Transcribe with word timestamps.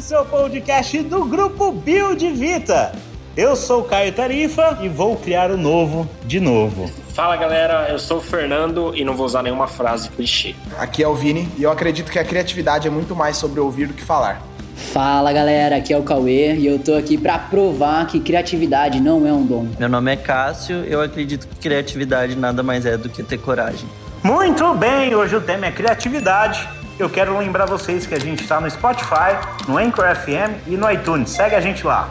o 0.00 0.02
seu 0.02 0.24
podcast 0.24 1.02
do 1.02 1.26
grupo 1.26 1.70
Build 1.70 2.26
Vita. 2.30 2.90
Eu 3.36 3.54
sou 3.54 3.82
o 3.82 3.84
Caio 3.84 4.10
Tarifa 4.10 4.78
e 4.80 4.88
vou 4.88 5.14
criar 5.14 5.50
o 5.50 5.58
novo 5.58 6.08
de 6.24 6.40
novo. 6.40 6.90
Fala 7.12 7.36
galera, 7.36 7.86
eu 7.90 7.98
sou 7.98 8.16
o 8.16 8.20
Fernando 8.22 8.94
e 8.96 9.04
não 9.04 9.14
vou 9.14 9.26
usar 9.26 9.42
nenhuma 9.42 9.66
frase 9.66 10.08
clichê. 10.08 10.54
Aqui 10.78 11.02
é 11.02 11.06
o 11.06 11.14
Vini 11.14 11.46
e 11.58 11.64
eu 11.64 11.70
acredito 11.70 12.10
que 12.10 12.18
a 12.18 12.24
criatividade 12.24 12.88
é 12.88 12.90
muito 12.90 13.14
mais 13.14 13.36
sobre 13.36 13.60
ouvir 13.60 13.88
do 13.88 13.92
que 13.92 14.02
falar. 14.02 14.40
Fala 14.74 15.34
galera, 15.34 15.76
aqui 15.76 15.92
é 15.92 15.98
o 15.98 16.02
Cauê 16.02 16.54
e 16.54 16.66
eu 16.66 16.78
tô 16.78 16.94
aqui 16.94 17.18
para 17.18 17.38
provar 17.38 18.06
que 18.06 18.20
criatividade 18.20 19.02
não 19.02 19.26
é 19.26 19.32
um 19.34 19.44
dom. 19.44 19.66
Meu 19.78 19.90
nome 19.90 20.12
é 20.12 20.16
Cássio, 20.16 20.76
eu 20.84 21.02
acredito 21.02 21.46
que 21.46 21.56
criatividade 21.56 22.34
nada 22.36 22.62
mais 22.62 22.86
é 22.86 22.96
do 22.96 23.10
que 23.10 23.22
ter 23.22 23.36
coragem. 23.36 23.86
Muito 24.22 24.72
bem, 24.72 25.14
hoje 25.14 25.36
o 25.36 25.42
tema 25.42 25.66
é 25.66 25.70
criatividade. 25.70 26.79
Eu 27.00 27.08
quero 27.08 27.38
lembrar 27.38 27.64
vocês 27.64 28.06
que 28.06 28.14
a 28.14 28.18
gente 28.18 28.42
está 28.42 28.60
no 28.60 28.70
Spotify, 28.70 29.32
no 29.66 29.78
Anchor 29.78 30.04
FM 30.14 30.68
e 30.68 30.76
no 30.76 30.90
iTunes. 30.90 31.30
Segue 31.30 31.54
a 31.54 31.60
gente 31.60 31.86
lá. 31.86 32.06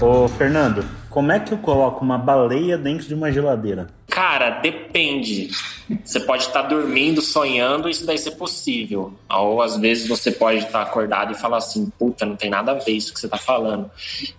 Ô, 0.00 0.26
Fernando, 0.26 0.84
como 1.08 1.30
é 1.30 1.38
que 1.38 1.52
eu 1.52 1.58
coloco 1.58 2.04
uma 2.04 2.18
baleia 2.18 2.76
dentro 2.76 3.06
de 3.06 3.14
uma 3.14 3.30
geladeira? 3.30 3.86
Cara, 4.10 4.50
depende. 4.60 5.48
Você 6.04 6.20
pode 6.20 6.44
estar 6.44 6.62
dormindo, 6.62 7.20
sonhando, 7.20 7.88
isso 7.88 8.06
daí 8.06 8.16
ser 8.16 8.32
possível. 8.32 9.12
Ou 9.28 9.60
às 9.60 9.76
vezes 9.76 10.06
você 10.06 10.30
pode 10.30 10.58
estar 10.58 10.82
acordado 10.82 11.32
e 11.32 11.34
falar 11.34 11.56
assim, 11.56 11.90
puta, 11.98 12.24
não 12.24 12.36
tem 12.36 12.48
nada 12.48 12.70
a 12.72 12.74
ver 12.74 12.92
isso 12.92 13.12
que 13.12 13.18
você 13.18 13.26
está 13.26 13.36
falando. 13.38 13.90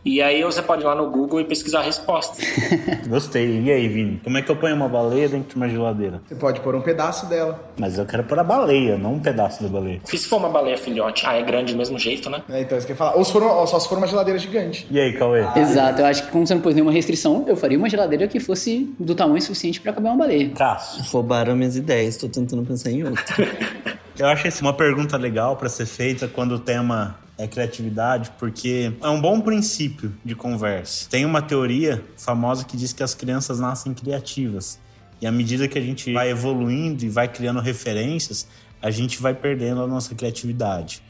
E 0.06 0.22
aí 0.22 0.42
você 0.44 0.62
pode 0.62 0.82
ir 0.82 0.86
lá 0.86 0.96
no 0.96 1.10
Google 1.10 1.42
e 1.42 1.46
pesquisar 1.46 1.80
a 1.80 1.84
resposta. 1.84 2.42
Gostei. 3.08 3.62
E 3.64 3.72
aí, 3.72 3.88
Vini? 3.90 4.22
Como 4.24 4.38
é 4.38 4.42
que 4.42 4.50
eu 4.50 4.56
ponho 4.56 4.76
uma 4.76 4.88
baleia 4.88 5.28
dentro 5.28 5.50
de 5.50 5.56
uma 5.58 5.68
geladeira? 5.68 6.22
Você 6.26 6.36
pode 6.36 6.62
pôr 6.62 6.74
um 6.76 6.82
pedaço 6.82 7.26
dela. 7.26 7.60
Mas 7.78 7.98
eu 7.98 8.06
quero 8.06 8.24
pôr 8.24 8.40
a 8.40 8.44
baleia, 8.46 8.98
não 8.98 9.16
um 9.16 9.20
pedaço 9.20 9.62
da 9.62 9.68
baleia. 9.68 10.00
E 10.12 10.18
se 10.18 10.28
for 10.28 10.38
uma 10.38 10.50
baleia 10.50 10.78
filhote? 10.78 11.26
Ah, 11.26 11.34
é 11.36 11.42
grande 11.42 11.74
do 11.74 11.78
mesmo 11.78 12.00
jeito, 12.00 12.30
né? 12.30 12.42
É, 12.50 12.62
então, 12.62 12.78
isso 12.78 12.88
que 12.88 12.94
eu 12.94 12.96
ia 12.96 12.98
falar. 12.98 13.16
Ou, 13.18 13.26
se 13.26 13.32
for 13.34 13.42
uma- 13.44 13.54
ou 13.60 13.68
só 13.68 13.78
se 13.78 13.90
for 13.90 13.98
uma 13.98 14.08
geladeira 14.08 14.40
gigante. 14.40 14.88
E 14.90 14.98
aí, 15.00 15.12
Cauê? 15.14 15.44
Exato, 15.58 16.02
eu 16.02 16.06
acho 16.06 16.24
que 16.26 16.32
como 16.32 16.48
você 16.48 16.54
não 16.54 16.62
pôs 16.62 16.76
nenhuma 16.76 16.92
restrição, 16.94 17.44
eu 17.48 17.58
faria 17.58 17.78
uma 17.78 17.90
geladeira 17.90 18.26
que 18.28 18.40
fosse 18.40 18.90
do 18.98 19.14
tamanho 19.14 19.42
suficiente 19.42 19.61
para 19.82 19.94
caber 19.94 20.10
uma 20.10 20.18
baleia. 20.18 20.50
Cássio. 20.50 21.04
Roubaram 21.12 21.56
minhas 21.56 21.76
ideias, 21.76 22.18
tô 22.18 22.28
tentando 22.28 22.64
pensar 22.64 22.92
em 22.92 23.04
outra. 23.04 23.36
Eu 24.18 24.28
acho 24.28 24.48
essa 24.48 24.62
uma 24.62 24.74
pergunta 24.74 25.18
legal 25.18 25.56
para 25.56 25.70
ser 25.70 25.86
feita 25.86 26.28
quando 26.28 26.56
o 26.56 26.60
tema 26.60 27.18
é 27.38 27.48
criatividade, 27.48 28.32
porque 28.38 28.94
é 29.02 29.10
um 29.10 29.20
bom 29.20 29.42
princípio 29.42 30.14
de 30.24 30.36
conversa. 30.36 31.10
Tem 31.10 31.26
uma 31.26 31.42
teoria 31.42 32.04
famosa 32.18 32.64
que 32.64 32.78
diz 32.78 32.94
que 32.94 33.02
as 33.02 33.16
crianças 33.16 33.60
nascem 33.60 33.94
criativas. 33.94 34.80
E 35.20 35.26
à 35.26 35.32
medida 35.32 35.68
que 35.68 35.78
a 35.78 35.82
gente 35.82 36.14
vai 36.14 36.30
evoluindo 36.30 37.04
e 37.04 37.10
vai 37.10 37.28
criando 37.28 37.60
referências, 37.60 38.48
a 38.82 38.92
gente 38.92 39.22
vai 39.22 39.34
perdendo 39.34 39.82
a 39.82 39.88
nossa 39.88 40.14
criatividade. 40.14 41.02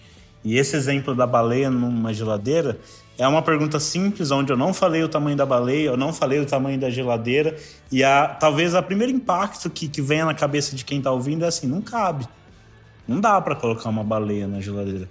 E 0.44 0.58
esse 0.58 0.76
exemplo 0.76 1.14
da 1.14 1.28
baleia 1.28 1.70
numa 1.70 2.14
geladeira 2.14 2.80
é 3.22 3.28
uma 3.28 3.44
pergunta 3.44 3.80
simples, 3.80 4.32
onde 4.32 4.52
eu 4.52 4.58
não 4.58 4.74
falei 4.74 5.04
o 5.04 5.08
tamanho 5.08 5.38
da 5.38 5.46
baleia, 5.46 5.90
eu 5.90 5.98
não 5.98 6.12
falei 6.12 6.40
o 6.40 6.46
tamanho 6.46 6.80
da 6.80 6.90
geladeira, 6.90 7.56
e 7.92 8.04
a, 8.04 8.28
talvez 8.28 8.74
o 8.74 8.82
primeiro 8.82 9.14
impacto 9.14 9.70
que, 9.70 9.88
que 9.88 10.02
venha 10.02 10.26
na 10.26 10.34
cabeça 10.34 10.76
de 10.76 10.84
quem 10.84 10.98
está 10.98 11.12
ouvindo 11.12 11.46
é 11.46 11.48
assim: 11.48 11.68
não 11.68 11.82
cabe. 11.82 12.28
Não 13.08 13.22
dá 13.22 13.40
para 13.40 13.56
colocar 13.56 13.90
uma 13.90 14.04
baleia 14.04 14.48
na 14.48 14.60
geladeira. 14.60 15.08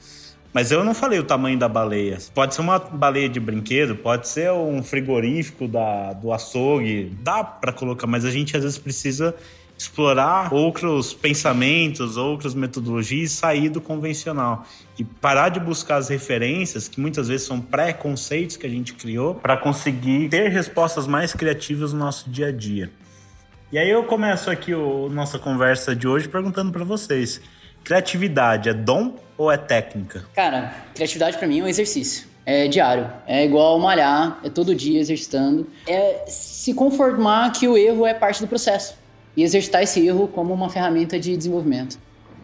Mas 0.52 0.72
eu 0.72 0.82
não 0.82 0.92
falei 0.92 1.20
o 1.20 1.22
tamanho 1.22 1.56
da 1.56 1.68
baleia. 1.68 2.18
Pode 2.34 2.56
ser 2.56 2.62
uma 2.62 2.80
baleia 2.80 3.28
de 3.28 3.38
brinquedo, 3.38 3.94
pode 3.94 4.26
ser 4.26 4.50
um 4.50 4.82
frigorífico 4.82 5.68
da, 5.68 6.12
do 6.12 6.32
açougue. 6.32 7.16
Dá 7.22 7.44
para 7.44 7.72
colocar, 7.72 8.08
mas 8.08 8.24
a 8.24 8.30
gente 8.32 8.56
às 8.56 8.64
vezes 8.64 8.76
precisa 8.76 9.36
explorar 9.78 10.52
outros 10.52 11.14
pensamentos, 11.14 12.16
outras 12.16 12.54
metodologias 12.54 13.30
e 13.30 13.34
sair 13.34 13.68
do 13.68 13.80
convencional. 13.80 14.66
Parar 15.04 15.48
de 15.48 15.60
buscar 15.60 15.96
as 15.96 16.08
referências, 16.08 16.88
que 16.88 17.00
muitas 17.00 17.28
vezes 17.28 17.46
são 17.46 17.60
pré-conceitos 17.60 18.56
que 18.56 18.66
a 18.66 18.70
gente 18.70 18.94
criou, 18.94 19.34
para 19.34 19.56
conseguir 19.56 20.28
ter 20.28 20.48
respostas 20.48 21.06
mais 21.06 21.32
criativas 21.32 21.92
no 21.92 21.98
nosso 21.98 22.28
dia 22.30 22.48
a 22.48 22.52
dia. 22.52 22.90
E 23.72 23.78
aí 23.78 23.88
eu 23.88 24.02
começo 24.02 24.50
aqui 24.50 24.72
a 24.72 25.08
nossa 25.12 25.38
conversa 25.38 25.94
de 25.94 26.08
hoje 26.08 26.28
perguntando 26.28 26.72
para 26.72 26.82
vocês: 26.84 27.40
criatividade 27.84 28.68
é 28.68 28.74
dom 28.74 29.14
ou 29.38 29.50
é 29.50 29.56
técnica? 29.56 30.24
Cara, 30.34 30.74
criatividade 30.94 31.38
para 31.38 31.46
mim 31.46 31.60
é 31.60 31.64
um 31.64 31.68
exercício. 31.68 32.28
É 32.44 32.66
diário. 32.66 33.08
É 33.28 33.44
igual 33.44 33.78
malhar, 33.78 34.40
é 34.42 34.50
todo 34.50 34.74
dia 34.74 34.98
exercitando. 34.98 35.68
É 35.86 36.24
se 36.26 36.74
conformar 36.74 37.52
que 37.52 37.68
o 37.68 37.76
erro 37.76 38.04
é 38.04 38.12
parte 38.12 38.40
do 38.40 38.48
processo. 38.48 38.96
E 39.36 39.44
exercitar 39.44 39.82
esse 39.82 40.04
erro 40.04 40.26
como 40.26 40.52
uma 40.52 40.68
ferramenta 40.68 41.18
de 41.18 41.36
desenvolvimento. 41.36 41.96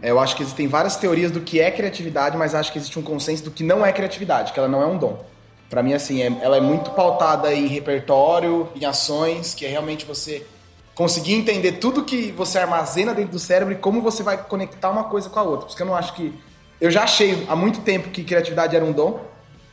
Eu 0.06 0.20
acho 0.20 0.36
que 0.36 0.42
existem 0.42 0.68
várias 0.68 0.94
teorias 0.96 1.32
do 1.32 1.40
que 1.40 1.60
é 1.60 1.68
criatividade, 1.68 2.36
mas 2.36 2.54
acho 2.54 2.70
que 2.70 2.78
existe 2.78 2.96
um 2.96 3.02
consenso 3.02 3.42
do 3.42 3.50
que 3.50 3.64
não 3.64 3.84
é 3.84 3.92
criatividade, 3.92 4.52
que 4.52 4.58
ela 4.58 4.68
não 4.68 4.80
é 4.80 4.86
um 4.86 4.96
dom. 4.96 5.24
Pra 5.68 5.82
mim, 5.82 5.94
assim, 5.94 6.22
é- 6.22 6.32
ela 6.42 6.56
é 6.56 6.60
muito 6.60 6.92
pautada 6.92 7.52
em 7.52 7.66
repertório, 7.66 8.68
em 8.76 8.84
ações, 8.84 9.52
que 9.52 9.66
é 9.66 9.68
realmente 9.68 10.04
você 10.04 10.46
conseguir 10.94 11.34
entender 11.34 11.72
tudo 11.72 12.04
que 12.04 12.30
você 12.30 12.56
armazena 12.56 13.12
dentro 13.14 13.32
do 13.32 13.38
cérebro 13.40 13.74
e 13.74 13.76
como 13.76 14.00
você 14.00 14.22
vai 14.22 14.38
conectar 14.38 14.90
uma 14.90 15.04
coisa 15.04 15.28
com 15.28 15.40
a 15.40 15.42
outra. 15.42 15.66
Porque 15.66 15.82
eu 15.82 15.86
não 15.86 15.96
acho 15.96 16.14
que. 16.14 16.32
Eu 16.80 16.90
já 16.90 17.02
achei 17.02 17.44
há 17.48 17.56
muito 17.56 17.80
tempo 17.80 18.10
que 18.10 18.22
criatividade 18.22 18.76
era 18.76 18.84
um 18.84 18.92
dom. 18.92 19.20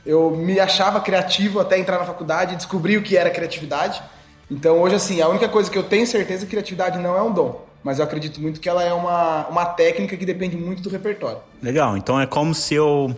Eu 0.03 0.31
me 0.31 0.59
achava 0.59 0.99
criativo 0.99 1.59
até 1.59 1.77
entrar 1.77 1.99
na 1.99 2.05
faculdade 2.05 2.53
e 2.53 2.57
descobri 2.57 2.97
o 2.97 3.03
que 3.03 3.16
era 3.16 3.29
criatividade. 3.29 4.01
Então, 4.49 4.81
hoje, 4.81 4.95
assim, 4.95 5.22
a 5.22 5.29
única 5.29 5.47
coisa 5.47 5.69
que 5.69 5.77
eu 5.77 5.83
tenho 5.83 6.07
certeza 6.07 6.43
é 6.43 6.45
que 6.45 6.51
criatividade 6.51 6.97
não 6.97 7.16
é 7.16 7.22
um 7.22 7.31
dom. 7.31 7.61
Mas 7.83 7.99
eu 7.99 8.05
acredito 8.05 8.41
muito 8.41 8.59
que 8.59 8.69
ela 8.69 8.83
é 8.83 8.94
uma, 8.94 9.47
uma 9.47 9.66
técnica 9.66 10.16
que 10.16 10.25
depende 10.25 10.55
muito 10.55 10.81
do 10.81 10.89
repertório. 10.89 11.39
Legal, 11.61 11.97
então 11.97 12.19
é 12.19 12.25
como 12.25 12.53
se 12.53 12.73
eu 12.73 13.13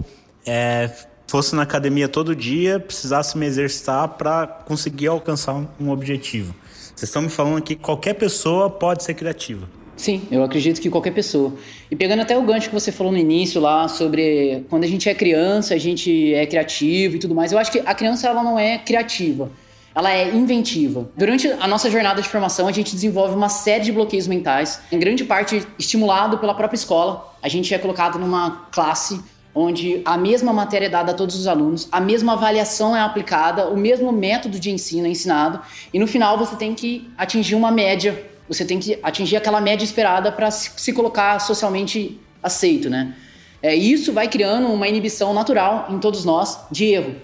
é, 0.45 0.89
fosse 1.27 1.55
na 1.55 1.61
academia 1.61 2.07
todo 2.07 2.35
dia, 2.35 2.79
precisasse 2.79 3.37
me 3.37 3.45
exercitar 3.45 4.07
para 4.09 4.47
conseguir 4.47 5.07
alcançar 5.07 5.53
um, 5.53 5.67
um 5.79 5.89
objetivo. 5.91 6.55
Vocês 6.95 7.09
estão 7.09 7.21
me 7.21 7.29
falando 7.29 7.61
que 7.61 7.75
qualquer 7.75 8.13
pessoa 8.13 8.69
pode 8.69 9.03
ser 9.03 9.13
criativa. 9.13 9.67
Sim, 9.97 10.23
eu 10.29 10.43
acredito 10.43 10.81
que 10.81 10.89
qualquer 10.89 11.11
pessoa. 11.11 11.53
E 11.89 11.95
pegando 11.95 12.21
até 12.21 12.37
o 12.37 12.43
gancho 12.43 12.67
que 12.67 12.73
você 12.73 12.91
falou 12.91 13.13
no 13.13 13.17
início 13.17 13.61
lá 13.61 13.87
sobre 13.87 14.65
quando 14.69 14.83
a 14.83 14.87
gente 14.87 15.07
é 15.07 15.13
criança, 15.13 15.73
a 15.73 15.77
gente 15.77 16.33
é 16.33 16.45
criativo 16.45 17.15
e 17.15 17.19
tudo 17.19 17.33
mais. 17.33 17.51
Eu 17.51 17.57
acho 17.57 17.71
que 17.71 17.79
a 17.79 17.93
criança 17.93 18.27
ela 18.27 18.43
não 18.43 18.59
é 18.59 18.77
criativa, 18.77 19.49
ela 19.95 20.11
é 20.11 20.29
inventiva. 20.35 21.09
Durante 21.15 21.47
a 21.47 21.67
nossa 21.67 21.89
jornada 21.89 22.21
de 22.21 22.27
formação, 22.27 22.67
a 22.67 22.71
gente 22.71 22.93
desenvolve 22.93 23.33
uma 23.33 23.47
série 23.47 23.85
de 23.85 23.93
bloqueios 23.93 24.27
mentais, 24.27 24.81
em 24.91 24.99
grande 24.99 25.23
parte 25.23 25.65
estimulado 25.79 26.37
pela 26.37 26.53
própria 26.53 26.75
escola. 26.75 27.33
A 27.41 27.47
gente 27.47 27.73
é 27.73 27.77
colocado 27.77 28.19
numa 28.19 28.67
classe 28.71 29.21
onde 29.55 30.01
a 30.03 30.17
mesma 30.17 30.51
matéria 30.51 30.87
é 30.87 30.89
dada 30.89 31.13
a 31.13 31.15
todos 31.15 31.33
os 31.39 31.47
alunos, 31.47 31.87
a 31.89 32.01
mesma 32.01 32.33
avaliação 32.33 32.93
é 32.93 32.99
aplicada, 32.99 33.69
o 33.69 33.77
mesmo 33.77 34.11
método 34.11 34.59
de 34.59 34.69
ensino 34.69 35.07
é 35.07 35.09
ensinado, 35.09 35.61
e 35.93 35.97
no 35.97 36.05
final 36.05 36.37
você 36.37 36.57
tem 36.57 36.75
que 36.75 37.09
atingir 37.17 37.55
uma 37.55 37.71
média, 37.71 38.21
você 38.49 38.65
tem 38.65 38.79
que 38.79 38.99
atingir 39.01 39.37
aquela 39.37 39.61
média 39.61 39.85
esperada 39.85 40.29
para 40.29 40.51
se 40.51 40.91
colocar 40.91 41.39
socialmente 41.39 42.19
aceito, 42.43 42.89
né? 42.89 43.15
É, 43.61 43.73
isso 43.73 44.11
vai 44.11 44.27
criando 44.27 44.67
uma 44.67 44.87
inibição 44.89 45.33
natural 45.33 45.87
em 45.89 45.99
todos 45.99 46.25
nós 46.25 46.59
de 46.69 46.85
erro. 46.85 47.15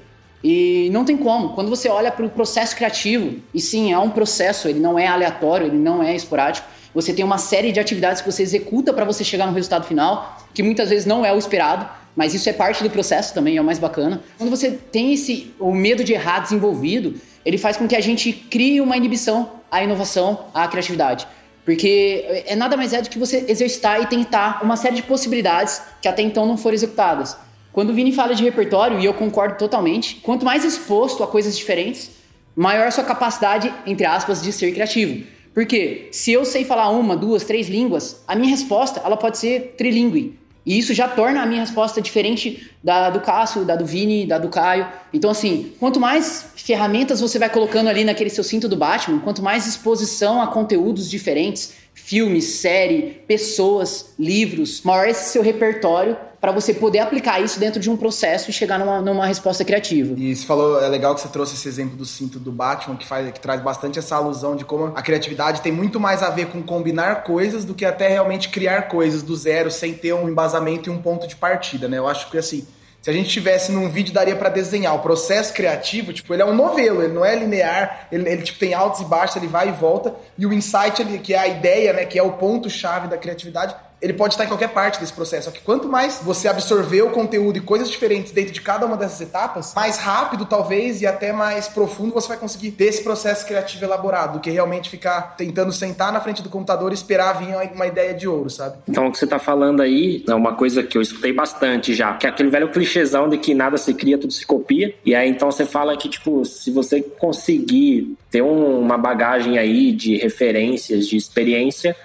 E 0.44 0.90
não 0.92 1.06
tem 1.06 1.16
como. 1.18 1.50
Quando 1.50 1.70
você 1.70 1.88
olha 1.88 2.12
para 2.12 2.26
o 2.26 2.30
processo 2.30 2.76
criativo, 2.76 3.40
e 3.54 3.62
sim, 3.62 3.92
é 3.94 4.00
um 4.00 4.10
processo, 4.10 4.68
ele 4.68 4.80
não 4.80 4.98
é 4.98 5.08
aleatório, 5.08 5.68
ele 5.68 5.78
não 5.78 6.02
é 6.02 6.16
esporádico. 6.16 6.68
Você 6.94 7.14
tem 7.14 7.24
uma 7.24 7.38
série 7.38 7.72
de 7.72 7.80
atividades 7.80 8.22
que 8.22 8.32
você 8.32 8.44
executa 8.44 8.92
para 8.92 9.06
você 9.06 9.24
chegar 9.24 9.46
no 9.46 9.54
resultado 9.54 9.86
final, 9.86 10.38
que 10.54 10.64
muitas 10.64 10.90
vezes 10.90 11.06
não 11.06 11.24
é 11.24 11.34
o 11.34 11.38
esperado, 11.38 11.88
mas 12.16 12.34
isso 12.34 12.50
é 12.50 12.54
parte 12.54 12.84
do 12.84 12.90
processo 12.90 13.34
também, 13.34 13.56
é 13.56 13.62
o 13.62 13.64
mais 13.64 13.80
bacana. 13.80 14.22
Quando 14.38 14.50
você 14.50 14.72
tem 14.72 15.14
esse 15.14 15.54
o 15.60 15.74
medo 15.74 16.04
de 16.04 16.14
errar 16.14 16.40
desenvolvido, 16.40 17.16
ele 17.46 17.58
faz 17.58 17.78
com 17.78 17.88
que 17.88 17.96
a 17.96 18.02
gente 18.02 18.34
crie 18.34 18.82
uma 18.82 18.98
inibição 18.98 19.52
à 19.72 19.84
inovação, 19.84 20.48
à 20.54 20.68
criatividade. 20.68 21.28
Porque 21.64 22.44
é 22.46 22.56
nada 22.56 22.76
mais 22.76 22.92
é 22.92 23.02
do 23.02 23.10
que 23.10 23.20
você 23.20 23.46
exercitar 23.48 24.02
e 24.02 24.08
tentar 24.08 24.62
uma 24.64 24.76
série 24.76 24.96
de 24.96 25.04
possibilidades 25.04 25.82
que 26.02 26.08
até 26.08 26.22
então 26.22 26.46
não 26.46 26.58
foram 26.58 26.74
executadas. 26.74 27.38
Quando 27.74 27.92
o 27.92 27.94
Vini 27.94 28.12
fala 28.12 28.36
de 28.36 28.44
repertório, 28.44 29.00
e 29.00 29.06
eu 29.06 29.14
concordo 29.14 29.58
totalmente, 29.58 30.16
quanto 30.18 30.46
mais 30.46 30.66
exposto 30.66 31.24
a 31.24 31.28
coisas 31.28 31.58
diferentes, 31.58 32.12
maior 32.56 32.88
a 32.88 32.92
sua 32.92 33.04
capacidade, 33.04 33.74
entre 33.86 34.06
aspas, 34.06 34.42
de 34.42 34.52
ser 34.52 34.74
criativo. 34.74 35.26
Porque 35.54 36.08
se 36.12 36.32
eu 36.32 36.46
sei 36.46 36.64
falar 36.64 36.90
uma, 36.90 37.16
duas, 37.16 37.44
três 37.44 37.68
línguas, 37.68 38.24
a 38.28 38.36
minha 38.36 38.50
resposta 38.50 39.02
ela 39.04 39.18
pode 39.18 39.38
ser 39.38 39.76
trilingue. 39.78 40.40
E 40.66 40.78
isso 40.78 40.94
já 40.94 41.08
torna 41.08 41.42
a 41.42 41.46
minha 41.46 41.62
resposta 41.62 42.00
diferente 42.02 42.70
da 42.84 43.10
do 43.10 43.20
Cássio, 43.20 43.66
da 43.66 43.76
do 43.76 43.86
Vini, 43.86 44.28
da 44.28 44.38
do 44.38 44.48
Caio. 44.48 44.88
Então, 45.12 45.32
assim, 45.32 45.74
quanto 45.80 46.00
mais 46.00 46.52
ferramentas 46.56 47.20
você 47.20 47.40
vai 47.40 47.50
colocando 47.50 47.88
ali 47.88 48.04
naquele 48.04 48.30
seu 48.30 48.44
cinto 48.44 48.70
do 48.70 48.78
Batman, 48.78 49.20
quanto 49.20 49.42
mais 49.42 49.66
exposição 49.66 50.40
a 50.40 50.48
conteúdos 50.48 51.10
diferentes, 51.10 51.74
filme, 52.04 52.42
série, 52.42 53.22
pessoas, 53.28 54.14
livros, 54.18 54.82
maior 54.84 55.08
esse 55.08 55.32
seu 55.32 55.42
repertório 55.42 56.18
para 56.42 56.52
você 56.52 56.74
poder 56.74 57.00
aplicar 57.00 57.40
isso 57.40 57.60
dentro 57.60 57.80
de 57.80 57.88
um 57.88 57.96
processo 57.96 58.50
e 58.50 58.54
chegar 58.54 58.80
numa, 58.80 59.00
numa 59.00 59.28
resposta 59.28 59.64
criativa. 59.64 60.16
E 60.18 60.36
você 60.36 60.44
falou, 60.44 60.82
é 60.82 60.88
legal 60.90 61.14
que 61.14 61.22
você 61.22 61.28
trouxe 61.28 61.54
esse 61.54 61.68
exemplo 61.68 61.96
do 61.96 62.04
cinto 62.04 62.40
do 62.40 62.52
Batman, 62.52 62.96
que, 62.96 63.06
faz, 63.06 63.32
que 63.32 63.40
traz 63.40 63.62
bastante 63.62 64.00
essa 64.00 64.16
alusão 64.16 64.56
de 64.56 64.66
como 64.66 64.86
a 64.86 65.02
criatividade 65.04 65.62
tem 65.62 65.72
muito 65.72 66.00
mais 66.00 66.24
a 66.24 66.32
ver 66.32 66.48
com 66.48 66.64
combinar 66.64 67.24
coisas 67.24 67.64
do 67.64 67.76
que 67.76 67.86
até 67.86 68.08
realmente 68.08 68.50
criar 68.50 68.84
coisas 68.84 69.22
do 69.22 69.36
zero 69.36 69.70
sem 69.70 69.94
ter 69.94 70.14
um 70.14 70.28
embasamento 70.28 70.90
e 70.90 70.92
um 70.92 71.00
ponto 71.00 71.28
de 71.28 71.36
partida, 71.36 71.88
né? 71.88 72.00
Eu 72.00 72.08
acho 72.08 72.32
que 72.32 72.38
assim, 72.40 72.66
se 73.02 73.10
a 73.10 73.14
gente 73.14 73.30
tivesse 73.30 73.72
num 73.72 73.90
vídeo, 73.90 74.14
daria 74.14 74.36
para 74.36 74.50
desenhar. 74.50 74.96
O 74.96 75.00
processo 75.00 75.54
criativo, 75.54 76.14
tipo, 76.14 76.32
ele 76.34 76.44
é 76.44 76.46
um 76.46 76.54
novelo, 76.54 77.02
ele 77.02 77.14
não 77.14 77.26
é 77.26 77.36
linear, 77.36 78.08
ele, 78.12 78.30
ele 78.30 78.44
tipo, 78.44 78.60
tem 78.60 78.76
altos 78.76 79.02
e 79.02 79.06
baixos, 79.06 79.38
ele 79.38 79.48
vai 79.48 79.70
e 79.70 79.72
volta. 79.72 80.14
E 80.38 80.46
o 80.46 80.54
insight, 80.54 81.02
ele, 81.02 81.18
que 81.18 81.34
é 81.34 81.40
a 81.40 81.48
ideia, 81.48 81.94
né, 81.94 82.06
que 82.06 82.20
é 82.20 82.24
o 82.24 82.34
ponto-chave 82.34 83.08
da 83.08 83.18
criatividade, 83.18 83.76
ele 84.02 84.14
pode 84.14 84.34
estar 84.34 84.46
em 84.46 84.48
qualquer 84.48 84.70
parte 84.70 85.00
desse 85.00 85.14
processo. 85.14 85.46
Só 85.46 85.52
que 85.52 85.62
quanto 85.62 85.88
mais 85.88 86.22
você 86.24 86.48
absorver 86.48 87.04
o 87.04 87.12
conteúdo 87.12 87.58
e 87.58 87.62
coisas 87.62 87.90
diferentes 87.90 88.32
dentro 88.32 88.52
de 88.52 88.62
cada 88.62 88.86
uma 88.86 88.98
dessas 88.98 89.22
etapas, 89.22 89.74
mais 89.76 89.98
rápido, 89.98 90.46
talvez, 90.46 91.02
e 91.02 91.08
até 91.08 91.32
mais 91.32 91.68
profundo 91.68 92.14
você 92.14 92.28
vai 92.28 92.38
conseguir 92.38 92.72
ter 92.72 92.86
esse 92.86 93.04
processo 93.04 93.46
criativo 93.46 93.86
elaborado, 93.86 94.34
do 94.34 94.40
que 94.40 94.50
realmente 94.50 94.90
ficar 94.90 95.36
tentando 95.36 95.72
sentar 95.72 96.12
na 96.12 96.20
frente 96.20 96.42
do 96.42 96.50
computador 96.50 96.92
e 96.92 96.96
esperar 96.96 97.34
vir 97.34 97.56
uma 97.74 97.86
ideia 97.86 98.14
de 98.14 98.28
ouro, 98.28 98.50
sabe? 98.50 98.78
Então, 98.88 99.08
o 99.08 99.12
que 99.12 99.18
você 99.18 99.26
está 99.26 99.38
falando 99.38 99.82
aí 99.82 100.24
é 100.28 100.34
uma 100.34 100.56
coisa 100.56 100.84
que 100.84 100.98
eu 100.98 101.02
escutei 101.02 101.34
bastante 101.34 101.94
já, 101.94 102.14
que 102.16 102.26
é 102.26 102.30
aquele 102.30 102.50
velho 102.50 102.70
clichêzão 102.70 103.30
de 103.30 103.38
que 103.38 103.54
nada 103.54 103.78
se 103.78 103.94
cria, 103.94 104.18
tudo 104.18 104.34
se 104.34 104.46
copia. 104.46 104.94
E 105.06 105.14
aí, 105.14 105.30
então, 105.30 105.52
você 105.52 105.66
fala 105.66 105.96
que, 105.96 106.10
tipo, 106.10 106.44
se 106.46 106.72
você 106.72 107.02
conseguir 107.02 108.16
ter 108.30 108.42
um, 108.42 108.80
uma 108.80 108.98
bagagem 108.98 109.58
aí 109.58 109.92
de 109.92 110.18
referências, 110.18 111.08
de 111.08 111.18
experiência, 111.18 111.96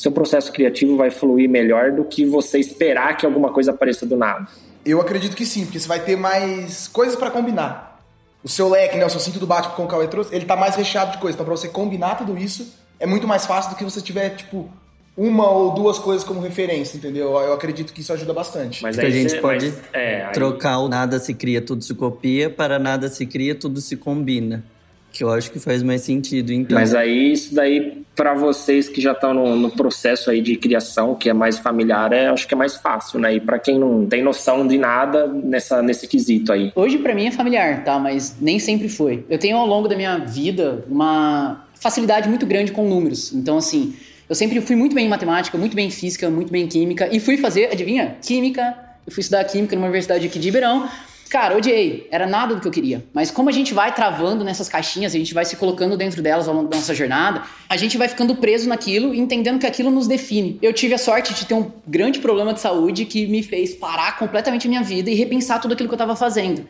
seu 0.00 0.10
processo 0.10 0.50
criativo 0.52 0.96
vai 0.96 1.10
fluir 1.10 1.48
melhor 1.48 1.92
do 1.92 2.04
que 2.04 2.24
você 2.24 2.58
esperar 2.58 3.16
que 3.16 3.26
alguma 3.26 3.52
coisa 3.52 3.70
apareça 3.70 4.06
do 4.06 4.16
nada. 4.16 4.46
Eu 4.84 5.00
acredito 5.00 5.36
que 5.36 5.44
sim, 5.44 5.64
porque 5.64 5.78
você 5.78 5.86
vai 5.86 6.00
ter 6.00 6.16
mais 6.16 6.88
coisas 6.88 7.16
para 7.16 7.30
combinar. 7.30 8.00
O 8.42 8.48
seu 8.48 8.68
leque, 8.70 8.96
né, 8.96 9.04
o 9.04 9.10
seu 9.10 9.20
cinto 9.20 9.38
do 9.38 9.46
Batman 9.46 9.74
com 9.74 9.84
o 9.84 9.86
Cauê 9.86 10.08
trouxe, 10.08 10.34
ele 10.34 10.46
tá 10.46 10.56
mais 10.56 10.74
recheado 10.74 11.12
de 11.12 11.18
coisas. 11.18 11.34
Então, 11.34 11.44
pra 11.44 11.54
você 11.54 11.68
combinar 11.68 12.14
tudo 12.14 12.38
isso, 12.38 12.74
é 12.98 13.06
muito 13.06 13.28
mais 13.28 13.44
fácil 13.44 13.72
do 13.72 13.76
que 13.76 13.84
você 13.84 14.00
tiver, 14.00 14.30
tipo, 14.30 14.70
uma 15.14 15.50
ou 15.50 15.74
duas 15.74 15.98
coisas 15.98 16.24
como 16.24 16.40
referência, 16.40 16.96
entendeu? 16.96 17.32
Eu 17.32 17.52
acredito 17.52 17.92
que 17.92 18.00
isso 18.00 18.10
ajuda 18.10 18.32
bastante. 18.32 18.82
Mas 18.82 18.98
a 18.98 19.10
gente 19.10 19.32
você, 19.32 19.38
pode 19.38 19.66
mas, 19.66 19.80
é, 19.92 20.24
aí... 20.24 20.32
trocar 20.32 20.78
o 20.78 20.88
nada 20.88 21.18
se 21.18 21.34
cria, 21.34 21.60
tudo 21.60 21.84
se 21.84 21.94
copia, 21.94 22.48
para 22.48 22.78
nada 22.78 23.10
se 23.10 23.26
cria, 23.26 23.54
tudo 23.54 23.82
se 23.82 23.98
combina. 23.98 24.64
Que 25.12 25.24
eu 25.24 25.30
acho 25.30 25.50
que 25.50 25.58
faz 25.58 25.82
mais 25.82 26.00
sentido, 26.00 26.52
então. 26.52 26.78
Mas 26.78 26.94
aí, 26.94 27.32
isso 27.32 27.54
daí, 27.54 28.02
para 28.20 28.34
vocês 28.34 28.86
que 28.86 29.00
já 29.00 29.12
estão 29.12 29.32
no, 29.32 29.56
no, 29.56 29.70
processo 29.70 30.30
aí 30.30 30.42
de 30.42 30.54
criação, 30.54 31.14
que 31.14 31.30
é 31.30 31.32
mais 31.32 31.58
familiar, 31.58 32.12
é, 32.12 32.26
acho 32.26 32.46
que 32.46 32.52
é 32.52 32.56
mais 32.56 32.76
fácil, 32.76 33.18
né? 33.18 33.36
E 33.36 33.40
para 33.40 33.58
quem 33.58 33.78
não 33.78 34.04
tem 34.04 34.22
noção 34.22 34.66
de 34.66 34.76
nada 34.76 35.26
nessa, 35.26 35.80
nesse 35.80 36.06
quesito 36.06 36.52
aí. 36.52 36.70
Hoje, 36.74 36.98
para 36.98 37.14
mim, 37.14 37.28
é 37.28 37.30
familiar, 37.30 37.82
tá? 37.82 37.98
Mas 37.98 38.36
nem 38.38 38.58
sempre 38.58 38.90
foi. 38.90 39.24
Eu 39.30 39.38
tenho, 39.38 39.56
ao 39.56 39.66
longo 39.66 39.88
da 39.88 39.96
minha 39.96 40.18
vida, 40.18 40.84
uma 40.86 41.64
facilidade 41.72 42.28
muito 42.28 42.44
grande 42.44 42.72
com 42.72 42.86
números. 42.86 43.32
Então, 43.32 43.56
assim, 43.56 43.94
eu 44.28 44.34
sempre 44.34 44.60
fui 44.60 44.76
muito 44.76 44.94
bem 44.94 45.06
em 45.06 45.08
matemática, 45.08 45.56
muito 45.56 45.74
bem 45.74 45.86
em 45.86 45.90
física, 45.90 46.28
muito 46.28 46.52
bem 46.52 46.64
em 46.64 46.68
química. 46.68 47.08
E 47.10 47.18
fui 47.20 47.38
fazer, 47.38 47.72
adivinha? 47.72 48.16
Química. 48.20 48.76
Eu 49.06 49.14
fui 49.14 49.22
estudar 49.22 49.42
química 49.44 49.74
numa 49.74 49.86
universidade 49.86 50.26
aqui 50.26 50.38
de 50.38 50.48
Ribeirão. 50.48 50.86
Cara, 51.30 51.56
odiei. 51.56 52.08
Era 52.10 52.26
nada 52.26 52.56
do 52.56 52.60
que 52.60 52.66
eu 52.66 52.72
queria. 52.72 53.04
Mas 53.14 53.30
como 53.30 53.48
a 53.48 53.52
gente 53.52 53.72
vai 53.72 53.94
travando 53.94 54.42
nessas 54.42 54.68
caixinhas, 54.68 55.14
a 55.14 55.16
gente 55.16 55.32
vai 55.32 55.44
se 55.44 55.54
colocando 55.54 55.96
dentro 55.96 56.20
delas 56.20 56.48
ao 56.48 56.54
longo 56.54 56.68
da 56.68 56.76
nossa 56.76 56.92
jornada, 56.92 57.44
a 57.68 57.76
gente 57.76 57.96
vai 57.96 58.08
ficando 58.08 58.34
preso 58.34 58.68
naquilo 58.68 59.14
e 59.14 59.20
entendendo 59.20 59.60
que 59.60 59.66
aquilo 59.66 59.92
nos 59.92 60.08
define. 60.08 60.58
Eu 60.60 60.72
tive 60.72 60.92
a 60.92 60.98
sorte 60.98 61.32
de 61.32 61.46
ter 61.46 61.54
um 61.54 61.70
grande 61.86 62.18
problema 62.18 62.52
de 62.52 62.60
saúde 62.60 63.04
que 63.04 63.28
me 63.28 63.44
fez 63.44 63.72
parar 63.72 64.18
completamente 64.18 64.66
a 64.66 64.70
minha 64.70 64.82
vida 64.82 65.08
e 65.08 65.14
repensar 65.14 65.60
tudo 65.60 65.74
aquilo 65.74 65.88
que 65.88 65.94
eu 65.94 65.96
estava 65.96 66.16
fazendo. 66.16 66.66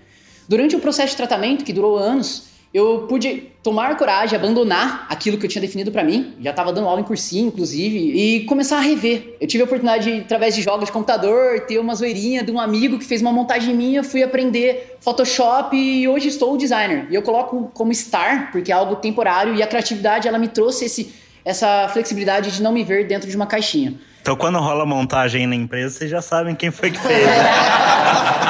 Durante 0.46 0.76
o 0.76 0.78
processo 0.78 1.12
de 1.12 1.16
tratamento, 1.16 1.64
que 1.64 1.72
durou 1.72 1.96
anos, 1.96 2.49
eu 2.72 3.06
pude 3.08 3.50
tomar 3.62 3.96
coragem, 3.96 4.38
abandonar 4.38 5.06
aquilo 5.08 5.36
que 5.36 5.44
eu 5.44 5.50
tinha 5.50 5.60
definido 5.60 5.90
para 5.90 6.04
mim, 6.04 6.34
já 6.40 6.50
estava 6.50 6.72
dando 6.72 6.86
aula 6.86 7.00
em 7.00 7.04
cursinho, 7.04 7.48
inclusive, 7.48 7.98
e 7.98 8.44
começar 8.44 8.78
a 8.78 8.80
rever. 8.80 9.36
Eu 9.40 9.46
tive 9.48 9.62
a 9.62 9.66
oportunidade, 9.66 10.10
de, 10.10 10.20
através 10.20 10.54
de 10.54 10.62
jogos 10.62 10.86
de 10.86 10.92
computador, 10.92 11.60
ter 11.60 11.78
uma 11.78 11.94
zoeirinha 11.94 12.44
de 12.44 12.52
um 12.52 12.60
amigo 12.60 12.98
que 12.98 13.04
fez 13.04 13.20
uma 13.20 13.32
montagem 13.32 13.74
minha, 13.74 14.04
fui 14.04 14.22
aprender 14.22 14.96
Photoshop 15.00 15.76
e 15.76 16.06
hoje 16.06 16.28
estou 16.28 16.56
designer. 16.56 17.06
E 17.10 17.14
eu 17.14 17.22
coloco 17.22 17.70
como 17.74 17.92
star, 17.92 18.52
porque 18.52 18.70
é 18.70 18.74
algo 18.74 18.96
temporário, 18.96 19.54
e 19.54 19.62
a 19.62 19.66
criatividade, 19.66 20.28
ela 20.28 20.38
me 20.38 20.48
trouxe 20.48 20.84
esse, 20.84 21.12
essa 21.44 21.88
flexibilidade 21.88 22.52
de 22.52 22.62
não 22.62 22.72
me 22.72 22.84
ver 22.84 23.06
dentro 23.06 23.28
de 23.28 23.34
uma 23.34 23.46
caixinha. 23.46 23.94
Então, 24.22 24.36
quando 24.36 24.58
rola 24.58 24.86
montagem 24.86 25.46
na 25.46 25.56
empresa, 25.56 25.98
vocês 25.98 26.10
já 26.10 26.22
sabem 26.22 26.54
quem 26.54 26.70
foi 26.70 26.90
que 26.90 26.98
fez. 26.98 27.26
Né? 27.26 28.49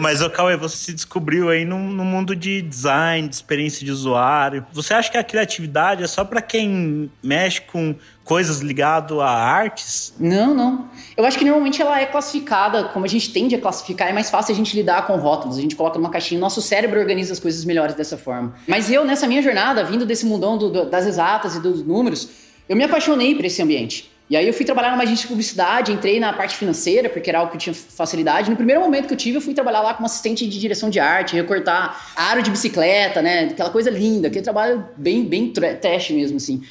Mas, 0.00 0.22
ô 0.22 0.30
Cauê, 0.30 0.56
você 0.56 0.78
se 0.78 0.92
descobriu 0.94 1.50
aí 1.50 1.62
no, 1.66 1.78
no, 1.78 2.04
mundo 2.06 2.34
de 2.34 2.62
design, 2.62 3.28
de 3.28 3.34
experiência 3.34 3.84
de 3.84 3.92
usuário. 3.92 4.64
Você 4.72 4.94
acha 4.94 5.10
que 5.10 5.18
a 5.18 5.22
criatividade 5.22 6.02
é 6.02 6.06
só 6.06 6.24
para 6.24 6.40
quem 6.40 7.10
mexe 7.22 7.60
com 7.60 7.94
coisas 8.24 8.60
ligadas 8.60 9.18
a 9.18 9.28
artes? 9.28 10.14
Não, 10.18 10.54
não. 10.54 10.88
Eu 11.14 11.26
acho 11.26 11.36
que 11.36 11.44
normalmente 11.44 11.82
ela 11.82 12.00
é 12.00 12.06
classificada, 12.06 12.84
como 12.84 13.04
a 13.04 13.08
gente 13.08 13.30
tende 13.30 13.54
a 13.54 13.60
classificar, 13.60 14.08
é 14.08 14.12
mais 14.12 14.30
fácil 14.30 14.54
a 14.54 14.56
gente 14.56 14.74
lidar 14.74 15.06
com 15.06 15.16
rótulos. 15.16 15.58
A 15.58 15.60
gente 15.60 15.76
coloca 15.76 15.98
numa 15.98 16.10
caixinha, 16.10 16.40
nosso 16.40 16.62
cérebro 16.62 16.98
organiza 16.98 17.34
as 17.34 17.38
coisas 17.38 17.62
melhores 17.66 17.94
dessa 17.94 18.16
forma. 18.16 18.54
Mas 18.66 18.90
eu, 18.90 19.04
nessa 19.04 19.26
minha 19.26 19.42
jornada, 19.42 19.84
vindo 19.84 20.06
desse 20.06 20.24
mundão 20.24 20.56
do, 20.56 20.70
do, 20.70 20.88
das 20.88 21.06
exatas 21.06 21.56
e 21.56 21.60
dos 21.60 21.84
números, 21.84 22.30
eu 22.66 22.74
me 22.74 22.84
apaixonei 22.84 23.34
por 23.34 23.44
esse 23.44 23.60
ambiente. 23.60 24.10
E 24.30 24.36
aí 24.36 24.46
eu 24.46 24.54
fui 24.54 24.64
trabalhar 24.64 24.92
numa 24.92 25.02
agência 25.02 25.22
de 25.22 25.26
publicidade, 25.26 25.90
entrei 25.90 26.20
na 26.20 26.32
parte 26.32 26.56
financeira, 26.56 27.08
porque 27.08 27.28
era 27.28 27.40
algo 27.40 27.50
que 27.50 27.56
eu 27.56 27.60
tinha 27.60 27.74
facilidade. 27.74 28.48
No 28.48 28.54
primeiro 28.54 28.80
momento 28.80 29.08
que 29.08 29.12
eu 29.12 29.18
tive, 29.18 29.38
eu 29.38 29.40
fui 29.40 29.52
trabalhar 29.52 29.80
lá 29.80 29.92
como 29.92 30.06
assistente 30.06 30.46
de 30.46 30.60
direção 30.60 30.88
de 30.88 31.00
arte, 31.00 31.34
recortar 31.34 32.12
aro 32.14 32.40
de 32.40 32.48
bicicleta, 32.48 33.20
né? 33.20 33.48
Aquela 33.50 33.70
coisa 33.70 33.90
linda, 33.90 34.28
aquele 34.28 34.44
trabalho 34.44 34.86
bem, 34.96 35.24
bem 35.24 35.52
trash 35.52 36.10
mesmo, 36.10 36.36
assim. 36.36 36.62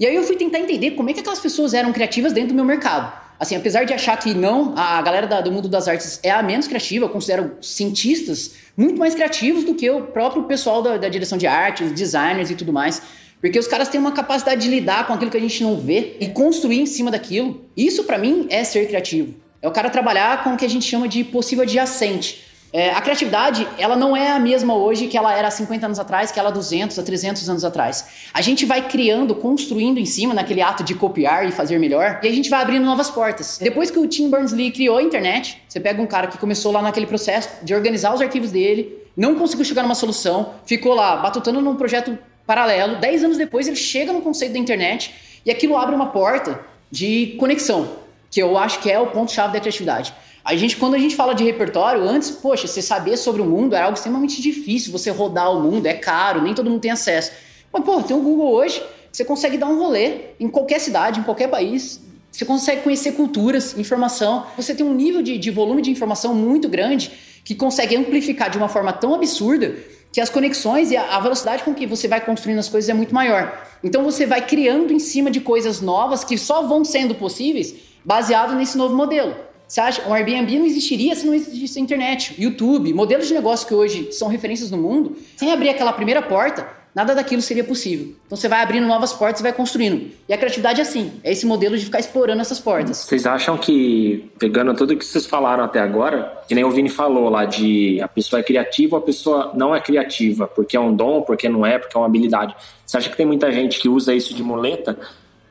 E 0.00 0.06
aí 0.06 0.16
eu 0.16 0.22
fui 0.22 0.36
tentar 0.36 0.58
entender 0.58 0.92
como 0.92 1.10
é 1.10 1.12
que 1.12 1.20
aquelas 1.20 1.38
pessoas 1.38 1.74
eram 1.74 1.92
criativas 1.92 2.32
dentro 2.32 2.48
do 2.48 2.54
meu 2.54 2.64
mercado. 2.64 3.12
Assim, 3.38 3.56
apesar 3.56 3.84
de 3.84 3.92
achar 3.92 4.16
que 4.16 4.32
não, 4.32 4.72
a 4.74 5.02
galera 5.02 5.26
da, 5.26 5.42
do 5.42 5.52
mundo 5.52 5.68
das 5.68 5.88
artes 5.88 6.18
é 6.22 6.30
a 6.30 6.42
menos 6.42 6.66
criativa, 6.66 7.04
eu 7.04 7.10
considero 7.10 7.58
cientistas 7.60 8.54
muito 8.74 8.98
mais 8.98 9.14
criativos 9.14 9.64
do 9.64 9.74
que 9.74 9.90
o 9.90 10.00
próprio 10.00 10.44
pessoal 10.44 10.80
da, 10.80 10.96
da 10.96 11.10
direção 11.10 11.36
de 11.36 11.46
arte, 11.46 11.84
os 11.84 11.92
designers 11.92 12.50
e 12.50 12.54
tudo 12.54 12.72
mais. 12.72 13.02
Porque 13.42 13.58
os 13.58 13.66
caras 13.66 13.88
têm 13.88 14.00
uma 14.00 14.12
capacidade 14.12 14.62
de 14.62 14.68
lidar 14.68 15.04
com 15.04 15.12
aquilo 15.12 15.30
que 15.30 15.36
a 15.36 15.40
gente 15.40 15.64
não 15.64 15.76
vê 15.76 16.16
e 16.20 16.28
construir 16.28 16.80
em 16.80 16.86
cima 16.86 17.10
daquilo. 17.10 17.66
Isso, 17.76 18.04
para 18.04 18.16
mim, 18.16 18.46
é 18.48 18.62
ser 18.62 18.86
criativo. 18.86 19.34
É 19.60 19.66
o 19.66 19.72
cara 19.72 19.90
trabalhar 19.90 20.44
com 20.44 20.54
o 20.54 20.56
que 20.56 20.64
a 20.64 20.70
gente 20.70 20.84
chama 20.84 21.08
de 21.08 21.24
possível 21.24 21.64
adjacente. 21.64 22.52
É, 22.72 22.90
a 22.90 23.00
criatividade, 23.02 23.68
ela 23.76 23.96
não 23.96 24.16
é 24.16 24.30
a 24.30 24.38
mesma 24.38 24.74
hoje 24.74 25.08
que 25.08 25.18
ela 25.18 25.36
era 25.36 25.48
há 25.48 25.50
50 25.50 25.84
anos 25.84 25.98
atrás, 25.98 26.30
que 26.30 26.38
ela 26.38 26.48
há 26.48 26.52
200, 26.52 26.98
há 26.98 27.02
300 27.02 27.50
anos 27.50 27.64
atrás. 27.64 28.06
A 28.32 28.40
gente 28.40 28.64
vai 28.64 28.88
criando, 28.88 29.34
construindo 29.34 29.98
em 29.98 30.06
cima, 30.06 30.32
naquele 30.32 30.62
ato 30.62 30.82
de 30.82 30.94
copiar 30.94 31.46
e 31.46 31.52
fazer 31.52 31.78
melhor, 31.78 32.20
e 32.22 32.28
a 32.28 32.32
gente 32.32 32.48
vai 32.48 32.62
abrindo 32.62 32.86
novas 32.86 33.10
portas. 33.10 33.58
Depois 33.60 33.90
que 33.90 33.98
o 33.98 34.06
Tim 34.06 34.30
Berners-Lee 34.30 34.70
criou 34.70 34.96
a 34.96 35.02
internet, 35.02 35.60
você 35.68 35.80
pega 35.80 36.00
um 36.00 36.06
cara 36.06 36.28
que 36.28 36.38
começou 36.38 36.72
lá 36.72 36.80
naquele 36.80 37.06
processo 37.06 37.50
de 37.62 37.74
organizar 37.74 38.14
os 38.14 38.22
arquivos 38.22 38.50
dele, 38.50 38.96
não 39.14 39.34
conseguiu 39.34 39.66
chegar 39.66 39.82
numa 39.82 39.94
solução, 39.94 40.54
ficou 40.64 40.94
lá 40.94 41.16
batutando 41.16 41.60
num 41.60 41.76
projeto 41.76 42.16
paralelo. 42.46 42.96
Dez 42.96 43.22
anos 43.24 43.36
depois, 43.36 43.66
ele 43.66 43.76
chega 43.76 44.12
no 44.12 44.20
conceito 44.20 44.52
da 44.52 44.58
internet 44.58 45.14
e 45.44 45.50
aquilo 45.50 45.76
abre 45.76 45.94
uma 45.94 46.06
porta 46.06 46.60
de 46.90 47.34
conexão, 47.38 47.96
que 48.30 48.42
eu 48.42 48.56
acho 48.58 48.80
que 48.80 48.90
é 48.90 48.98
o 48.98 49.08
ponto-chave 49.08 49.52
da 49.52 49.60
criatividade. 49.60 50.12
A 50.44 50.56
gente, 50.56 50.76
quando 50.76 50.94
a 50.94 50.98
gente 50.98 51.14
fala 51.14 51.34
de 51.34 51.44
repertório, 51.44 52.02
antes, 52.02 52.30
poxa, 52.30 52.66
você 52.66 52.82
saber 52.82 53.16
sobre 53.16 53.40
o 53.40 53.44
mundo 53.44 53.76
era 53.76 53.84
algo 53.84 53.96
extremamente 53.96 54.42
difícil, 54.42 54.90
você 54.90 55.10
rodar 55.10 55.52
o 55.52 55.60
mundo, 55.60 55.86
é 55.86 55.94
caro, 55.94 56.42
nem 56.42 56.52
todo 56.52 56.68
mundo 56.68 56.80
tem 56.80 56.90
acesso. 56.90 57.30
Mas, 57.72 57.84
pô, 57.84 58.02
tem 58.02 58.16
o 58.16 58.20
Google 58.20 58.52
hoje, 58.52 58.82
você 59.10 59.24
consegue 59.24 59.56
dar 59.56 59.66
um 59.66 59.78
rolê 59.78 60.32
em 60.40 60.48
qualquer 60.48 60.80
cidade, 60.80 61.20
em 61.20 61.22
qualquer 61.22 61.48
país, 61.48 62.00
você 62.30 62.44
consegue 62.44 62.80
conhecer 62.80 63.12
culturas, 63.12 63.78
informação, 63.78 64.46
você 64.56 64.74
tem 64.74 64.84
um 64.84 64.94
nível 64.94 65.22
de, 65.22 65.36
de 65.36 65.50
volume 65.50 65.82
de 65.82 65.90
informação 65.90 66.34
muito 66.34 66.68
grande 66.68 67.12
que 67.44 67.54
consegue 67.54 67.94
amplificar 67.94 68.50
de 68.50 68.56
uma 68.56 68.68
forma 68.68 68.92
tão 68.92 69.14
absurda 69.14 69.76
que 70.12 70.20
as 70.20 70.28
conexões 70.28 70.90
e 70.90 70.96
a 70.96 71.18
velocidade 71.18 71.62
com 71.62 71.74
que 71.74 71.86
você 71.86 72.06
vai 72.06 72.20
construindo 72.20 72.58
as 72.58 72.68
coisas 72.68 72.88
é 72.88 72.94
muito 72.94 73.14
maior. 73.14 73.66
Então 73.82 74.04
você 74.04 74.26
vai 74.26 74.46
criando 74.46 74.92
em 74.92 74.98
cima 74.98 75.30
de 75.30 75.40
coisas 75.40 75.80
novas 75.80 76.22
que 76.22 76.36
só 76.36 76.62
vão 76.62 76.84
sendo 76.84 77.14
possíveis 77.14 77.74
baseado 78.04 78.54
nesse 78.54 78.76
novo 78.76 78.94
modelo. 78.94 79.34
Você 79.66 79.80
acha, 79.80 80.06
um 80.06 80.12
Airbnb 80.12 80.58
não 80.58 80.66
existiria 80.66 81.16
se 81.16 81.24
não 81.24 81.32
existisse 81.32 81.78
a 81.78 81.82
internet, 81.82 82.34
YouTube, 82.38 82.92
modelos 82.92 83.26
de 83.26 83.32
negócio 83.32 83.66
que 83.66 83.72
hoje 83.72 84.12
são 84.12 84.28
referências 84.28 84.70
no 84.70 84.76
mundo. 84.76 85.16
Sem 85.34 85.50
abrir 85.50 85.70
aquela 85.70 85.94
primeira 85.94 86.20
porta, 86.20 86.68
nada 86.94 87.14
daquilo 87.14 87.40
seria 87.40 87.64
possível. 87.64 88.14
Então 88.26 88.36
você 88.36 88.48
vai 88.48 88.62
abrindo 88.62 88.86
novas 88.86 89.12
portas 89.12 89.40
e 89.40 89.42
vai 89.42 89.52
construindo. 89.52 90.10
E 90.28 90.32
a 90.32 90.36
criatividade 90.36 90.80
é 90.80 90.82
assim, 90.82 91.12
é 91.24 91.32
esse 91.32 91.46
modelo 91.46 91.76
de 91.76 91.84
ficar 91.84 91.98
explorando 91.98 92.40
essas 92.40 92.60
portas. 92.60 92.98
Vocês 92.98 93.26
acham 93.26 93.56
que, 93.56 94.30
pegando 94.38 94.74
tudo 94.74 94.96
que 94.96 95.04
vocês 95.04 95.26
falaram 95.26 95.64
até 95.64 95.80
agora, 95.80 96.42
que 96.46 96.54
nem 96.54 96.64
o 96.64 96.70
Vini 96.70 96.88
falou 96.88 97.28
lá 97.28 97.44
de 97.44 98.00
a 98.00 98.08
pessoa 98.08 98.40
é 98.40 98.42
criativa, 98.42 98.98
a 98.98 99.00
pessoa 99.00 99.52
não 99.54 99.74
é 99.74 99.80
criativa, 99.80 100.46
porque 100.46 100.76
é 100.76 100.80
um 100.80 100.94
dom, 100.94 101.22
porque 101.22 101.48
não 101.48 101.64
é, 101.64 101.78
porque 101.78 101.96
é 101.96 102.00
uma 102.00 102.06
habilidade. 102.06 102.54
Você 102.84 102.96
acha 102.96 103.08
que 103.08 103.16
tem 103.16 103.26
muita 103.26 103.50
gente 103.50 103.80
que 103.80 103.88
usa 103.88 104.14
isso 104.14 104.34
de 104.34 104.42
muleta 104.42 104.98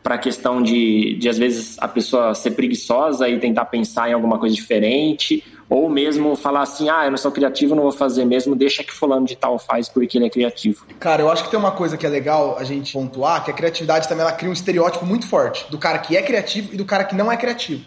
para 0.03 0.15
a 0.15 0.17
questão 0.17 0.63
de, 0.63 1.15
de, 1.15 1.29
às 1.29 1.37
vezes, 1.37 1.77
a 1.79 1.87
pessoa 1.87 2.33
ser 2.33 2.51
preguiçosa 2.51 3.29
e 3.29 3.39
tentar 3.39 3.65
pensar 3.65 4.09
em 4.09 4.13
alguma 4.13 4.39
coisa 4.39 4.55
diferente, 4.55 5.43
ou 5.71 5.89
mesmo 5.89 6.35
falar 6.35 6.63
assim, 6.63 6.89
ah, 6.89 7.05
eu 7.05 7.11
não 7.11 7.17
sou 7.17 7.31
criativo, 7.31 7.73
não 7.73 7.83
vou 7.83 7.93
fazer 7.93 8.25
mesmo, 8.25 8.53
deixa 8.57 8.83
que 8.83 8.91
fulano 8.91 9.25
de 9.25 9.37
tal 9.37 9.57
faz 9.57 9.87
porque 9.87 10.17
ele 10.17 10.25
é 10.25 10.29
criativo. 10.29 10.85
Cara, 10.99 11.21
eu 11.21 11.31
acho 11.31 11.45
que 11.45 11.49
tem 11.49 11.57
uma 11.57 11.71
coisa 11.71 11.95
que 11.95 12.05
é 12.05 12.09
legal 12.09 12.57
a 12.59 12.65
gente 12.65 12.91
pontuar, 12.91 13.41
que 13.45 13.51
a 13.51 13.53
criatividade 13.53 14.05
também 14.09 14.23
ela 14.23 14.33
cria 14.33 14.49
um 14.49 14.53
estereótipo 14.53 15.05
muito 15.05 15.25
forte 15.25 15.71
do 15.71 15.77
cara 15.77 15.97
que 15.99 16.17
é 16.17 16.21
criativo 16.21 16.73
e 16.73 16.77
do 16.77 16.83
cara 16.83 17.05
que 17.05 17.15
não 17.15 17.31
é 17.31 17.37
criativo. 17.37 17.85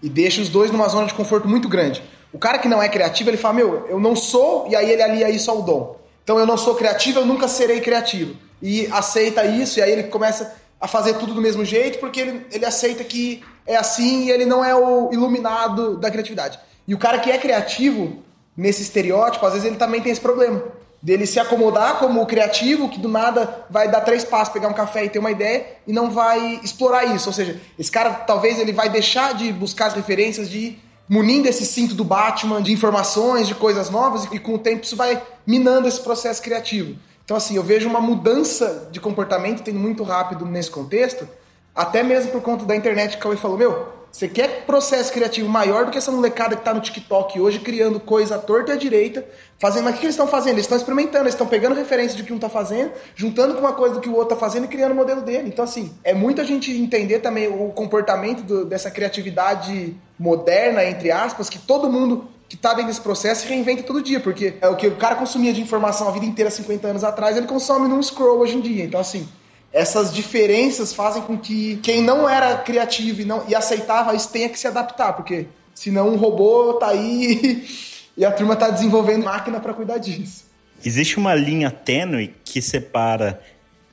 E 0.00 0.08
deixa 0.08 0.40
os 0.40 0.48
dois 0.48 0.70
numa 0.70 0.86
zona 0.86 1.08
de 1.08 1.14
conforto 1.14 1.48
muito 1.48 1.68
grande. 1.68 2.04
O 2.32 2.38
cara 2.38 2.56
que 2.56 2.68
não 2.68 2.80
é 2.80 2.88
criativo, 2.88 3.30
ele 3.30 3.36
fala, 3.36 3.54
meu, 3.54 3.84
eu 3.88 3.98
não 3.98 4.14
sou, 4.14 4.68
e 4.70 4.76
aí 4.76 4.88
ele 4.88 5.02
alia 5.02 5.28
isso 5.28 5.50
ao 5.50 5.60
dom. 5.60 5.96
Então 6.22 6.38
eu 6.38 6.46
não 6.46 6.56
sou 6.56 6.76
criativo, 6.76 7.18
eu 7.18 7.26
nunca 7.26 7.48
serei 7.48 7.80
criativo. 7.80 8.36
E 8.62 8.86
aceita 8.92 9.44
isso, 9.44 9.80
e 9.80 9.82
aí 9.82 9.90
ele 9.90 10.04
começa 10.04 10.54
a 10.80 10.86
fazer 10.86 11.14
tudo 11.14 11.34
do 11.34 11.42
mesmo 11.42 11.64
jeito, 11.64 11.98
porque 11.98 12.20
ele, 12.20 12.46
ele 12.52 12.64
aceita 12.64 13.02
que 13.02 13.42
é 13.66 13.74
assim 13.74 14.26
e 14.26 14.30
ele 14.30 14.44
não 14.44 14.64
é 14.64 14.72
o 14.72 15.10
iluminado 15.12 15.96
da 15.96 16.12
criatividade. 16.12 16.60
E 16.86 16.94
o 16.94 16.98
cara 16.98 17.18
que 17.18 17.30
é 17.30 17.38
criativo, 17.38 18.22
nesse 18.56 18.82
estereótipo, 18.82 19.44
às 19.44 19.52
vezes 19.52 19.66
ele 19.66 19.76
também 19.76 20.00
tem 20.00 20.12
esse 20.12 20.20
problema. 20.20 20.62
Dele 21.00 21.26
se 21.26 21.38
acomodar 21.38 21.98
como 21.98 22.24
criativo, 22.24 22.88
que 22.88 22.98
do 22.98 23.08
nada 23.08 23.66
vai 23.68 23.90
dar 23.90 24.00
três 24.00 24.24
passos, 24.24 24.52
pegar 24.52 24.68
um 24.68 24.72
café 24.72 25.04
e 25.04 25.08
ter 25.10 25.18
uma 25.18 25.30
ideia, 25.30 25.66
e 25.86 25.92
não 25.92 26.10
vai 26.10 26.60
explorar 26.62 27.04
isso. 27.04 27.28
Ou 27.28 27.32
seja, 27.32 27.60
esse 27.78 27.90
cara 27.90 28.10
talvez 28.10 28.58
ele 28.58 28.72
vai 28.72 28.88
deixar 28.88 29.34
de 29.34 29.52
buscar 29.52 29.86
as 29.86 29.94
referências, 29.94 30.48
de 30.48 30.78
munindo 31.08 31.46
esse 31.46 31.66
cinto 31.66 31.94
do 31.94 32.04
Batman 32.04 32.62
de 32.62 32.72
informações, 32.72 33.46
de 33.46 33.54
coisas 33.54 33.90
novas, 33.90 34.26
e 34.32 34.38
com 34.38 34.54
o 34.54 34.58
tempo 34.58 34.84
isso 34.84 34.96
vai 34.96 35.22
minando 35.46 35.86
esse 35.86 36.00
processo 36.00 36.42
criativo. 36.42 36.96
Então, 37.24 37.36
assim, 37.36 37.56
eu 37.56 37.62
vejo 37.62 37.88
uma 37.88 38.00
mudança 38.00 38.88
de 38.90 39.00
comportamento 39.00 39.62
tendo 39.62 39.78
muito 39.78 40.02
rápido 40.02 40.44
nesse 40.44 40.70
contexto, 40.70 41.28
até 41.74 42.02
mesmo 42.02 42.30
por 42.30 42.42
conta 42.42 42.64
da 42.64 42.76
internet 42.76 43.12
que 43.12 43.16
o 43.16 43.20
Cauê 43.20 43.36
falou, 43.36 43.58
meu, 43.58 43.88
você 44.14 44.28
quer 44.28 44.64
processo 44.64 45.12
criativo 45.12 45.48
maior 45.48 45.86
do 45.86 45.90
que 45.90 45.98
essa 45.98 46.12
molecada 46.12 46.54
que 46.54 46.62
tá 46.62 46.72
no 46.72 46.80
TikTok 46.80 47.40
hoje, 47.40 47.58
criando 47.58 47.98
coisa 47.98 48.36
à 48.36 48.38
torta 48.38 48.70
e 48.70 48.74
à 48.74 48.76
direita, 48.76 49.26
fazendo. 49.58 49.82
Mas 49.82 49.96
o 49.96 49.98
que 49.98 50.04
eles 50.04 50.14
estão 50.14 50.28
fazendo? 50.28 50.52
Eles 50.52 50.66
estão 50.66 50.78
experimentando, 50.78 51.24
eles 51.24 51.34
estão 51.34 51.48
pegando 51.48 51.74
referência 51.74 52.16
de 52.16 52.22
que 52.22 52.32
um 52.32 52.38
tá 52.38 52.48
fazendo, 52.48 52.92
juntando 53.16 53.54
com 53.54 53.60
uma 53.60 53.72
coisa 53.72 53.96
do 53.96 54.00
que 54.00 54.08
o 54.08 54.14
outro 54.14 54.28
tá 54.28 54.36
fazendo 54.36 54.66
e 54.66 54.68
criando 54.68 54.92
o 54.92 54.94
modelo 54.94 55.20
dele. 55.20 55.48
Então, 55.48 55.64
assim, 55.64 55.92
é 56.04 56.14
muito 56.14 56.40
a 56.40 56.44
gente 56.44 56.70
entender 56.70 57.18
também 57.18 57.48
o 57.48 57.70
comportamento 57.70 58.44
do, 58.44 58.64
dessa 58.64 58.88
criatividade 58.88 59.96
moderna, 60.16 60.84
entre 60.84 61.10
aspas, 61.10 61.50
que 61.50 61.58
todo 61.58 61.90
mundo 61.90 62.28
que 62.48 62.56
tá 62.56 62.68
dentro 62.68 62.86
desse 62.86 63.00
processo 63.00 63.48
reinventa 63.48 63.82
todo 63.82 64.00
dia, 64.00 64.20
porque 64.20 64.54
é 64.60 64.68
o 64.68 64.76
que 64.76 64.86
o 64.86 64.94
cara 64.94 65.16
consumia 65.16 65.52
de 65.52 65.60
informação 65.60 66.06
a 66.06 66.12
vida 66.12 66.24
inteira 66.24 66.52
50 66.52 66.86
anos 66.86 67.02
atrás, 67.02 67.36
ele 67.36 67.48
consome 67.48 67.88
num 67.88 68.00
scroll 68.00 68.38
hoje 68.38 68.58
em 68.58 68.60
dia. 68.60 68.84
Então, 68.84 69.00
assim, 69.00 69.28
essas 69.74 70.14
diferenças 70.14 70.92
fazem 70.92 71.20
com 71.22 71.36
que 71.36 71.78
quem 71.82 72.00
não 72.00 72.28
era 72.30 72.56
criativo 72.58 73.22
e, 73.22 73.24
não, 73.24 73.44
e 73.48 73.56
aceitava 73.56 74.14
isso 74.14 74.30
tenha 74.30 74.48
que 74.48 74.56
se 74.56 74.68
adaptar, 74.68 75.12
porque 75.14 75.48
senão 75.74 76.10
um 76.10 76.16
robô 76.16 76.74
tá 76.74 76.90
aí 76.90 77.66
e 78.16 78.24
a 78.24 78.30
turma 78.30 78.54
tá 78.54 78.70
desenvolvendo 78.70 79.24
máquina 79.24 79.58
para 79.58 79.74
cuidar 79.74 79.98
disso. 79.98 80.44
Existe 80.84 81.18
uma 81.18 81.34
linha 81.34 81.72
tênue 81.72 82.32
que 82.44 82.62
separa 82.62 83.42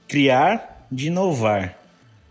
criar 0.07 0.85
de 0.91 1.07
inovar. 1.07 1.75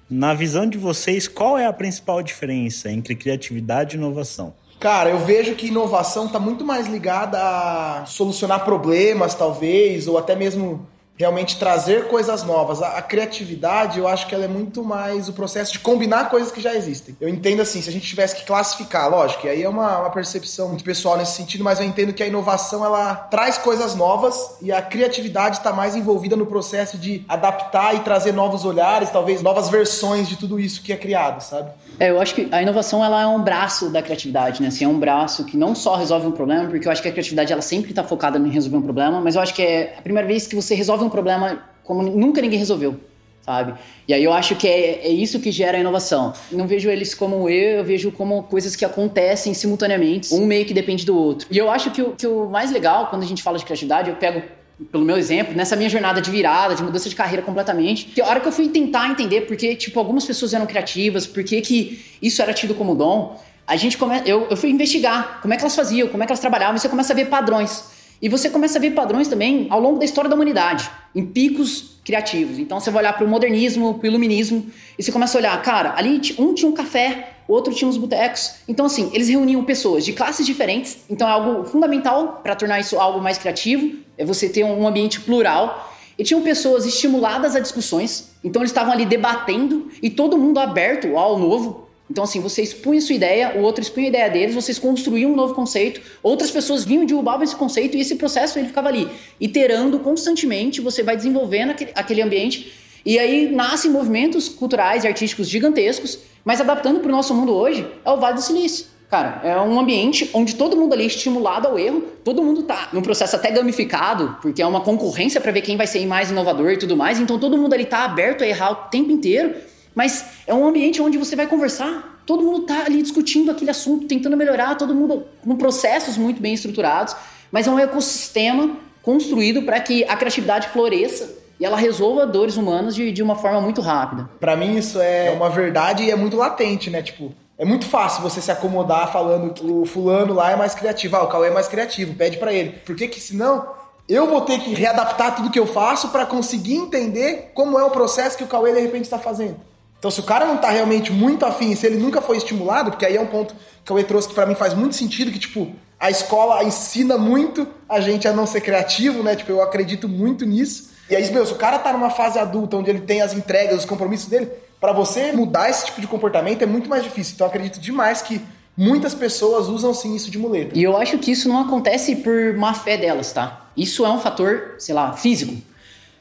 Na 0.08 0.32
visão 0.32 0.68
de 0.68 0.78
vocês, 0.78 1.26
qual 1.26 1.58
é 1.58 1.66
a 1.66 1.72
principal 1.72 2.22
diferença 2.22 2.90
entre 2.90 3.16
criatividade 3.16 3.96
e 3.96 3.98
inovação? 3.98 4.54
Cara, 4.78 5.10
eu 5.10 5.18
vejo 5.18 5.56
que 5.56 5.66
inovação 5.66 6.26
está 6.26 6.38
muito 6.38 6.64
mais 6.64 6.86
ligada 6.86 7.38
a 7.38 8.06
solucionar 8.06 8.64
problemas, 8.64 9.34
talvez, 9.34 10.06
ou 10.06 10.16
até 10.16 10.36
mesmo 10.36 10.86
realmente 11.20 11.58
trazer 11.58 12.08
coisas 12.08 12.42
novas. 12.42 12.80
A, 12.80 12.96
a, 12.96 13.02
criatividade, 13.02 13.98
eu 13.98 14.08
acho 14.08 14.26
que 14.26 14.34
ela 14.34 14.46
é 14.46 14.48
muito 14.48 14.82
mais 14.82 15.28
o 15.28 15.34
processo 15.34 15.70
de 15.70 15.78
combinar 15.78 16.30
coisas 16.30 16.50
que 16.50 16.62
já 16.62 16.74
existem. 16.74 17.14
Eu 17.20 17.28
entendo 17.28 17.60
assim, 17.60 17.82
se 17.82 17.90
a 17.90 17.92
gente 17.92 18.06
tivesse 18.06 18.36
que 18.36 18.46
classificar, 18.46 19.10
lógico, 19.10 19.46
e 19.46 19.50
aí 19.50 19.62
é 19.62 19.68
uma, 19.68 19.98
uma 19.98 20.10
percepção 20.10 20.68
muito 20.68 20.82
pessoal 20.82 21.18
nesse 21.18 21.32
sentido, 21.32 21.62
mas 21.62 21.78
eu 21.78 21.84
entendo 21.84 22.14
que 22.14 22.22
a 22.22 22.26
inovação 22.26 22.82
ela 22.82 23.14
traz 23.14 23.58
coisas 23.58 23.94
novas 23.94 24.56
e 24.62 24.72
a 24.72 24.80
criatividade 24.80 25.58
está 25.58 25.74
mais 25.74 25.94
envolvida 25.94 26.36
no 26.36 26.46
processo 26.46 26.96
de 26.96 27.22
adaptar 27.28 27.94
e 27.94 28.00
trazer 28.00 28.32
novos 28.32 28.64
olhares, 28.64 29.10
talvez 29.10 29.42
novas 29.42 29.68
versões 29.68 30.26
de 30.26 30.36
tudo 30.36 30.58
isso 30.58 30.80
que 30.80 30.90
é 30.90 30.96
criado, 30.96 31.42
sabe? 31.42 31.70
É, 32.00 32.08
eu 32.08 32.18
acho 32.18 32.34
que 32.34 32.48
a 32.50 32.62
inovação 32.62 33.04
ela 33.04 33.20
é 33.20 33.26
um 33.26 33.42
braço 33.42 33.90
da 33.90 34.00
criatividade, 34.00 34.62
né? 34.62 34.68
Assim, 34.68 34.86
é 34.86 34.88
um 34.88 34.98
braço 34.98 35.44
que 35.44 35.54
não 35.54 35.74
só 35.74 35.96
resolve 35.96 36.26
um 36.26 36.32
problema, 36.32 36.66
porque 36.66 36.88
eu 36.88 36.90
acho 36.90 37.02
que 37.02 37.08
a 37.08 37.12
criatividade 37.12 37.52
ela 37.52 37.60
sempre 37.60 37.90
está 37.90 38.02
focada 38.02 38.38
em 38.38 38.48
resolver 38.48 38.78
um 38.78 38.82
problema, 38.82 39.20
mas 39.20 39.34
eu 39.34 39.42
acho 39.42 39.52
que 39.52 39.60
é 39.60 39.96
a 39.98 40.00
primeira 40.00 40.26
vez 40.26 40.46
que 40.46 40.56
você 40.56 40.74
resolve 40.74 41.04
um 41.04 41.10
problema 41.10 41.62
como 41.84 42.02
nunca 42.02 42.40
ninguém 42.40 42.58
resolveu, 42.58 42.98
sabe? 43.42 43.74
E 44.08 44.14
aí 44.14 44.24
eu 44.24 44.32
acho 44.32 44.56
que 44.56 44.66
é, 44.66 45.08
é 45.08 45.10
isso 45.10 45.38
que 45.40 45.52
gera 45.52 45.76
a 45.76 45.80
inovação. 45.82 46.32
Não 46.50 46.66
vejo 46.66 46.88
eles 46.88 47.12
como 47.12 47.50
eu, 47.50 47.78
eu 47.80 47.84
vejo 47.84 48.10
como 48.10 48.44
coisas 48.44 48.74
que 48.74 48.84
acontecem 48.86 49.52
simultaneamente, 49.52 50.32
um 50.32 50.46
meio 50.46 50.64
que 50.64 50.72
depende 50.72 51.04
do 51.04 51.14
outro. 51.14 51.48
E 51.50 51.58
eu 51.58 51.70
acho 51.70 51.90
que 51.90 52.00
o, 52.00 52.12
que 52.12 52.26
o 52.26 52.48
mais 52.48 52.72
legal 52.72 53.08
quando 53.08 53.24
a 53.24 53.26
gente 53.26 53.42
fala 53.42 53.58
de 53.58 53.64
criatividade, 53.66 54.08
eu 54.08 54.16
pego 54.16 54.42
pelo 54.90 55.04
meu 55.04 55.16
exemplo, 55.16 55.54
nessa 55.54 55.76
minha 55.76 55.88
jornada 55.88 56.20
de 56.20 56.30
virada, 56.30 56.74
de 56.74 56.82
mudança 56.82 57.08
de 57.08 57.14
carreira 57.14 57.42
completamente, 57.42 58.06
que 58.06 58.20
a 58.20 58.26
hora 58.26 58.40
que 58.40 58.48
eu 58.48 58.52
fui 58.52 58.68
tentar 58.68 59.10
entender 59.10 59.42
porque, 59.42 59.74
tipo, 59.74 59.98
algumas 59.98 60.24
pessoas 60.24 60.54
eram 60.54 60.66
criativas, 60.66 61.26
por 61.26 61.44
que 61.44 61.60
que 61.60 62.04
isso 62.22 62.40
era 62.40 62.52
tido 62.54 62.74
como 62.74 62.94
dom, 62.94 63.38
a 63.66 63.76
gente 63.76 63.96
come... 63.96 64.22
eu, 64.24 64.46
eu 64.50 64.56
fui 64.56 64.70
investigar 64.70 65.40
como 65.42 65.52
é 65.54 65.56
que 65.56 65.62
elas 65.62 65.76
faziam, 65.76 66.08
como 66.08 66.22
é 66.22 66.26
que 66.26 66.32
elas 66.32 66.40
trabalhavam, 66.40 66.76
e 66.76 66.80
você 66.80 66.88
começa 66.88 67.12
a 67.12 67.16
ver 67.16 67.26
padrões. 67.26 67.84
E 68.22 68.28
você 68.28 68.50
começa 68.50 68.78
a 68.78 68.80
ver 68.80 68.90
padrões 68.90 69.28
também 69.28 69.66
ao 69.70 69.80
longo 69.80 69.98
da 69.98 70.04
história 70.04 70.28
da 70.28 70.34
humanidade, 70.34 70.90
em 71.14 71.24
picos 71.24 71.98
criativos. 72.04 72.58
Então 72.58 72.78
você 72.78 72.90
vai 72.90 73.02
olhar 73.02 73.12
para 73.14 73.24
o 73.24 73.28
modernismo, 73.28 73.94
para 73.94 74.04
o 74.04 74.10
iluminismo, 74.10 74.66
e 74.98 75.02
você 75.02 75.12
começa 75.12 75.38
a 75.38 75.40
olhar, 75.40 75.62
cara, 75.62 75.94
ali 75.96 76.20
um 76.38 76.52
tinha 76.52 76.70
um 76.70 76.74
café, 76.74 77.36
outro 77.52 77.74
tinha 77.74 77.88
uns 77.88 77.96
botecos. 77.96 78.54
Então, 78.68 78.86
assim, 78.86 79.10
eles 79.12 79.28
reuniam 79.28 79.64
pessoas 79.64 80.04
de 80.04 80.12
classes 80.12 80.46
diferentes. 80.46 80.98
Então 81.08 81.28
é 81.28 81.32
algo 81.32 81.64
fundamental 81.64 82.40
para 82.42 82.54
tornar 82.54 82.80
isso 82.80 82.98
algo 82.98 83.20
mais 83.20 83.38
criativo, 83.38 83.98
é 84.16 84.24
você 84.24 84.48
ter 84.48 84.64
um 84.64 84.86
ambiente 84.86 85.20
plural. 85.20 85.90
E 86.18 86.22
tinham 86.24 86.42
pessoas 86.42 86.84
estimuladas 86.84 87.56
a 87.56 87.60
discussões, 87.60 88.32
então 88.44 88.60
eles 88.60 88.70
estavam 88.70 88.92
ali 88.92 89.06
debatendo 89.06 89.90
e 90.02 90.10
todo 90.10 90.36
mundo 90.36 90.58
aberto 90.58 91.16
ao 91.16 91.38
novo. 91.38 91.88
Então, 92.10 92.24
assim, 92.24 92.40
você 92.40 92.60
expunha 92.60 93.00
sua 93.00 93.14
ideia, 93.14 93.54
o 93.56 93.62
outro 93.62 93.80
expunha 93.80 94.06
a 94.06 94.08
ideia 94.08 94.28
deles, 94.28 94.54
vocês 94.54 94.78
construíam 94.78 95.32
um 95.32 95.36
novo 95.36 95.54
conceito, 95.54 96.00
outras 96.22 96.50
pessoas 96.50 96.84
vinham 96.84 97.04
e 97.04 97.06
derrubavam 97.06 97.44
esse 97.44 97.54
conceito, 97.54 97.96
e 97.96 98.00
esse 98.00 98.16
processo 98.16 98.58
ele 98.58 98.66
ficava 98.66 98.88
ali, 98.88 99.08
iterando 99.40 100.00
constantemente, 100.00 100.80
você 100.80 101.04
vai 101.04 101.16
desenvolvendo 101.16 101.70
aquele, 101.70 101.92
aquele 101.94 102.20
ambiente, 102.20 102.72
e 103.04 103.18
aí 103.18 103.50
nascem 103.50 103.90
movimentos 103.90 104.48
culturais 104.48 105.04
e 105.04 105.08
artísticos 105.08 105.48
gigantescos, 105.48 106.18
mas 106.44 106.60
adaptando 106.60 107.00
para 107.00 107.08
o 107.08 107.12
nosso 107.12 107.34
mundo 107.34 107.54
hoje, 107.54 107.86
é 108.04 108.10
o 108.10 108.16
Vale 108.16 108.34
do 108.34 108.42
Silício. 108.42 108.86
Cara, 109.10 109.40
é 109.42 109.60
um 109.60 109.78
ambiente 109.80 110.30
onde 110.32 110.54
todo 110.54 110.76
mundo 110.76 110.92
ali 110.92 111.02
é 111.02 111.06
estimulado 111.06 111.66
ao 111.66 111.76
erro, 111.76 112.02
todo 112.22 112.44
mundo 112.44 112.62
tá 112.62 112.90
num 112.92 113.02
processo 113.02 113.34
até 113.34 113.50
gamificado, 113.50 114.36
porque 114.40 114.62
é 114.62 114.66
uma 114.66 114.82
concorrência 114.82 115.40
para 115.40 115.50
ver 115.50 115.62
quem 115.62 115.76
vai 115.76 115.88
ser 115.88 116.06
mais 116.06 116.30
inovador 116.30 116.70
e 116.70 116.76
tudo 116.76 116.96
mais, 116.96 117.18
então 117.18 117.36
todo 117.36 117.58
mundo 117.58 117.74
ali 117.74 117.84
tá 117.84 118.04
aberto 118.04 118.44
a 118.44 118.46
errar 118.46 118.70
o 118.70 118.74
tempo 118.88 119.10
inteiro, 119.10 119.52
mas 119.96 120.24
é 120.46 120.54
um 120.54 120.64
ambiente 120.64 121.02
onde 121.02 121.18
você 121.18 121.34
vai 121.34 121.48
conversar, 121.48 122.22
todo 122.24 122.44
mundo 122.44 122.60
tá 122.60 122.84
ali 122.84 123.02
discutindo 123.02 123.50
aquele 123.50 123.72
assunto, 123.72 124.06
tentando 124.06 124.36
melhorar, 124.36 124.76
todo 124.76 124.94
mundo 124.94 125.24
com 125.42 125.56
processos 125.56 126.16
muito 126.16 126.40
bem 126.40 126.54
estruturados, 126.54 127.16
mas 127.50 127.66
é 127.66 127.70
um 127.70 127.80
ecossistema 127.80 128.76
construído 129.02 129.62
para 129.62 129.80
que 129.80 130.04
a 130.04 130.16
criatividade 130.16 130.68
floresça 130.68 131.39
e 131.60 131.64
ela 131.64 131.76
resolva 131.76 132.26
dores 132.26 132.56
humanas 132.56 132.94
de, 132.94 133.12
de 133.12 133.22
uma 133.22 133.36
forma 133.36 133.60
muito 133.60 133.82
rápida. 133.82 134.28
Para 134.40 134.56
mim 134.56 134.76
isso 134.76 134.98
é 134.98 135.30
uma 135.30 135.50
verdade 135.50 136.02
e 136.02 136.10
é 136.10 136.16
muito 136.16 136.36
latente, 136.36 136.88
né? 136.88 137.02
Tipo, 137.02 137.34
é 137.58 137.64
muito 137.66 137.84
fácil 137.84 138.22
você 138.22 138.40
se 138.40 138.50
acomodar 138.50 139.12
falando 139.12 139.52
que 139.52 139.64
o 139.64 139.84
fulano 139.84 140.32
lá 140.32 140.50
é 140.50 140.56
mais 140.56 140.74
criativo, 140.74 141.16
ah, 141.16 141.24
o 141.24 141.28
Cauê 141.28 141.48
é 141.48 141.50
mais 141.52 141.68
criativo, 141.68 142.14
pede 142.14 142.38
para 142.38 142.52
ele. 142.52 142.70
Por 142.86 142.96
que 142.96 143.20
senão 143.20 143.68
eu 144.08 144.26
vou 144.26 144.40
ter 144.40 144.58
que 144.58 144.74
readaptar 144.74 145.36
tudo 145.36 145.50
que 145.50 145.60
eu 145.60 145.66
faço 145.66 146.08
para 146.08 146.24
conseguir 146.24 146.74
entender 146.74 147.52
como 147.54 147.78
é 147.78 147.84
o 147.84 147.90
processo 147.90 148.38
que 148.38 148.42
o 148.42 148.46
Cauê 148.46 148.72
de 148.72 148.80
repente 148.80 149.04
está 149.04 149.18
fazendo? 149.18 149.56
Então, 149.98 150.10
se 150.10 150.18
o 150.18 150.22
cara 150.22 150.46
não 150.46 150.56
tá 150.56 150.70
realmente 150.70 151.12
muito 151.12 151.44
afim, 151.44 151.76
se 151.76 151.86
ele 151.86 151.98
nunca 151.98 152.22
foi 152.22 152.38
estimulado, 152.38 152.90
porque 152.90 153.04
aí 153.04 153.16
é 153.16 153.20
um 153.20 153.26
ponto 153.26 153.54
que 153.84 153.92
o 153.92 154.02
trouxe 154.02 154.28
que 154.28 154.34
para 154.34 154.46
mim 154.46 154.54
faz 154.54 154.72
muito 154.72 154.96
sentido, 154.96 155.30
que, 155.30 155.38
tipo, 155.38 155.70
a 155.98 156.10
escola 156.10 156.64
ensina 156.64 157.18
muito 157.18 157.68
a 157.86 158.00
gente 158.00 158.26
a 158.26 158.32
não 158.32 158.46
ser 158.46 158.62
criativo, 158.62 159.22
né? 159.22 159.36
Tipo, 159.36 159.52
eu 159.52 159.62
acredito 159.62 160.08
muito 160.08 160.46
nisso. 160.46 160.89
E 161.10 161.16
aí, 161.16 161.30
meu, 161.32 161.44
se 161.44 161.52
o 161.52 161.56
cara 161.56 161.78
tá 161.78 161.92
numa 161.92 162.08
fase 162.08 162.38
adulta, 162.38 162.76
onde 162.76 162.88
ele 162.88 163.00
tem 163.00 163.20
as 163.20 163.32
entregas, 163.32 163.80
os 163.80 163.84
compromissos 163.84 164.28
dele, 164.28 164.48
para 164.80 164.92
você 164.92 165.32
mudar 165.32 165.68
esse 165.68 165.86
tipo 165.86 166.00
de 166.00 166.06
comportamento 166.06 166.62
é 166.62 166.66
muito 166.66 166.88
mais 166.88 167.02
difícil. 167.02 167.34
Então, 167.34 167.46
eu 167.46 167.50
acredito 167.50 167.80
demais 167.80 168.22
que 168.22 168.40
muitas 168.76 169.12
pessoas 169.12 169.68
usam 169.68 169.92
sim 169.92 170.14
isso 170.14 170.30
de 170.30 170.38
muleta. 170.38 170.70
E 170.78 170.82
eu 170.82 170.96
acho 170.96 171.18
que 171.18 171.32
isso 171.32 171.48
não 171.48 171.60
acontece 171.60 172.16
por 172.16 172.54
má 172.54 172.72
fé 172.72 172.96
delas, 172.96 173.32
tá? 173.32 173.68
Isso 173.76 174.06
é 174.06 174.08
um 174.08 174.20
fator, 174.20 174.76
sei 174.78 174.94
lá, 174.94 175.12
físico. 175.12 175.54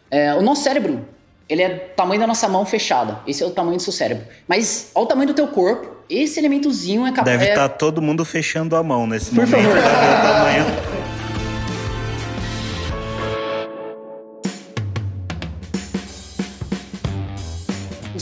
É, 0.09 0.33
o 0.33 0.41
nosso 0.41 0.63
cérebro, 0.63 1.05
ele 1.47 1.61
é 1.61 1.89
o 1.91 1.95
tamanho 1.95 2.19
da 2.19 2.27
nossa 2.27 2.47
mão 2.49 2.65
fechada. 2.65 3.19
Esse 3.27 3.43
é 3.43 3.45
o 3.45 3.51
tamanho 3.51 3.77
do 3.77 3.83
seu 3.83 3.93
cérebro. 3.93 4.25
Mas 4.47 4.89
ao 4.95 5.05
tamanho 5.05 5.27
do 5.27 5.33
teu 5.35 5.47
corpo, 5.47 5.87
esse 6.09 6.39
elementozinho 6.39 7.05
é 7.05 7.11
capaz. 7.11 7.37
Deve 7.37 7.51
estar 7.51 7.65
é... 7.65 7.67
tá 7.67 7.75
todo 7.75 8.01
mundo 8.01 8.25
fechando 8.25 8.75
a 8.75 8.81
mão 8.81 9.05
nesse 9.05 9.29
Por 9.29 9.45
momento. 9.45 9.69
Favor. 9.69 9.77
o 9.77 10.21
tamanho. 10.21 10.65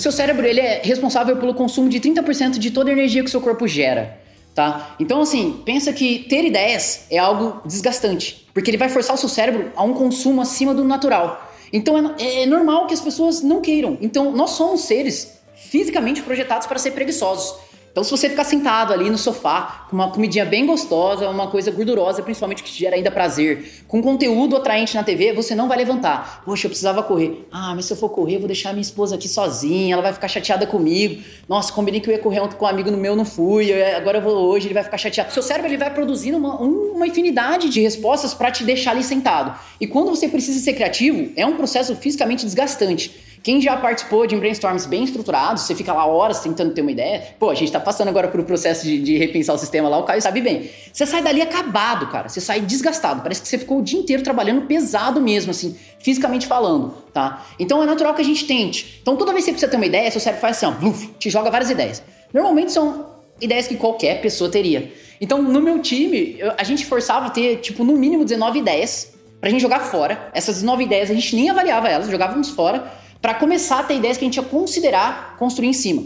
seu 0.08 0.12
cérebro 0.12 0.46
ele 0.46 0.62
é 0.62 0.82
responsável 0.84 1.36
pelo 1.36 1.54
consumo 1.54 1.90
de 1.90 2.00
30% 2.00 2.58
de 2.58 2.72
toda 2.72 2.90
a 2.90 2.94
energia 2.94 3.22
que 3.22 3.28
o 3.28 3.32
seu 3.32 3.42
corpo 3.42 3.68
gera. 3.68 4.18
Tá? 4.56 4.96
Então, 5.00 5.22
assim, 5.22 5.62
pensa 5.66 5.92
que 5.94 6.20
ter 6.30 6.46
ideias 6.46 7.06
é 7.12 7.18
algo 7.18 7.62
desgastante, 7.66 8.48
porque 8.54 8.72
ele 8.72 8.78
vai 8.78 8.90
forçar 8.90 9.16
o 9.16 9.18
seu 9.18 9.30
cérebro 9.30 9.72
a 9.76 9.84
um 9.84 9.94
consumo 9.94 10.42
acima 10.42 10.74
do 10.74 10.84
natural. 10.84 11.52
Então, 11.72 12.16
é, 12.18 12.44
é 12.44 12.46
normal 12.46 12.88
que 12.88 12.94
as 12.94 13.02
pessoas 13.02 13.42
não 13.42 13.62
queiram. 13.62 13.98
Então, 14.02 14.32
nós 14.32 14.52
somos 14.52 14.82
seres 14.82 15.42
fisicamente 15.56 16.22
projetados 16.22 16.66
para 16.66 16.80
ser 16.80 16.92
preguiçosos. 16.92 17.54
Então, 17.98 18.04
se 18.04 18.12
você 18.12 18.30
ficar 18.30 18.44
sentado 18.44 18.94
ali 18.94 19.10
no 19.10 19.18
sofá, 19.18 19.88
com 19.90 19.96
uma 19.96 20.12
comidinha 20.12 20.46
bem 20.46 20.68
gostosa, 20.68 21.28
uma 21.30 21.48
coisa 21.48 21.72
gordurosa, 21.72 22.22
principalmente 22.22 22.62
que 22.62 22.72
te 22.72 22.78
gera 22.78 22.96
ainda 22.96 23.10
prazer, 23.10 23.82
com 23.88 24.04
conteúdo 24.04 24.56
atraente 24.56 24.96
na 24.96 25.04
TV, 25.04 25.34
você 25.34 25.56
não 25.56 25.68
vai 25.68 25.80
levantar. 25.80 26.44
Poxa, 26.46 26.68
eu 26.68 26.70
precisava 26.70 27.02
correr. 27.02 27.48
Ah, 27.52 27.74
mas 27.74 27.86
se 27.86 27.94
eu 27.94 27.98
for 27.98 28.10
correr, 28.10 28.36
eu 28.36 28.40
vou 28.42 28.48
deixar 28.48 28.72
minha 28.72 28.84
esposa 28.84 29.16
aqui 29.16 29.28
sozinha, 29.28 29.96
ela 29.96 30.04
vai 30.04 30.14
ficar 30.14 30.28
chateada 30.28 30.68
comigo. 30.68 31.24
Nossa, 31.50 31.74
combinei 31.74 32.00
que 32.00 32.08
eu 32.08 32.14
ia 32.14 32.20
correr 32.20 32.40
ontem 32.40 32.56
com 32.56 32.66
um 32.66 32.68
amigo 32.68 32.92
no 32.92 33.00
meu, 33.00 33.16
não 33.16 33.26
fui. 33.26 33.74
Agora 33.96 34.20
eu 34.20 34.22
vou 34.22 34.48
hoje, 34.48 34.68
ele 34.68 34.76
vai 34.76 34.84
ficar 34.84 35.00
chateado. 35.00 35.34
Seu 35.34 35.42
cérebro 35.42 35.68
ele 35.68 35.78
vai 35.78 35.92
produzindo 35.92 36.38
uma, 36.38 36.56
uma 36.56 37.08
infinidade 37.08 37.68
de 37.68 37.82
respostas 37.82 38.32
para 38.32 38.52
te 38.52 38.64
deixar 38.64 38.92
ali 38.92 39.04
sentado. 39.04 39.60
E 39.82 39.88
quando 39.88 40.12
você 40.12 40.28
precisa 40.28 40.60
ser 40.60 40.74
criativo, 40.74 41.32
é 41.36 41.48
um 41.48 41.58
processo 41.58 41.96
fisicamente 41.96 42.46
desgastante. 42.46 43.26
Quem 43.44 43.62
já 43.62 43.78
participou 43.78 44.28
de 44.28 44.36
brainstorms 44.36 44.86
bem 44.86 45.04
estruturados, 45.04 45.64
você 45.64 45.76
fica 45.76 45.94
lá 45.94 46.06
horas 46.06 46.40
tentando 46.40 46.74
ter 46.74 46.82
uma 46.82 46.92
ideia. 46.92 47.24
Pô, 47.40 47.50
a 47.50 47.56
gente 47.56 47.72
tá 47.72 47.80
passando 47.80 48.08
agora 48.08 48.28
por 48.28 48.40
um 48.40 48.44
processo 48.44 48.86
de, 48.86 49.00
de 49.02 49.18
repensar 49.18 49.54
o 49.56 49.58
sistema 49.58 49.88
lá, 49.88 49.98
o 49.98 50.04
Caio 50.04 50.22
sabe 50.22 50.42
bem. 50.42 50.70
Você 50.92 51.06
sai 51.06 51.22
dali 51.22 51.42
acabado, 51.42 52.08
cara. 52.08 52.30
Você 52.30 52.42
sai 52.42 52.62
desgastado. 52.62 53.22
Parece 53.22 53.42
que 53.42 53.48
você 53.48 53.58
ficou 53.58 53.80
o 53.80 53.82
dia 53.82 54.00
inteiro 54.00 54.24
trabalhando 54.24 54.62
pesado 54.66 55.22
mesmo, 55.22 55.52
assim, 55.52 55.78
fisicamente 56.00 56.48
falando, 56.48 56.94
tá? 57.14 57.46
Então 57.60 57.82
é 57.82 57.86
natural 57.86 58.14
que 58.14 58.22
a 58.22 58.26
gente 58.26 58.46
tente. 58.46 59.00
Então 59.02 59.16
toda 59.16 59.32
vez 59.32 59.46
que 59.46 59.52
você 59.52 59.54
precisa 59.54 59.72
ter 59.72 59.78
uma 59.78 59.86
ideia, 59.86 60.12
seu 60.12 60.22
cérebro 60.22 60.42
faz 60.42 60.58
assim, 60.58 60.66
ó, 60.66 60.72
bluf, 60.72 61.08
te 61.20 61.30
joga 61.30 61.50
várias 61.50 61.70
ideias. 61.70 62.04
Normalmente 62.34 62.72
são 62.72 63.06
ideias 63.40 63.68
que 63.68 63.76
qualquer 63.76 64.22
pessoa 64.22 64.50
teria. 64.50 64.92
Então, 65.20 65.42
no 65.42 65.62
meu 65.62 65.80
time, 65.82 66.36
eu, 66.38 66.52
a 66.58 66.64
gente 66.64 66.86
forçava 66.86 67.28
a 67.28 67.30
ter, 67.30 67.58
tipo, 67.58 67.84
no 67.84 67.94
mínimo 67.94 68.24
19 68.24 68.60
ideias 68.60 69.14
pra 69.40 69.50
gente 69.50 69.62
jogar 69.62 69.80
fora. 69.80 70.30
Essas 70.34 70.56
19 70.56 70.84
ideias 70.84 71.10
a 71.10 71.14
gente 71.14 71.36
nem 71.36 71.50
avaliava 71.50 71.88
elas, 71.88 72.10
jogávamos 72.10 72.50
fora 72.50 72.92
para 73.22 73.34
começar 73.34 73.80
a 73.80 73.84
ter 73.84 73.96
ideias 73.96 74.18
que 74.18 74.24
a 74.24 74.28
gente 74.28 74.38
ia 74.38 74.44
considerar 74.44 75.36
construir 75.38 75.68
em 75.68 75.74
cima. 75.74 76.04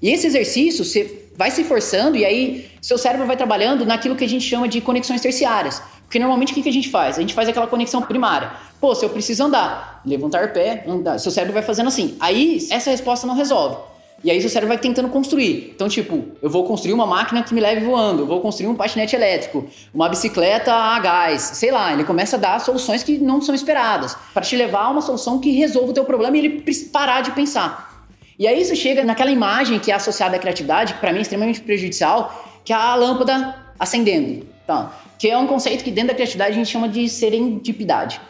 E 0.00 0.10
esse 0.10 0.26
exercício 0.26 0.84
você 0.84 1.28
vai 1.36 1.50
se 1.50 1.62
forçando 1.64 2.16
e 2.16 2.24
aí 2.24 2.68
seu 2.80 2.98
cérebro 2.98 3.26
vai 3.26 3.36
trabalhando 3.36 3.86
naquilo 3.86 4.16
que 4.16 4.24
a 4.24 4.28
gente 4.28 4.44
chama 4.44 4.68
de 4.68 4.80
conexões 4.80 5.20
terciárias. 5.20 5.80
Porque 6.04 6.18
normalmente 6.18 6.52
o 6.52 6.62
que 6.62 6.68
a 6.68 6.72
gente 6.72 6.88
faz? 6.88 7.16
A 7.16 7.20
gente 7.20 7.34
faz 7.34 7.48
aquela 7.48 7.66
conexão 7.66 8.00
primária. 8.00 8.50
Pô, 8.80 8.94
se 8.94 9.04
eu 9.04 9.10
preciso 9.10 9.44
andar, 9.44 10.00
levantar 10.06 10.44
o 10.44 10.48
pé, 10.48 10.84
andar. 10.88 11.18
Seu 11.18 11.30
cérebro 11.30 11.52
vai 11.52 11.62
fazendo 11.62 11.88
assim. 11.88 12.16
Aí 12.18 12.66
essa 12.70 12.90
resposta 12.90 13.26
não 13.26 13.34
resolve. 13.34 13.76
E 14.22 14.30
aí 14.32 14.40
seu 14.40 14.50
cérebro 14.50 14.68
vai 14.68 14.78
tentando 14.78 15.08
construir. 15.08 15.70
Então, 15.74 15.88
tipo, 15.88 16.24
eu 16.42 16.50
vou 16.50 16.64
construir 16.64 16.92
uma 16.92 17.06
máquina 17.06 17.42
que 17.42 17.54
me 17.54 17.60
leve 17.60 17.84
voando, 17.84 18.22
eu 18.22 18.26
vou 18.26 18.40
construir 18.40 18.68
um 18.68 18.74
patinete 18.74 19.14
elétrico, 19.14 19.68
uma 19.94 20.08
bicicleta 20.08 20.72
a 20.72 20.98
gás, 20.98 21.42
sei 21.54 21.70
lá, 21.70 21.92
ele 21.92 22.02
começa 22.02 22.36
a 22.36 22.38
dar 22.38 22.60
soluções 22.60 23.04
que 23.04 23.16
não 23.18 23.40
são 23.40 23.54
esperadas, 23.54 24.16
para 24.34 24.42
te 24.42 24.56
levar 24.56 24.86
a 24.86 24.90
uma 24.90 25.00
solução 25.00 25.38
que 25.38 25.52
resolva 25.52 25.90
o 25.90 25.94
teu 25.94 26.04
problema 26.04 26.36
e 26.36 26.40
ele 26.40 26.64
parar 26.92 27.20
de 27.20 27.30
pensar. 27.30 28.06
E 28.36 28.46
aí 28.46 28.60
isso 28.60 28.74
chega 28.74 29.04
naquela 29.04 29.30
imagem 29.30 29.78
que 29.78 29.92
é 29.92 29.94
associada 29.94 30.36
à 30.36 30.38
criatividade, 30.38 30.94
que 30.94 31.00
para 31.00 31.12
mim 31.12 31.18
é 31.18 31.22
extremamente 31.22 31.60
prejudicial, 31.60 32.60
que 32.64 32.72
é 32.72 32.76
a 32.76 32.94
lâmpada 32.96 33.54
acendendo. 33.78 34.46
Tá? 34.66 34.92
Que 35.18 35.30
é 35.30 35.38
um 35.38 35.46
conceito 35.46 35.82
que 35.82 35.90
dentro 35.90 36.08
da 36.08 36.14
criatividade 36.14 36.50
a 36.50 36.54
gente 36.54 36.68
chama 36.68 36.88
de 36.88 37.08
serendipidade, 37.08 38.20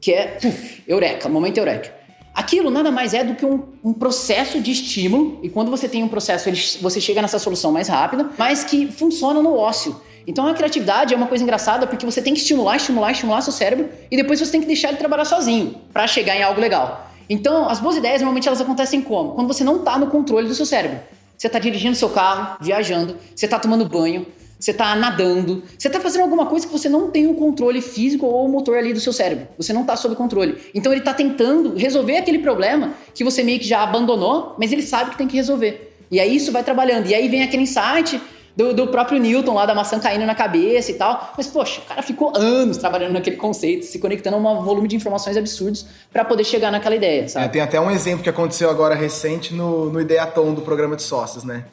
que 0.00 0.12
é 0.12 0.38
uf, 0.44 0.82
eureka, 0.86 1.28
momento 1.28 1.58
eureka. 1.58 2.05
Aquilo 2.36 2.70
nada 2.70 2.90
mais 2.90 3.14
é 3.14 3.24
do 3.24 3.34
que 3.34 3.46
um, 3.46 3.62
um, 3.82 3.94
processo 3.94 4.60
de 4.60 4.70
estímulo, 4.70 5.40
e 5.42 5.48
quando 5.48 5.70
você 5.70 5.88
tem 5.88 6.04
um 6.04 6.08
processo, 6.08 6.50
ele, 6.50 6.60
você 6.82 7.00
chega 7.00 7.22
nessa 7.22 7.38
solução 7.38 7.72
mais 7.72 7.88
rápida, 7.88 8.28
mas 8.36 8.62
que 8.62 8.92
funciona 8.92 9.40
no 9.40 9.56
ócio. 9.56 9.98
Então 10.26 10.46
a 10.46 10.52
criatividade 10.52 11.14
é 11.14 11.16
uma 11.16 11.28
coisa 11.28 11.42
engraçada 11.42 11.86
porque 11.86 12.04
você 12.04 12.20
tem 12.20 12.34
que 12.34 12.40
estimular, 12.40 12.76
estimular, 12.76 13.10
estimular 13.12 13.40
seu 13.40 13.54
cérebro 13.54 13.88
e 14.10 14.16
depois 14.18 14.38
você 14.38 14.52
tem 14.52 14.60
que 14.60 14.66
deixar 14.66 14.88
ele 14.88 14.98
trabalhar 14.98 15.24
sozinho 15.24 15.76
para 15.94 16.06
chegar 16.06 16.36
em 16.36 16.42
algo 16.42 16.60
legal. 16.60 17.10
Então, 17.26 17.70
as 17.70 17.80
boas 17.80 17.96
ideias 17.96 18.20
normalmente 18.20 18.46
elas 18.46 18.60
acontecem 18.60 19.00
como? 19.00 19.30
Quando 19.30 19.48
você 19.48 19.64
não 19.64 19.76
está 19.76 19.96
no 19.96 20.08
controle 20.08 20.46
do 20.46 20.54
seu 20.54 20.66
cérebro. 20.66 20.98
Você 21.38 21.46
está 21.46 21.58
dirigindo 21.58 21.96
seu 21.96 22.10
carro, 22.10 22.58
viajando, 22.60 23.16
você 23.34 23.46
está 23.46 23.58
tomando 23.58 23.88
banho, 23.88 24.26
você 24.58 24.70
está 24.70 24.96
nadando, 24.96 25.62
você 25.78 25.88
está 25.88 26.00
fazendo 26.00 26.22
alguma 26.22 26.46
coisa 26.46 26.66
que 26.66 26.72
você 26.72 26.88
não 26.88 27.10
tem 27.10 27.26
o 27.26 27.32
um 27.32 27.34
controle 27.34 27.82
físico 27.82 28.26
ou 28.26 28.48
motor 28.48 28.76
ali 28.76 28.92
do 28.92 29.00
seu 29.00 29.12
cérebro. 29.12 29.48
Você 29.58 29.72
não 29.72 29.82
está 29.82 29.96
sob 29.96 30.16
controle. 30.16 30.56
Então 30.74 30.92
ele 30.92 31.00
está 31.00 31.12
tentando 31.12 31.74
resolver 31.74 32.16
aquele 32.16 32.38
problema 32.38 32.94
que 33.14 33.22
você 33.22 33.42
meio 33.42 33.58
que 33.58 33.66
já 33.66 33.82
abandonou, 33.82 34.54
mas 34.58 34.72
ele 34.72 34.82
sabe 34.82 35.10
que 35.10 35.18
tem 35.18 35.28
que 35.28 35.36
resolver. 35.36 35.94
E 36.10 36.18
aí 36.18 36.34
isso 36.34 36.52
vai 36.52 36.64
trabalhando. 36.64 37.06
E 37.06 37.14
aí 37.14 37.28
vem 37.28 37.42
aquele 37.42 37.64
insight 37.64 38.20
do, 38.56 38.72
do, 38.72 38.86
próprio 38.88 39.20
Newton 39.20 39.52
lá 39.52 39.66
da 39.66 39.74
maçã 39.74 40.00
caindo 40.00 40.24
na 40.24 40.34
cabeça 40.34 40.90
e 40.90 40.94
tal. 40.94 41.34
Mas, 41.36 41.46
poxa, 41.46 41.80
o 41.80 41.84
cara 41.84 42.02
ficou 42.02 42.32
anos 42.34 42.78
trabalhando 42.78 43.12
naquele 43.12 43.36
conceito, 43.36 43.84
se 43.84 43.98
conectando 43.98 44.36
a 44.36 44.38
um 44.38 44.62
volume 44.62 44.88
de 44.88 44.96
informações 44.96 45.36
absurdos 45.36 45.86
para 46.10 46.24
poder 46.24 46.44
chegar 46.44 46.70
naquela 46.70 46.96
ideia, 46.96 47.28
sabe? 47.28 47.44
É, 47.44 47.48
tem 47.48 47.60
até 47.60 47.78
um 47.78 47.90
exemplo 47.90 48.22
que 48.22 48.30
aconteceu 48.30 48.70
agora 48.70 48.94
recente 48.94 49.52
no, 49.52 49.90
no 49.90 50.00
Ideatom 50.00 50.54
do 50.54 50.62
programa 50.62 50.96
de 50.96 51.02
sócios, 51.02 51.44
né? 51.44 51.64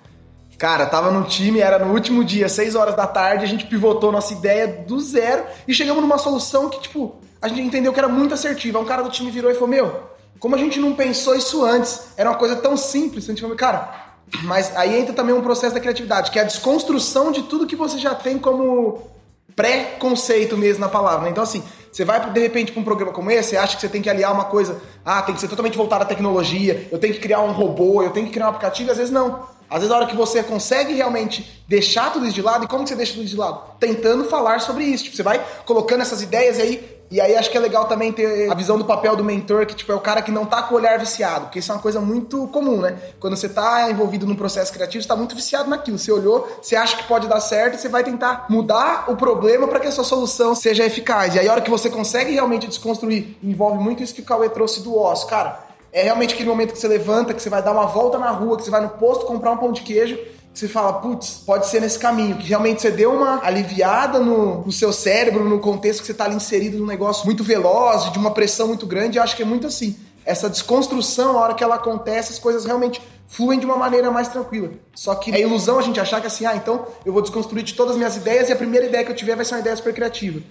Cara, 0.63 0.85
tava 0.85 1.11
no 1.11 1.25
time, 1.25 1.59
era 1.59 1.77
no 1.77 1.93
último 1.93 2.23
dia, 2.23 2.47
6 2.47 2.75
horas 2.75 2.95
da 2.95 3.05
tarde, 3.05 3.43
a 3.43 3.47
gente 3.49 3.65
pivotou 3.65 4.13
nossa 4.13 4.31
ideia 4.31 4.65
do 4.65 4.97
zero 4.97 5.43
e 5.67 5.73
chegamos 5.73 6.01
numa 6.01 6.17
solução 6.17 6.69
que, 6.69 6.79
tipo, 6.79 7.17
a 7.41 7.49
gente 7.49 7.59
entendeu 7.59 7.91
que 7.91 7.99
era 7.99 8.07
muito 8.07 8.33
assertiva. 8.33 8.79
Um 8.79 8.85
cara 8.85 9.01
do 9.01 9.09
time 9.09 9.29
virou 9.29 9.51
e 9.51 9.55
falou: 9.55 9.67
Meu, 9.67 10.03
como 10.39 10.55
a 10.55 10.57
gente 10.57 10.79
não 10.79 10.93
pensou 10.95 11.35
isso 11.35 11.65
antes? 11.65 12.03
Era 12.15 12.29
uma 12.29 12.37
coisa 12.37 12.55
tão 12.55 12.77
simples. 12.77 13.25
A 13.25 13.33
gente 13.33 13.41
falou, 13.41 13.57
cara, 13.57 14.15
mas 14.43 14.73
aí 14.77 14.97
entra 14.97 15.13
também 15.13 15.35
um 15.35 15.41
processo 15.41 15.73
da 15.73 15.81
criatividade, 15.81 16.31
que 16.31 16.39
é 16.39 16.43
a 16.43 16.45
desconstrução 16.45 17.29
de 17.33 17.43
tudo 17.43 17.67
que 17.67 17.75
você 17.75 17.97
já 17.97 18.15
tem 18.15 18.39
como 18.39 19.11
pré-conceito 19.57 20.55
mesmo 20.55 20.79
na 20.79 20.87
palavra. 20.87 21.25
Né? 21.25 21.31
Então, 21.31 21.43
assim, 21.43 21.61
você 21.91 22.05
vai 22.05 22.31
de 22.31 22.39
repente 22.39 22.71
para 22.71 22.79
um 22.79 22.85
programa 22.85 23.11
como 23.11 23.29
esse, 23.29 23.49
você 23.49 23.57
acha 23.57 23.75
que 23.75 23.81
você 23.81 23.89
tem 23.89 24.01
que 24.01 24.09
aliar 24.09 24.31
uma 24.31 24.45
coisa, 24.45 24.81
ah, 25.03 25.21
tem 25.23 25.35
que 25.35 25.41
ser 25.41 25.49
totalmente 25.49 25.75
voltado 25.75 26.03
à 26.03 26.07
tecnologia, 26.07 26.87
eu 26.89 26.97
tenho 26.97 27.13
que 27.13 27.19
criar 27.19 27.41
um 27.41 27.51
robô, 27.51 28.01
eu 28.01 28.11
tenho 28.11 28.27
que 28.27 28.31
criar 28.31 28.45
um 28.45 28.49
aplicativo, 28.51 28.89
às 28.89 28.97
vezes 28.97 29.11
não. 29.11 29.51
Às 29.73 29.79
vezes, 29.79 29.91
a 29.91 29.97
hora 29.97 30.05
que 30.05 30.15
você 30.15 30.43
consegue 30.43 30.93
realmente 30.93 31.63
deixar 31.67 32.13
tudo 32.13 32.27
isso 32.27 32.35
de 32.35 32.43
lado, 32.43 32.65
e 32.65 32.67
como 32.67 32.83
que 32.83 32.89
você 32.89 32.95
deixa 32.95 33.13
tudo 33.13 33.23
isso 33.23 33.33
de 33.33 33.39
lado? 33.39 33.59
Tentando 33.79 34.23
falar 34.25 34.61
sobre 34.61 34.83
isso. 34.83 35.05
Tipo, 35.05 35.15
você 35.15 35.23
vai 35.23 35.43
colocando 35.65 36.01
essas 36.01 36.21
ideias 36.21 36.59
aí, 36.59 37.03
e 37.09 37.19
aí 37.19 37.35
acho 37.35 37.49
que 37.49 37.57
é 37.57 37.59
legal 37.59 37.85
também 37.85 38.11
ter 38.11 38.51
a 38.51 38.53
visão 38.53 38.77
do 38.77 38.85
papel 38.85 39.15
do 39.15 39.23
mentor, 39.23 39.65
que 39.65 39.73
tipo, 39.73 39.91
é 39.91 39.95
o 39.95 39.99
cara 39.99 40.21
que 40.21 40.31
não 40.31 40.45
tá 40.45 40.61
com 40.61 40.75
o 40.75 40.77
olhar 40.77 40.99
viciado, 40.99 41.45
porque 41.45 41.57
isso 41.57 41.71
é 41.71 41.75
uma 41.75 41.81
coisa 41.81 41.99
muito 41.99 42.47
comum, 42.49 42.81
né? 42.81 42.97
Quando 43.19 43.35
você 43.35 43.49
tá 43.49 43.89
envolvido 43.89 44.27
num 44.27 44.35
processo 44.35 44.71
criativo, 44.71 45.01
você 45.01 45.07
tá 45.07 45.15
muito 45.15 45.35
viciado 45.35 45.67
naquilo. 45.67 45.97
Você 45.97 46.11
olhou, 46.11 46.47
você 46.61 46.75
acha 46.75 46.95
que 46.95 47.05
pode 47.05 47.27
dar 47.27 47.39
certo, 47.39 47.79
você 47.79 47.89
vai 47.89 48.03
tentar 48.03 48.45
mudar 48.49 49.05
o 49.07 49.15
problema 49.15 49.67
para 49.67 49.79
que 49.79 49.87
a 49.87 49.91
sua 49.91 50.03
solução 50.03 50.53
seja 50.53 50.85
eficaz. 50.85 51.33
E 51.33 51.39
aí, 51.39 51.47
a 51.47 51.51
hora 51.51 51.61
que 51.61 51.71
você 51.71 51.89
consegue 51.89 52.31
realmente 52.31 52.67
desconstruir, 52.67 53.37
envolve 53.41 53.79
muito 53.79 54.03
isso 54.03 54.13
que 54.13 54.21
o 54.21 54.25
Cauê 54.25 54.49
trouxe 54.49 54.81
do 54.81 54.95
osso. 54.95 55.25
Cara, 55.25 55.72
é 55.93 56.01
realmente 56.01 56.33
aquele 56.33 56.49
momento 56.49 56.73
que 56.73 56.79
você 56.79 56.87
levanta, 56.87 57.33
que 57.33 57.41
você 57.41 57.49
vai 57.49 57.61
dar 57.61 57.71
uma 57.71 57.85
volta 57.85 58.17
na 58.17 58.31
rua, 58.31 58.57
que 58.57 58.63
você 58.63 58.71
vai 58.71 58.81
no 58.81 58.89
posto 58.89 59.25
comprar 59.25 59.51
um 59.51 59.57
pão 59.57 59.71
de 59.71 59.81
queijo, 59.81 60.17
que 60.17 60.59
você 60.59 60.67
fala, 60.67 60.93
putz, 60.93 61.43
pode 61.45 61.67
ser 61.67 61.79
nesse 61.79 61.99
caminho, 61.99 62.35
que 62.37 62.47
realmente 62.47 62.81
você 62.81 62.89
deu 62.89 63.11
uma 63.11 63.43
aliviada 63.43 64.19
no, 64.19 64.65
no 64.65 64.71
seu 64.71 64.91
cérebro, 64.91 65.43
no 65.47 65.59
contexto 65.59 66.01
que 66.01 66.07
você 66.07 66.11
está 66.11 66.25
ali 66.25 66.35
inserido 66.35 66.79
num 66.79 66.85
negócio 66.85 67.25
muito 67.25 67.43
veloz, 67.43 68.11
de 68.11 68.17
uma 68.17 68.31
pressão 68.31 68.67
muito 68.67 68.87
grande, 68.87 69.17
eu 69.17 69.23
acho 69.23 69.35
que 69.35 69.43
é 69.43 69.45
muito 69.45 69.67
assim. 69.67 69.95
Essa 70.25 70.49
desconstrução, 70.49 71.37
a 71.37 71.41
hora 71.41 71.53
que 71.53 71.63
ela 71.63 71.75
acontece, 71.75 72.33
as 72.33 72.39
coisas 72.39 72.65
realmente 72.65 73.01
fluem 73.27 73.59
de 73.59 73.65
uma 73.65 73.75
maneira 73.75 74.09
mais 74.09 74.27
tranquila. 74.27 74.71
Só 74.93 75.15
que 75.15 75.31
é 75.31 75.41
ilusão 75.41 75.79
a 75.79 75.81
gente 75.81 75.99
achar 75.99 76.21
que 76.21 76.27
assim, 76.27 76.45
ah, 76.45 76.55
então 76.55 76.87
eu 77.05 77.13
vou 77.13 77.21
desconstruir 77.21 77.63
de 77.63 77.73
todas 77.73 77.91
as 77.91 77.97
minhas 77.97 78.15
ideias 78.15 78.49
e 78.49 78.51
a 78.51 78.55
primeira 78.55 78.85
ideia 78.85 79.03
que 79.03 79.11
eu 79.11 79.15
tiver 79.15 79.35
vai 79.35 79.45
ser 79.45 79.55
uma 79.55 79.61
ideia 79.61 79.75
super 79.75 79.93
criativa. 79.93 80.41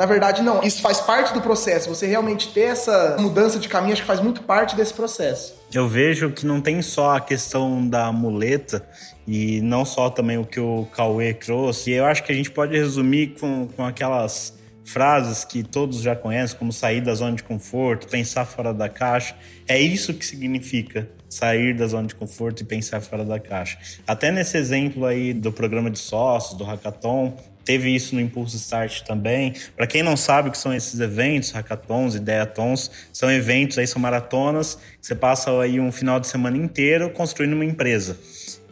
Na 0.00 0.06
verdade, 0.06 0.40
não. 0.40 0.62
Isso 0.62 0.80
faz 0.80 0.98
parte 0.98 1.34
do 1.34 1.42
processo. 1.42 1.90
Você 1.90 2.06
realmente 2.06 2.54
ter 2.54 2.62
essa 2.62 3.18
mudança 3.20 3.58
de 3.58 3.68
caminho, 3.68 3.92
acho 3.92 4.00
que 4.00 4.06
faz 4.06 4.18
muito 4.18 4.42
parte 4.42 4.74
desse 4.74 4.94
processo. 4.94 5.54
Eu 5.70 5.86
vejo 5.86 6.30
que 6.30 6.46
não 6.46 6.58
tem 6.58 6.80
só 6.80 7.16
a 7.16 7.20
questão 7.20 7.86
da 7.86 8.10
muleta 8.10 8.82
e 9.28 9.60
não 9.60 9.84
só 9.84 10.08
também 10.08 10.38
o 10.38 10.46
que 10.46 10.58
o 10.58 10.86
Cauê 10.96 11.34
trouxe. 11.34 11.90
E 11.90 11.92
eu 11.92 12.06
acho 12.06 12.24
que 12.24 12.32
a 12.32 12.34
gente 12.34 12.50
pode 12.50 12.74
resumir 12.74 13.34
com, 13.38 13.68
com 13.76 13.84
aquelas 13.84 14.58
frases 14.86 15.44
que 15.44 15.62
todos 15.62 16.00
já 16.00 16.16
conhecem, 16.16 16.58
como 16.58 16.72
sair 16.72 17.02
da 17.02 17.14
zona 17.14 17.36
de 17.36 17.42
conforto, 17.42 18.08
pensar 18.08 18.46
fora 18.46 18.72
da 18.72 18.88
caixa. 18.88 19.36
É 19.68 19.78
isso 19.78 20.14
que 20.14 20.24
significa 20.24 21.10
sair 21.28 21.76
da 21.76 21.86
zona 21.86 22.08
de 22.08 22.14
conforto 22.14 22.62
e 22.62 22.64
pensar 22.64 23.02
fora 23.02 23.22
da 23.22 23.38
caixa. 23.38 23.78
Até 24.06 24.32
nesse 24.32 24.56
exemplo 24.56 25.04
aí 25.04 25.34
do 25.34 25.52
programa 25.52 25.90
de 25.90 25.98
sócios, 25.98 26.56
do 26.56 26.64
hackathon, 26.64 27.36
teve 27.64 27.94
isso 27.94 28.14
no 28.14 28.20
Impulso 28.20 28.56
Start 28.56 29.02
também. 29.02 29.54
Para 29.76 29.86
quem 29.86 30.02
não 30.02 30.16
sabe 30.16 30.48
o 30.48 30.52
que 30.52 30.58
são 30.58 30.74
esses 30.74 30.98
eventos, 31.00 31.50
hackathons, 31.50 32.14
ideatons, 32.14 32.90
são 33.12 33.30
eventos 33.30 33.78
aí, 33.78 33.86
são 33.86 34.00
maratonas, 34.00 34.76
que 35.00 35.06
você 35.06 35.14
passa 35.14 35.50
aí 35.60 35.78
um 35.78 35.92
final 35.92 36.18
de 36.18 36.26
semana 36.26 36.56
inteiro 36.56 37.10
construindo 37.10 37.54
uma 37.54 37.64
empresa. 37.64 38.18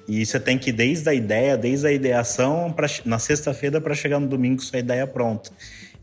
E 0.09 0.25
você 0.25 0.41
tem 0.41 0.57
que 0.59 0.71
ir 0.71 0.73
desde 0.73 1.09
a 1.09 1.15
ideia, 1.15 1.57
desde 1.57 1.87
a 1.87 1.93
ideação, 1.93 2.73
pra, 2.73 2.89
na 3.05 3.19
sexta-feira 3.19 3.81
para 3.81 3.95
chegar 3.95 4.19
no 4.19 4.27
domingo 4.27 4.57
com 4.57 4.63
sua 4.63 4.79
ideia 4.79 5.07
pronta. 5.07 5.51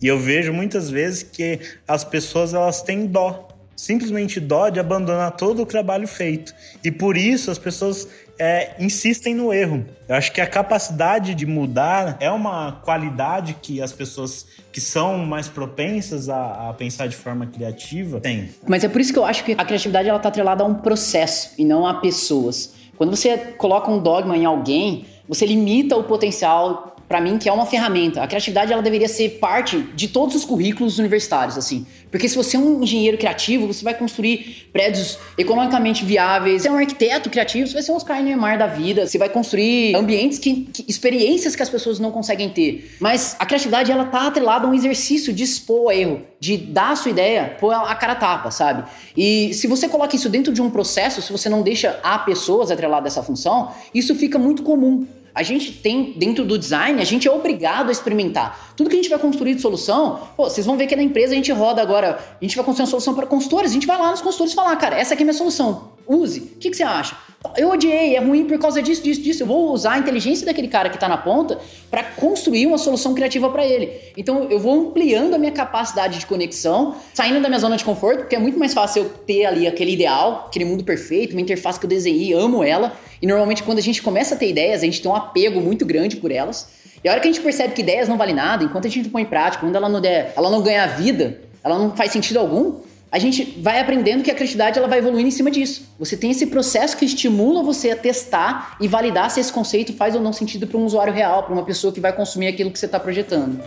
E 0.01 0.07
eu 0.07 0.19
vejo 0.19 0.53
muitas 0.53 0.89
vezes 0.89 1.23
que 1.23 1.59
as 1.87 2.03
pessoas 2.03 2.53
elas 2.53 2.81
têm 2.81 3.07
dó 3.07 3.47
simplesmente 3.75 4.39
dó 4.39 4.69
de 4.69 4.79
abandonar 4.79 5.31
todo 5.35 5.61
o 5.61 5.65
trabalho 5.65 6.07
feito. 6.07 6.53
E 6.83 6.91
por 6.91 7.17
isso 7.17 7.51
as 7.51 7.57
pessoas 7.57 8.07
é, 8.37 8.75
insistem 8.79 9.33
no 9.33 9.53
erro. 9.53 9.85
Eu 10.07 10.15
acho 10.15 10.31
que 10.31 10.41
a 10.41 10.47
capacidade 10.47 11.33
de 11.33 11.45
mudar 11.45 12.17
é 12.19 12.29
uma 12.29 12.73
qualidade 12.83 13.55
que 13.61 13.81
as 13.81 13.91
pessoas 13.91 14.45
que 14.71 14.81
são 14.81 15.19
mais 15.19 15.47
propensas 15.47 16.29
a, 16.29 16.69
a, 16.69 16.73
pensar 16.73 17.07
de 17.07 17.15
forma 17.15 17.47
criativa 17.47 18.19
têm. 18.19 18.49
Mas 18.67 18.83
é 18.83 18.89
por 18.89 18.99
isso 18.99 19.13
que 19.13 19.19
eu 19.19 19.25
acho 19.25 19.43
que 19.43 19.53
a 19.53 19.65
criatividade 19.65 20.09
ela 20.09 20.17
está 20.17 20.29
atrelada 20.29 20.63
a 20.63 20.65
um 20.65 20.75
processo 20.75 21.53
e 21.57 21.65
não 21.65 21.87
a 21.87 21.95
pessoas. 21.95 22.73
Quando 22.97 23.15
você 23.15 23.37
coloca 23.37 23.89
um 23.89 23.99
dogma 23.99 24.37
em 24.37 24.45
alguém, 24.45 25.05
você 25.27 25.45
limita 25.45 25.95
o 25.95 26.03
potencial 26.03 26.94
para 27.07 27.21
mim, 27.21 27.37
que 27.37 27.47
é 27.47 27.51
uma 27.51 27.65
ferramenta. 27.65 28.21
A 28.21 28.27
criatividade 28.27 28.73
ela 28.73 28.81
deveria 28.81 29.07
ser 29.07 29.37
parte 29.39 29.77
de 29.95 30.07
todos 30.07 30.35
os 30.35 30.43
currículos 30.43 30.97
universitários, 30.97 31.57
assim. 31.57 31.85
Porque 32.09 32.27
se 32.27 32.35
você 32.35 32.55
é 32.57 32.59
um 32.59 32.81
engenheiro 32.81 33.17
criativo, 33.17 33.67
você 33.67 33.83
vai 33.83 33.93
construir 33.93 34.69
prédios 34.71 35.19
economicamente 35.37 36.03
viáveis. 36.03 36.61
Você 36.61 36.67
é 36.67 36.71
um 36.71 36.77
arquiteto 36.77 37.29
criativo, 37.29 37.67
você 37.67 37.73
vai 37.73 37.83
ser 37.83 37.91
um 37.91 37.95
Oscar 37.95 38.23
Niemeyer 38.23 38.57
da 38.57 38.67
vida. 38.67 39.05
Você 39.05 39.17
vai 39.17 39.29
construir 39.29 39.95
ambientes 39.95 40.39
que, 40.39 40.67
que, 40.73 40.85
experiências 40.87 41.55
que 41.55 41.61
as 41.61 41.69
pessoas 41.69 41.99
não 41.99 42.11
conseguem 42.11 42.49
ter. 42.49 42.95
Mas 42.99 43.35
a 43.37 43.45
criatividade 43.45 43.91
ela 43.91 44.05
tá 44.05 44.27
atrelada 44.27 44.65
a 44.65 44.69
um 44.69 44.73
exercício 44.73 45.33
de 45.33 45.43
expor 45.43 45.91
erro, 45.91 46.21
de 46.39 46.57
dar 46.57 46.91
a 46.91 46.95
sua 46.95 47.11
ideia, 47.11 47.55
pôr 47.59 47.71
a 47.71 47.93
cara 47.95 48.15
tapa, 48.15 48.49
sabe? 48.49 48.89
E 49.15 49.53
se 49.53 49.67
você 49.67 49.87
coloca 49.87 50.15
isso 50.15 50.29
dentro 50.29 50.53
de 50.53 50.61
um 50.61 50.69
processo, 50.69 51.21
se 51.21 51.31
você 51.31 51.49
não 51.49 51.61
deixa 51.61 51.99
a 52.01 52.17
pessoas 52.17 52.71
atreladas 52.71 53.17
a 53.17 53.19
essa 53.19 53.27
função, 53.27 53.71
isso 53.93 54.15
fica 54.15 54.39
muito 54.39 54.63
comum. 54.63 55.05
A 55.35 55.43
gente 55.43 55.73
tem, 55.73 56.13
dentro 56.13 56.45
do 56.45 56.57
design, 56.57 57.01
a 57.01 57.03
gente 57.03 57.27
é 57.27 57.31
obrigado 57.31 57.89
a 57.89 57.91
experimentar. 57.91 58.73
Tudo 58.77 58.89
que 58.89 58.95
a 58.95 58.99
gente 59.01 59.09
vai 59.09 59.19
construir 59.19 59.53
de 59.53 59.61
solução, 59.61 60.21
pô, 60.37 60.49
vocês 60.49 60.65
vão 60.65 60.77
ver 60.77 60.87
que 60.87 60.95
na 60.95 61.03
empresa 61.03 61.33
a 61.33 61.35
gente 61.35 61.51
roda 61.51 61.81
agora, 61.81 62.17
a 62.41 62.43
gente 62.43 62.55
vai 62.55 62.63
construir 62.63 62.85
uma 62.85 62.89
solução 62.89 63.13
para 63.13 63.27
consultores, 63.27 63.71
a 63.71 63.73
gente 63.73 63.85
vai 63.85 63.97
lá 63.97 64.11
nos 64.11 64.21
consultores 64.21 64.53
falar, 64.53 64.73
cara, 64.77 64.97
essa 64.97 65.13
aqui 65.13 65.23
é 65.23 65.25
minha 65.25 65.33
solução, 65.33 65.91
use. 66.07 66.39
O 66.39 66.57
que, 66.59 66.69
que 66.69 66.77
você 66.77 66.83
acha? 66.83 67.17
Eu 67.57 67.69
odiei, 67.69 68.15
é 68.15 68.19
ruim 68.19 68.45
por 68.45 68.57
causa 68.57 68.81
disso, 68.81 69.03
disso, 69.03 69.21
disso. 69.21 69.43
Eu 69.43 69.47
vou 69.47 69.71
usar 69.71 69.93
a 69.93 69.97
inteligência 69.99 70.45
daquele 70.45 70.67
cara 70.67 70.89
que 70.89 70.95
está 70.95 71.07
na 71.07 71.17
ponta 71.17 71.59
para 71.91 72.03
construir 72.03 72.65
uma 72.65 72.77
solução 72.77 73.13
criativa 73.13 73.49
para 73.49 73.65
ele. 73.65 73.91
Então 74.17 74.47
eu 74.49 74.59
vou 74.59 74.87
ampliando 74.89 75.35
a 75.35 75.37
minha 75.37 75.51
capacidade 75.51 76.17
de 76.17 76.25
conexão, 76.25 76.95
saindo 77.13 77.41
da 77.41 77.47
minha 77.47 77.59
zona 77.59 77.77
de 77.77 77.85
conforto, 77.85 78.21
porque 78.21 78.35
é 78.35 78.39
muito 78.39 78.57
mais 78.57 78.73
fácil 78.73 79.03
eu 79.03 79.09
ter 79.09 79.45
ali 79.45 79.67
aquele 79.67 79.93
ideal, 79.93 80.45
aquele 80.47 80.65
mundo 80.65 80.83
perfeito, 80.83 81.33
uma 81.33 81.41
interface 81.41 81.79
que 81.79 81.85
eu 81.85 81.89
desenhei, 81.89 82.33
amo 82.33 82.63
ela. 82.63 82.93
E 83.21 83.27
normalmente 83.27 83.63
quando 83.63 83.77
a 83.77 83.81
gente 83.81 84.01
começa 84.01 84.35
a 84.35 84.37
ter 84.37 84.49
ideias, 84.49 84.81
a 84.81 84.85
gente 84.85 85.01
tem 85.01 85.11
um 85.11 85.15
apego 85.15 85.61
muito 85.61 85.85
grande 85.85 86.15
por 86.15 86.31
elas. 86.31 86.67
E 87.03 87.07
a 87.07 87.11
hora 87.11 87.21
que 87.21 87.27
a 87.27 87.31
gente 87.31 87.43
percebe 87.43 87.73
que 87.73 87.81
ideias 87.81 88.09
não 88.09 88.17
valem 88.17 88.33
nada, 88.33 88.63
enquanto 88.63 88.87
a 88.87 88.89
gente 88.89 89.09
põe 89.09 89.21
em 89.21 89.25
prática, 89.25 89.63
quando 89.63 89.75
ela 89.75 89.87
não 89.87 90.01
der, 90.01 90.33
ela 90.35 90.49
não 90.49 90.63
ganha 90.63 90.87
vida, 90.87 91.39
ela 91.63 91.77
não 91.77 91.95
faz 91.95 92.11
sentido 92.11 92.39
algum, 92.39 92.77
a 93.15 93.17
gente 93.17 93.57
vai 93.61 93.79
aprendendo 93.79 94.21
que 94.21 94.29
a 94.29 94.35
criatividade 94.35 94.77
ela 94.77 94.89
vai 94.89 94.99
evoluindo 94.99 95.29
em 95.29 95.31
cima 95.31 95.49
disso. 95.49 95.87
Você 95.97 96.17
tem 96.17 96.31
esse 96.31 96.47
processo 96.47 96.97
que 96.97 97.05
estimula 97.05 97.63
você 97.63 97.91
a 97.91 97.95
testar 97.95 98.75
e 98.81 98.89
validar 98.89 99.31
se 99.31 99.39
esse 99.39 99.53
conceito 99.53 99.93
faz 99.93 100.15
ou 100.15 100.21
não 100.21 100.33
sentido 100.33 100.67
para 100.67 100.77
um 100.77 100.83
usuário 100.83 101.13
real, 101.13 101.43
para 101.43 101.53
uma 101.53 101.63
pessoa 101.63 101.93
que 101.93 102.01
vai 102.01 102.11
consumir 102.11 102.47
aquilo 102.47 102.69
que 102.69 102.77
você 102.77 102.87
está 102.87 102.99
projetando. 102.99 103.63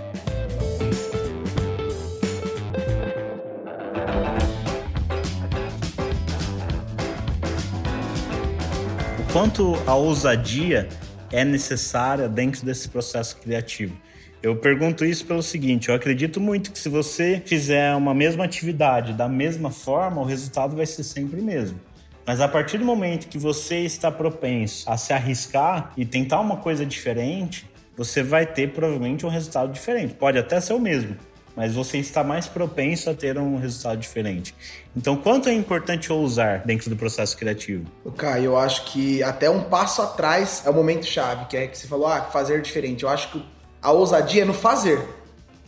O 9.19 9.33
quanto 9.33 9.79
a 9.87 9.95
ousadia 9.95 10.91
é 11.33 11.43
necessária 11.43 12.29
dentro 12.29 12.67
desse 12.67 12.87
processo 12.87 13.39
criativo? 13.39 13.97
Eu 14.43 14.57
pergunto 14.57 15.05
isso 15.05 15.27
pelo 15.27 15.43
seguinte: 15.43 15.89
eu 15.89 15.95
acredito 15.95 16.41
muito 16.41 16.71
que 16.71 16.79
se 16.79 16.89
você 16.89 17.43
fizer 17.45 17.95
uma 17.95 18.15
mesma 18.15 18.45
atividade 18.45 19.13
da 19.13 19.29
mesma 19.29 19.71
forma, 19.71 20.21
o 20.21 20.25
resultado 20.25 20.77
vai 20.77 20.87
ser 20.87 21.03
sempre 21.03 21.41
o 21.41 21.43
mesmo. 21.43 21.81
Mas 22.25 22.41
a 22.41 22.47
partir 22.47 22.79
do 22.79 22.85
momento 22.85 23.27
que 23.27 23.39
você 23.39 23.79
está 23.79 24.11
propenso 24.11 24.89
a 24.89 24.97
se 24.97 25.13
arriscar 25.13 25.93
e 25.97 26.05
tentar 26.05 26.41
uma 26.41 26.59
coisa 26.59 26.85
diferente, 26.85 27.69
você 27.97 28.23
vai 28.23 28.47
ter 28.47 28.71
provavelmente 28.73 29.25
um 29.25 29.31
resultado 29.31 29.73
diferente. 29.73 30.15
Pode 30.15 30.39
até 30.39 30.61
ser 30.61 30.75
o 30.75 30.79
mesmo, 30.79 31.17
mas 31.57 31.75
você 31.75 31.97
está 31.97 32.23
mais 32.23 32.47
propenso 32.47 33.09
a 33.09 33.15
ter 33.15 33.39
um 33.39 33.57
resultado 33.57 33.99
diferente. 33.99 34.55
Então, 34.95 35.17
quanto 35.17 35.49
é 35.49 35.55
importante 35.55 36.13
ousar 36.13 36.63
dentro 36.65 36.91
do 36.91 36.97
processo 36.97 37.37
criativo? 37.37 37.87
Caio, 38.17 38.45
eu 38.45 38.59
acho 38.59 38.85
que 38.93 39.23
até 39.23 39.49
um 39.49 39.65
passo 39.65 40.03
atrás 40.03 40.63
é 40.65 40.71
o 40.71 40.75
momento 40.75 41.07
chave, 41.07 41.47
que 41.47 41.57
é 41.57 41.67
que 41.67 41.77
você 41.77 41.89
falou, 41.89 42.07
ah, 42.07 42.21
fazer 42.25 42.61
diferente. 42.61 43.05
Eu 43.05 43.09
acho 43.09 43.33
que 43.33 43.58
a 43.83 43.93
ousadia 43.93 44.43
é 44.43 44.45
no 44.45 44.55
fazer. 44.55 45.01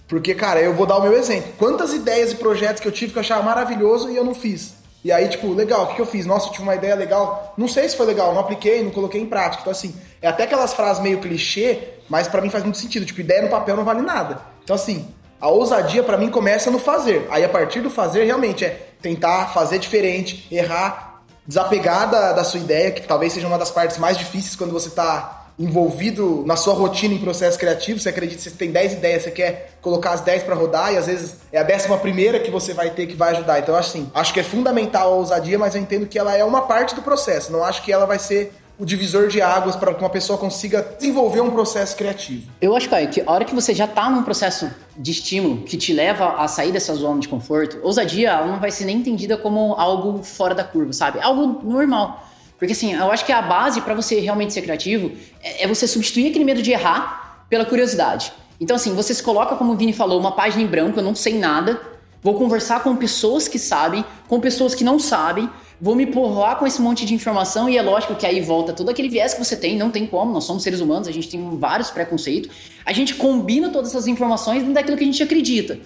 Porque, 0.09 0.35
cara, 0.35 0.61
eu 0.61 0.75
vou 0.75 0.87
dar 0.87 0.97
o 0.97 1.03
meu 1.03 1.13
exemplo. 1.13 1.53
Quantas 1.57 1.93
ideias 1.93 2.33
e 2.33 2.35
projetos 2.35 2.81
que 2.81 2.89
eu 2.89 2.93
tive 2.93 3.13
que 3.13 3.19
eu 3.19 3.21
achava 3.21 3.43
maravilhoso 3.43 4.11
e 4.11 4.17
eu 4.17 4.25
não 4.25 4.35
fiz. 4.35 4.75
E 5.05 5.11
aí, 5.11 5.29
tipo, 5.29 5.53
legal, 5.53 5.85
o 5.85 5.95
que, 5.95 6.01
eu 6.01 6.07
fiz? 6.07 6.27
Nossa, 6.27 6.49
eu 6.49 6.53
tive 6.53 6.65
uma 6.65 6.75
ideia 6.75 6.95
legal. 6.95 7.55
Não 7.57 7.69
sei 7.69 7.89
se 7.89 7.97
foi 7.97 8.07
legal, 8.07 8.35
não 8.35 8.41
apliquei, 8.41 8.83
não 8.83 8.91
coloquei 8.91 9.21
em 9.21 9.27
prática. 9.27 9.63
Então, 9.63 9.71
assim, 9.71 9.95
é 10.21 10.29
até 10.29 10.43
aquelas 10.43 10.75
frases 10.75 11.03
meio 11.03 11.21
clichê, 11.21 11.79
mas 12.09 12.29
para 12.29 12.43
mim 12.43 12.51
faz 12.51 12.65
muito 12.65 12.77
sentido. 12.77 13.07
Tipo, 13.07 13.21
ideia 13.21 13.43
no 13.43 13.49
papel 13.49 13.77
não 13.77 13.85
vale 13.85 14.03
nada. 14.03 14.41
Então, 14.63 14.75
assim, 14.77 15.09
a 15.41 15.49
ousadia 15.49 16.03
para 16.03 16.19
mim 16.19 16.29
começa 16.29 16.71
no 16.71 16.79
fazer. 16.79 17.27
Aí, 17.31 17.45
a 17.45 17.49
partir 17.49 17.81
do 17.81 17.89
fazer, 17.89 18.25
realmente 18.25 18.65
é 18.65 18.89
tentar 19.01 19.47
fazer 19.55 19.79
diferente, 19.79 20.47
errar, 20.51 21.23
desapegar 21.47 22.11
da, 22.11 22.33
da 22.33 22.45
sua 22.45 22.61
ideia, 22.61 22.91
que 22.91 23.07
talvez 23.07 23.33
seja 23.33 23.47
uma 23.47 23.59
das 23.59 23.71
partes 23.71 23.97
mais 23.97 24.19
difíceis 24.19 24.55
quando 24.55 24.73
você 24.73 24.91
tá 24.91 25.40
envolvido 25.61 26.43
na 26.47 26.57
sua 26.57 26.73
rotina 26.73 27.13
em 27.13 27.19
processo 27.19 27.59
criativo, 27.59 28.01
você 28.01 28.09
acredita 28.09 28.43
que 28.43 28.49
você 28.49 28.57
tem 28.57 28.71
10 28.71 28.95
ideias, 28.95 29.25
você 29.25 29.31
quer 29.31 29.73
colocar 29.83 30.13
as 30.13 30.23
10 30.23 30.45
para 30.45 30.55
rodar 30.55 30.95
e 30.95 30.97
às 30.97 31.07
vezes 31.07 31.35
é 31.53 31.59
a 31.59 31.63
décima 31.63 31.99
primeira 31.99 32.41
que 32.41 32.51
você 32.51 32.73
vai 32.73 32.89
ter 32.89 33.07
que 33.07 33.15
vai 33.15 33.33
ajudar. 33.33 33.59
Então, 33.59 33.77
assim, 33.77 34.11
acho 34.15 34.33
que 34.33 34.41
é 34.41 34.43
fundamental 34.43 35.13
a 35.13 35.17
ousadia, 35.17 35.59
mas 35.59 35.75
eu 35.75 35.83
entendo 35.83 36.07
que 36.07 36.19
ela 36.19 36.35
é 36.35 36.43
uma 36.43 36.63
parte 36.63 36.95
do 36.95 37.03
processo. 37.03 37.53
Não 37.53 37.63
acho 37.63 37.83
que 37.83 37.93
ela 37.93 38.07
vai 38.07 38.19
ser 38.19 38.55
o 38.79 38.87
divisor 38.87 39.29
de 39.29 39.43
águas 39.43 39.77
para 39.77 39.93
que 39.93 40.03
uma 40.03 40.09
pessoa 40.09 40.39
consiga 40.39 40.81
desenvolver 40.99 41.43
um 41.43 41.51
processo 41.51 41.95
criativo. 41.95 42.51
Eu 42.63 42.75
acho, 42.75 42.89
Caio, 42.89 43.11
que 43.11 43.21
a 43.21 43.31
hora 43.31 43.45
que 43.45 43.55
você 43.55 43.75
já 43.75 43.85
está 43.85 44.09
num 44.09 44.23
processo 44.23 44.71
de 44.97 45.11
estímulo 45.11 45.59
que 45.65 45.77
te 45.77 45.93
leva 45.93 46.37
a 46.37 46.49
sair 46.49 46.73
dessa 46.73 46.95
zona 46.95 47.21
de 47.21 47.29
conforto, 47.29 47.79
ousadia 47.83 48.31
ela 48.31 48.47
não 48.47 48.59
vai 48.59 48.71
ser 48.71 48.87
nem 48.87 48.97
entendida 48.97 49.37
como 49.37 49.75
algo 49.75 50.23
fora 50.23 50.55
da 50.55 50.65
curva, 50.65 50.95
sabe? 50.95 51.21
Algo 51.21 51.61
normal. 51.63 52.30
Porque 52.61 52.75
assim, 52.75 52.95
eu 52.95 53.11
acho 53.11 53.25
que 53.25 53.33
a 53.33 53.41
base 53.41 53.81
para 53.81 53.95
você 53.95 54.21
realmente 54.21 54.53
ser 54.53 54.61
criativo 54.61 55.11
é, 55.43 55.65
é 55.65 55.67
você 55.67 55.89
substituir 55.89 56.29
aquele 56.29 56.45
medo 56.45 56.63
de 56.63 56.71
errar 56.71 57.47
pela 57.49 57.65
curiosidade. 57.65 58.33
Então, 58.61 58.77
assim, 58.77 58.95
você 58.95 59.15
se 59.15 59.23
coloca, 59.23 59.57
como 59.57 59.73
o 59.73 59.77
Vini 59.77 59.95
falou, 59.95 60.21
uma 60.21 60.33
página 60.33 60.63
em 60.63 60.67
branco, 60.67 61.01
eu 61.01 61.03
não 61.03 61.15
sei 61.15 61.39
nada, 61.39 61.81
vou 62.23 62.35
conversar 62.35 62.83
com 62.83 62.95
pessoas 62.95 63.49
que 63.49 63.59
sabem, 63.59 64.05
com 64.29 64.39
pessoas 64.39 64.75
que 64.75 64.85
não 64.85 64.99
sabem, 64.99 65.49
vou 65.81 65.97
me 65.97 66.05
porrar 66.05 66.57
com 66.57 66.67
esse 66.67 66.83
monte 66.83 67.07
de 67.07 67.15
informação 67.15 67.71
e 67.71 67.79
é 67.79 67.83
lógico 67.83 68.15
que 68.15 68.27
aí 68.27 68.43
volta 68.43 68.75
todo 68.75 68.91
aquele 68.91 69.09
viés 69.09 69.33
que 69.33 69.43
você 69.43 69.57
tem, 69.57 69.79
não 69.79 69.91
tem 69.91 70.07
como, 70.07 70.31
nós 70.31 70.45
somos 70.45 70.63
seres 70.63 70.81
humanos, 70.81 71.09
a 71.09 71.13
gente 71.13 71.31
tem 71.31 71.57
vários 71.57 71.91
preconceitos, 71.91 72.55
a 72.85 72.93
gente 72.93 73.15
combina 73.15 73.71
todas 73.71 73.89
essas 73.89 74.07
informações 74.07 74.59
dentro 74.59 74.75
daquilo 74.75 74.99
que 74.99 75.05
a 75.05 75.07
gente 75.07 75.23
acredita. 75.23 75.81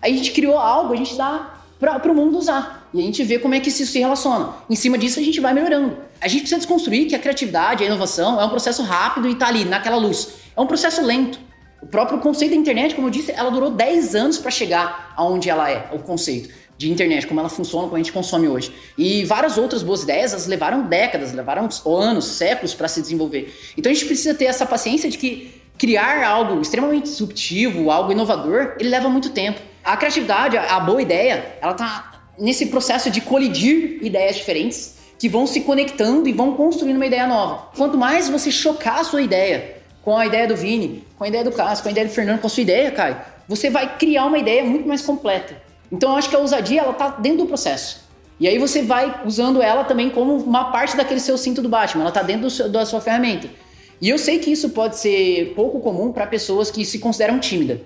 Aí 0.00 0.14
a 0.14 0.16
gente 0.16 0.30
criou 0.30 0.56
algo, 0.56 0.92
a 0.92 0.96
gente 0.96 1.16
dá 1.16 1.56
para 1.80 2.12
o 2.12 2.14
mundo 2.14 2.38
usar. 2.38 2.88
E 2.94 3.00
a 3.00 3.02
gente 3.02 3.22
vê 3.24 3.38
como 3.38 3.54
é 3.54 3.60
que 3.60 3.68
isso 3.68 3.84
se 3.84 3.98
relaciona. 3.98 4.54
Em 4.68 4.76
cima 4.76 4.96
disso, 4.96 5.18
a 5.18 5.22
gente 5.22 5.40
vai 5.40 5.52
melhorando. 5.52 5.96
A 6.20 6.28
gente 6.28 6.40
precisa 6.40 6.58
desconstruir 6.58 7.06
que 7.06 7.14
a 7.14 7.18
criatividade, 7.18 7.82
a 7.82 7.86
inovação 7.86 8.40
é 8.40 8.44
um 8.44 8.50
processo 8.50 8.82
rápido 8.82 9.26
e 9.26 9.32
está 9.32 9.48
ali, 9.48 9.64
naquela 9.64 9.96
luz. 9.96 10.34
É 10.54 10.60
um 10.60 10.66
processo 10.66 11.02
lento. 11.02 11.40
O 11.80 11.86
próprio 11.86 12.18
conceito 12.18 12.50
da 12.50 12.56
internet, 12.58 12.94
como 12.94 13.06
eu 13.06 13.10
disse, 13.10 13.32
ela 13.32 13.50
durou 13.50 13.70
10 13.70 14.14
anos 14.14 14.36
para 14.36 14.50
chegar 14.50 15.14
aonde 15.16 15.48
ela 15.48 15.70
é, 15.70 15.88
o 15.92 15.98
conceito 15.98 16.50
de 16.76 16.90
internet, 16.90 17.26
como 17.26 17.40
ela 17.40 17.48
funciona, 17.48 17.84
como 17.84 17.96
a 17.96 17.98
gente 17.98 18.12
consome 18.12 18.48
hoje. 18.48 18.70
E 18.98 19.24
várias 19.24 19.56
outras 19.56 19.82
boas 19.82 20.02
ideias, 20.02 20.32
elas 20.32 20.46
levaram 20.46 20.82
décadas, 20.82 21.32
levaram 21.32 21.68
anos, 21.86 22.24
séculos 22.26 22.74
para 22.74 22.86
se 22.86 23.00
desenvolver. 23.00 23.54
Então 23.78 23.90
a 23.90 23.94
gente 23.94 24.04
precisa 24.04 24.34
ter 24.34 24.44
essa 24.44 24.66
paciência 24.66 25.08
de 25.10 25.16
que 25.16 25.62
criar 25.78 26.22
algo 26.26 26.60
extremamente 26.60 27.04
disruptivo, 27.04 27.90
algo 27.90 28.12
inovador, 28.12 28.76
ele 28.78 28.90
leva 28.90 29.08
muito 29.08 29.30
tempo. 29.30 29.60
A 29.82 29.96
criatividade, 29.96 30.58
a 30.58 30.78
boa 30.80 31.00
ideia, 31.00 31.56
ela 31.62 31.72
tá 31.72 32.28
nesse 32.38 32.66
processo 32.66 33.10
de 33.10 33.22
colidir 33.22 33.98
ideias 34.02 34.36
diferentes 34.36 34.99
que 35.20 35.28
vão 35.28 35.46
se 35.46 35.60
conectando 35.60 36.26
e 36.26 36.32
vão 36.32 36.54
construindo 36.54 36.96
uma 36.96 37.04
ideia 37.04 37.26
nova. 37.26 37.68
Quanto 37.76 37.98
mais 37.98 38.30
você 38.30 38.50
chocar 38.50 39.00
a 39.00 39.04
sua 39.04 39.20
ideia 39.20 39.76
com 40.02 40.16
a 40.16 40.24
ideia 40.24 40.48
do 40.48 40.56
Vini, 40.56 41.04
com 41.18 41.24
a 41.24 41.28
ideia 41.28 41.44
do 41.44 41.52
Cássio, 41.52 41.82
com 41.82 41.90
a 41.90 41.92
ideia 41.92 42.06
do 42.06 42.12
Fernando, 42.12 42.40
com 42.40 42.46
a 42.46 42.50
sua 42.50 42.62
ideia, 42.62 42.90
Caio, 42.90 43.18
você 43.46 43.68
vai 43.68 43.98
criar 43.98 44.24
uma 44.24 44.38
ideia 44.38 44.64
muito 44.64 44.88
mais 44.88 45.02
completa. 45.02 45.60
Então 45.92 46.12
eu 46.12 46.16
acho 46.16 46.30
que 46.30 46.34
a 46.34 46.38
ousadia 46.38 46.80
ela 46.80 46.94
tá 46.94 47.10
dentro 47.10 47.40
do 47.40 47.46
processo. 47.46 48.08
E 48.40 48.48
aí 48.48 48.56
você 48.56 48.80
vai 48.80 49.20
usando 49.26 49.60
ela 49.60 49.84
também 49.84 50.08
como 50.08 50.36
uma 50.38 50.72
parte 50.72 50.96
daquele 50.96 51.20
seu 51.20 51.36
cinto 51.36 51.60
do 51.60 51.68
Batman, 51.68 52.04
ela 52.04 52.12
tá 52.12 52.22
dentro 52.22 52.48
seu, 52.48 52.70
da 52.70 52.86
sua 52.86 53.02
ferramenta. 53.02 53.46
E 54.00 54.08
eu 54.08 54.16
sei 54.16 54.38
que 54.38 54.50
isso 54.50 54.70
pode 54.70 54.96
ser 54.96 55.52
pouco 55.54 55.80
comum 55.80 56.12
para 56.12 56.26
pessoas 56.26 56.70
que 56.70 56.82
se 56.82 56.98
consideram 56.98 57.38
tímidas. 57.38 57.78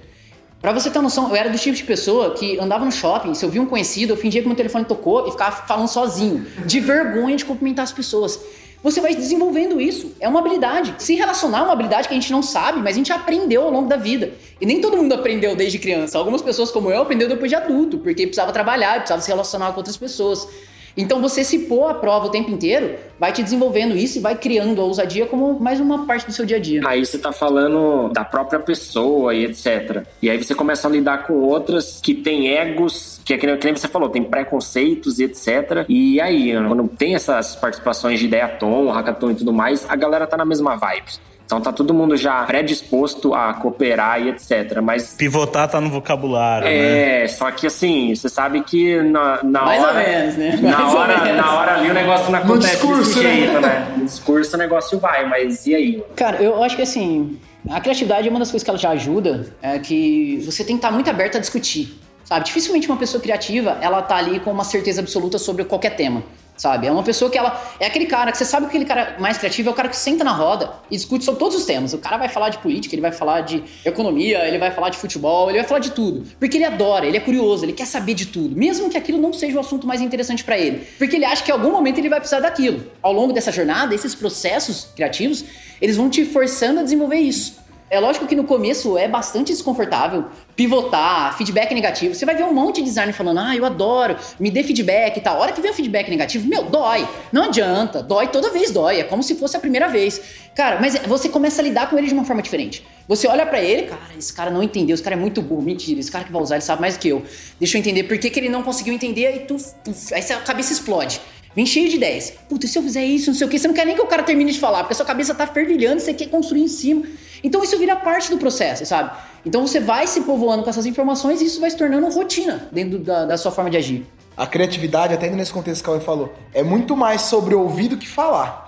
Pra 0.64 0.72
você 0.72 0.88
ter 0.88 0.98
noção, 1.02 1.28
eu 1.28 1.36
era 1.36 1.50
do 1.50 1.58
tipo 1.58 1.76
de 1.76 1.84
pessoa 1.84 2.30
que 2.30 2.58
andava 2.58 2.86
no 2.86 2.90
shopping, 2.90 3.34
se 3.34 3.44
eu 3.44 3.50
via 3.50 3.60
um 3.60 3.66
conhecido, 3.66 4.14
eu 4.14 4.16
fingia 4.16 4.40
que 4.40 4.48
meu 4.48 4.56
telefone 4.56 4.86
tocou 4.86 5.28
e 5.28 5.30
ficava 5.30 5.54
falando 5.66 5.88
sozinho, 5.88 6.46
de 6.64 6.80
vergonha 6.80 7.36
de 7.36 7.44
cumprimentar 7.44 7.82
as 7.82 7.92
pessoas. 7.92 8.40
você 8.82 8.98
vai 8.98 9.14
desenvolvendo 9.14 9.78
isso. 9.78 10.12
É 10.18 10.26
uma 10.26 10.40
habilidade. 10.40 10.94
Se 10.96 11.14
relacionar 11.16 11.58
é 11.58 11.62
uma 11.64 11.72
habilidade 11.74 12.08
que 12.08 12.14
a 12.14 12.18
gente 12.18 12.32
não 12.32 12.42
sabe, 12.42 12.80
mas 12.80 12.94
a 12.94 12.96
gente 12.96 13.12
aprendeu 13.12 13.60
ao 13.60 13.70
longo 13.70 13.90
da 13.90 13.96
vida. 13.96 14.32
E 14.58 14.64
nem 14.64 14.80
todo 14.80 14.96
mundo 14.96 15.12
aprendeu 15.12 15.54
desde 15.54 15.78
criança. 15.78 16.16
Algumas 16.16 16.40
pessoas, 16.40 16.70
como 16.70 16.90
eu, 16.90 17.02
aprendeu 17.02 17.28
depois 17.28 17.50
de 17.50 17.56
adulto, 17.56 17.98
porque 17.98 18.26
precisava 18.26 18.50
trabalhar, 18.50 18.94
precisava 18.94 19.20
se 19.20 19.28
relacionar 19.28 19.72
com 19.72 19.80
outras 19.80 19.98
pessoas. 19.98 20.48
Então 20.96 21.20
você 21.20 21.42
se 21.42 21.60
pôr 21.60 21.88
à 21.88 21.94
prova 21.94 22.26
o 22.26 22.30
tempo 22.30 22.50
inteiro 22.50 22.94
vai 23.18 23.32
te 23.32 23.42
desenvolvendo 23.42 23.96
isso 23.96 24.18
e 24.18 24.20
vai 24.20 24.36
criando 24.36 24.80
a 24.80 24.84
ousadia 24.84 25.26
como 25.26 25.58
mais 25.58 25.80
uma 25.80 26.06
parte 26.06 26.26
do 26.26 26.32
seu 26.32 26.44
dia 26.44 26.56
a 26.56 26.60
dia. 26.60 26.82
Aí 26.86 27.04
você 27.04 27.18
tá 27.18 27.32
falando 27.32 28.10
da 28.12 28.24
própria 28.24 28.60
pessoa 28.60 29.34
e 29.34 29.44
etc. 29.44 30.04
E 30.20 30.30
aí 30.30 30.42
você 30.42 30.54
começa 30.54 30.86
a 30.86 30.90
lidar 30.90 31.26
com 31.26 31.34
outras 31.34 32.00
que 32.02 32.14
têm 32.14 32.48
egos, 32.48 33.20
que 33.24 33.34
é 33.34 33.38
que 33.38 33.46
nem 33.46 33.76
você 33.76 33.88
falou, 33.88 34.08
tem 34.08 34.22
preconceitos 34.22 35.18
e 35.18 35.24
etc. 35.24 35.84
E 35.88 36.20
aí, 36.20 36.52
quando 36.66 36.88
tem 36.88 37.14
essas 37.14 37.56
participações 37.56 38.18
de 38.20 38.26
ideia 38.26 38.48
tom, 38.48 38.90
hackathon 38.90 39.30
e 39.30 39.34
tudo 39.34 39.52
mais, 39.52 39.86
a 39.88 39.96
galera 39.96 40.26
tá 40.26 40.36
na 40.36 40.44
mesma 40.44 40.76
vibe. 40.76 41.12
Então 41.54 41.60
tá 41.60 41.72
todo 41.72 41.94
mundo 41.94 42.16
já 42.16 42.42
predisposto 42.42 43.32
a 43.32 43.54
cooperar 43.54 44.20
e 44.20 44.30
etc. 44.30 44.80
Mas. 44.82 45.14
Pivotar 45.14 45.68
tá 45.68 45.80
no 45.80 45.88
vocabulário. 45.88 46.66
É, 46.66 47.20
né? 47.22 47.28
só 47.28 47.48
que 47.52 47.68
assim, 47.68 48.12
você 48.12 48.28
sabe 48.28 48.62
que 48.62 49.00
na, 49.02 49.40
na 49.44 49.62
Mais 49.62 49.82
hora. 49.82 49.92
ou 49.92 50.04
menos, 50.04 50.36
né? 50.36 50.58
Na 50.60 50.78
Mais 50.78 50.94
hora, 50.94 51.32
na 51.32 51.54
hora 51.54 51.74
ali 51.74 51.90
o 51.90 51.94
negócio 51.94 52.32
não 52.32 52.38
acontece 52.40 52.74
discurso, 52.74 53.02
desse 53.02 53.22
né? 53.22 53.34
jeito, 53.36 53.60
né? 53.60 53.94
No 53.96 54.04
discurso 54.04 54.56
o 54.56 54.58
negócio 54.58 54.98
vai, 54.98 55.28
mas 55.28 55.64
e 55.66 55.74
aí? 55.76 56.02
Cara, 56.16 56.42
eu 56.42 56.60
acho 56.62 56.74
que 56.74 56.82
assim, 56.82 57.38
a 57.70 57.80
criatividade 57.80 58.26
é 58.26 58.30
uma 58.30 58.40
das 58.40 58.50
coisas 58.50 58.64
que 58.64 58.70
ela 58.70 58.78
já 58.78 58.90
ajuda, 58.90 59.54
é 59.62 59.78
que 59.78 60.42
você 60.44 60.64
tem 60.64 60.74
que 60.74 60.84
estar 60.84 60.90
muito 60.90 61.08
aberto 61.08 61.36
a 61.36 61.40
discutir, 61.40 61.96
sabe? 62.24 62.46
Dificilmente 62.46 62.88
uma 62.88 62.98
pessoa 62.98 63.22
criativa, 63.22 63.78
ela 63.80 64.02
tá 64.02 64.16
ali 64.16 64.40
com 64.40 64.50
uma 64.50 64.64
certeza 64.64 65.00
absoluta 65.00 65.38
sobre 65.38 65.64
qualquer 65.64 65.94
tema, 65.94 66.24
sabe? 66.56 66.86
É 66.86 66.92
uma 66.92 67.02
pessoa 67.02 67.30
que 67.30 67.36
ela 67.36 67.60
é 67.80 67.86
aquele 67.86 68.06
cara 68.06 68.30
que 68.30 68.38
você 68.38 68.44
sabe 68.44 68.66
que 68.66 68.70
aquele 68.70 68.84
cara 68.84 69.16
mais 69.18 69.38
criativo 69.38 69.68
é 69.68 69.72
o 69.72 69.74
cara 69.74 69.88
que 69.88 69.96
senta 69.96 70.24
na 70.24 70.32
roda 70.32 70.72
e 70.90 70.96
discute 70.96 71.24
sobre 71.24 71.38
todos 71.38 71.56
os 71.56 71.64
temas. 71.64 71.92
O 71.92 71.98
cara 71.98 72.16
vai 72.16 72.28
falar 72.28 72.48
de 72.48 72.58
política, 72.58 72.94
ele 72.94 73.02
vai 73.02 73.12
falar 73.12 73.42
de 73.42 73.62
economia, 73.84 74.46
ele 74.46 74.58
vai 74.58 74.70
falar 74.70 74.90
de 74.90 74.96
futebol, 74.96 75.48
ele 75.50 75.58
vai 75.58 75.66
falar 75.66 75.80
de 75.80 75.90
tudo, 75.90 76.24
porque 76.38 76.56
ele 76.56 76.64
adora, 76.64 77.06
ele 77.06 77.16
é 77.16 77.20
curioso, 77.20 77.64
ele 77.64 77.72
quer 77.72 77.86
saber 77.86 78.14
de 78.14 78.26
tudo, 78.26 78.56
mesmo 78.56 78.88
que 78.88 78.96
aquilo 78.96 79.20
não 79.20 79.32
seja 79.32 79.56
o 79.56 79.60
assunto 79.60 79.86
mais 79.86 80.00
interessante 80.00 80.44
pra 80.44 80.58
ele, 80.58 80.86
porque 80.98 81.16
ele 81.16 81.24
acha 81.24 81.42
que 81.42 81.50
em 81.50 81.54
algum 81.54 81.72
momento 81.72 81.98
ele 81.98 82.08
vai 82.08 82.20
precisar 82.20 82.40
daquilo. 82.40 82.84
Ao 83.02 83.12
longo 83.12 83.32
dessa 83.32 83.50
jornada, 83.50 83.94
esses 83.94 84.14
processos 84.14 84.88
criativos, 84.94 85.44
eles 85.80 85.96
vão 85.96 86.08
te 86.08 86.24
forçando 86.24 86.80
a 86.80 86.82
desenvolver 86.82 87.18
isso. 87.18 87.63
É 87.90 88.00
lógico 88.00 88.26
que 88.26 88.34
no 88.34 88.44
começo 88.44 88.96
é 88.96 89.06
bastante 89.06 89.52
desconfortável 89.52 90.24
pivotar, 90.56 91.36
feedback 91.36 91.74
negativo. 91.74 92.14
Você 92.14 92.24
vai 92.24 92.34
ver 92.34 92.44
um 92.44 92.52
monte 92.52 92.76
de 92.76 92.84
designer 92.84 93.12
falando, 93.12 93.40
ah, 93.40 93.56
eu 93.56 93.64
adoro, 93.64 94.16
me 94.38 94.50
dê 94.50 94.62
feedback 94.62 95.16
e 95.16 95.20
tal. 95.20 95.36
A 95.36 95.40
hora 95.40 95.52
que 95.52 95.60
vem 95.60 95.70
o 95.70 95.74
feedback 95.74 96.08
negativo, 96.08 96.48
meu, 96.48 96.64
dói. 96.64 97.06
Não 97.32 97.44
adianta, 97.44 98.02
dói 98.02 98.28
toda 98.28 98.50
vez, 98.50 98.70
dói. 98.70 99.00
É 99.00 99.04
como 99.04 99.22
se 99.22 99.34
fosse 99.34 99.56
a 99.56 99.60
primeira 99.60 99.88
vez. 99.88 100.20
Cara, 100.54 100.80
mas 100.80 100.96
você 101.06 101.28
começa 101.28 101.60
a 101.60 101.64
lidar 101.64 101.90
com 101.90 101.98
ele 101.98 102.06
de 102.06 102.14
uma 102.14 102.24
forma 102.24 102.40
diferente. 102.40 102.86
Você 103.06 103.26
olha 103.26 103.44
pra 103.44 103.60
ele, 103.60 103.82
cara, 103.82 104.00
esse 104.16 104.32
cara 104.32 104.50
não 104.50 104.62
entendeu, 104.62 104.94
esse 104.94 105.02
cara 105.02 105.14
é 105.14 105.18
muito 105.18 105.42
burro, 105.42 105.62
mentira, 105.62 106.00
esse 106.00 106.10
cara 106.10 106.24
que 106.24 106.32
vai 106.32 106.40
usar, 106.40 106.54
ele 106.54 106.64
sabe 106.64 106.80
mais 106.80 106.96
do 106.96 107.00
que 107.00 107.08
eu. 107.08 107.22
Deixa 107.58 107.76
eu 107.76 107.80
entender 107.80 108.04
por 108.04 108.16
que, 108.16 108.30
que 108.30 108.40
ele 108.40 108.48
não 108.48 108.62
conseguiu 108.62 108.94
entender, 108.94 109.26
aí 109.26 109.38
tu, 109.40 109.56
tu 109.84 109.92
aí 110.12 110.22
a 110.32 110.40
cabeça 110.40 110.72
explode. 110.72 111.20
Vem 111.54 111.64
cheio 111.64 111.88
de 111.88 111.96
ideias. 111.96 112.32
Puta, 112.48 112.66
e 112.66 112.68
se 112.68 112.78
eu 112.78 112.82
fizer 112.82 113.04
isso, 113.04 113.30
não 113.30 113.38
sei 113.38 113.46
o 113.46 113.50
que, 113.50 113.58
você 113.58 113.68
não 113.68 113.74
quer 113.74 113.86
nem 113.86 113.94
que 113.94 114.00
o 114.00 114.06
cara 114.06 114.22
termine 114.22 114.50
de 114.52 114.58
falar, 114.58 114.80
porque 114.80 114.92
a 114.92 114.96
sua 114.96 115.06
cabeça 115.06 115.34
tá 115.34 115.46
fervilhando, 115.46 116.00
você 116.00 116.12
quer 116.12 116.26
construir 116.28 116.62
em 116.62 116.68
cima. 116.68 117.04
Então 117.44 117.62
isso 117.62 117.78
vira 117.78 117.94
parte 117.94 118.30
do 118.30 118.38
processo, 118.38 118.84
sabe? 118.86 119.12
Então 119.46 119.66
você 119.66 119.78
vai 119.78 120.06
se 120.06 120.22
povoando 120.22 120.64
com 120.64 120.70
essas 120.70 120.86
informações 120.86 121.40
e 121.40 121.44
isso 121.44 121.60
vai 121.60 121.70
se 121.70 121.76
tornando 121.76 122.08
rotina 122.08 122.68
dentro 122.72 122.98
da, 122.98 123.26
da 123.26 123.36
sua 123.36 123.52
forma 123.52 123.70
de 123.70 123.76
agir. 123.76 124.06
A 124.36 124.46
criatividade, 124.46 125.14
até 125.14 125.30
nesse 125.30 125.52
contexto 125.52 125.84
que 125.84 125.90
o 125.90 126.00
falou, 126.00 126.34
é 126.52 126.62
muito 126.62 126.96
mais 126.96 127.22
sobre 127.22 127.54
ouvir 127.54 127.88
do 127.88 127.96
que 127.96 128.08
falar. 128.08 128.64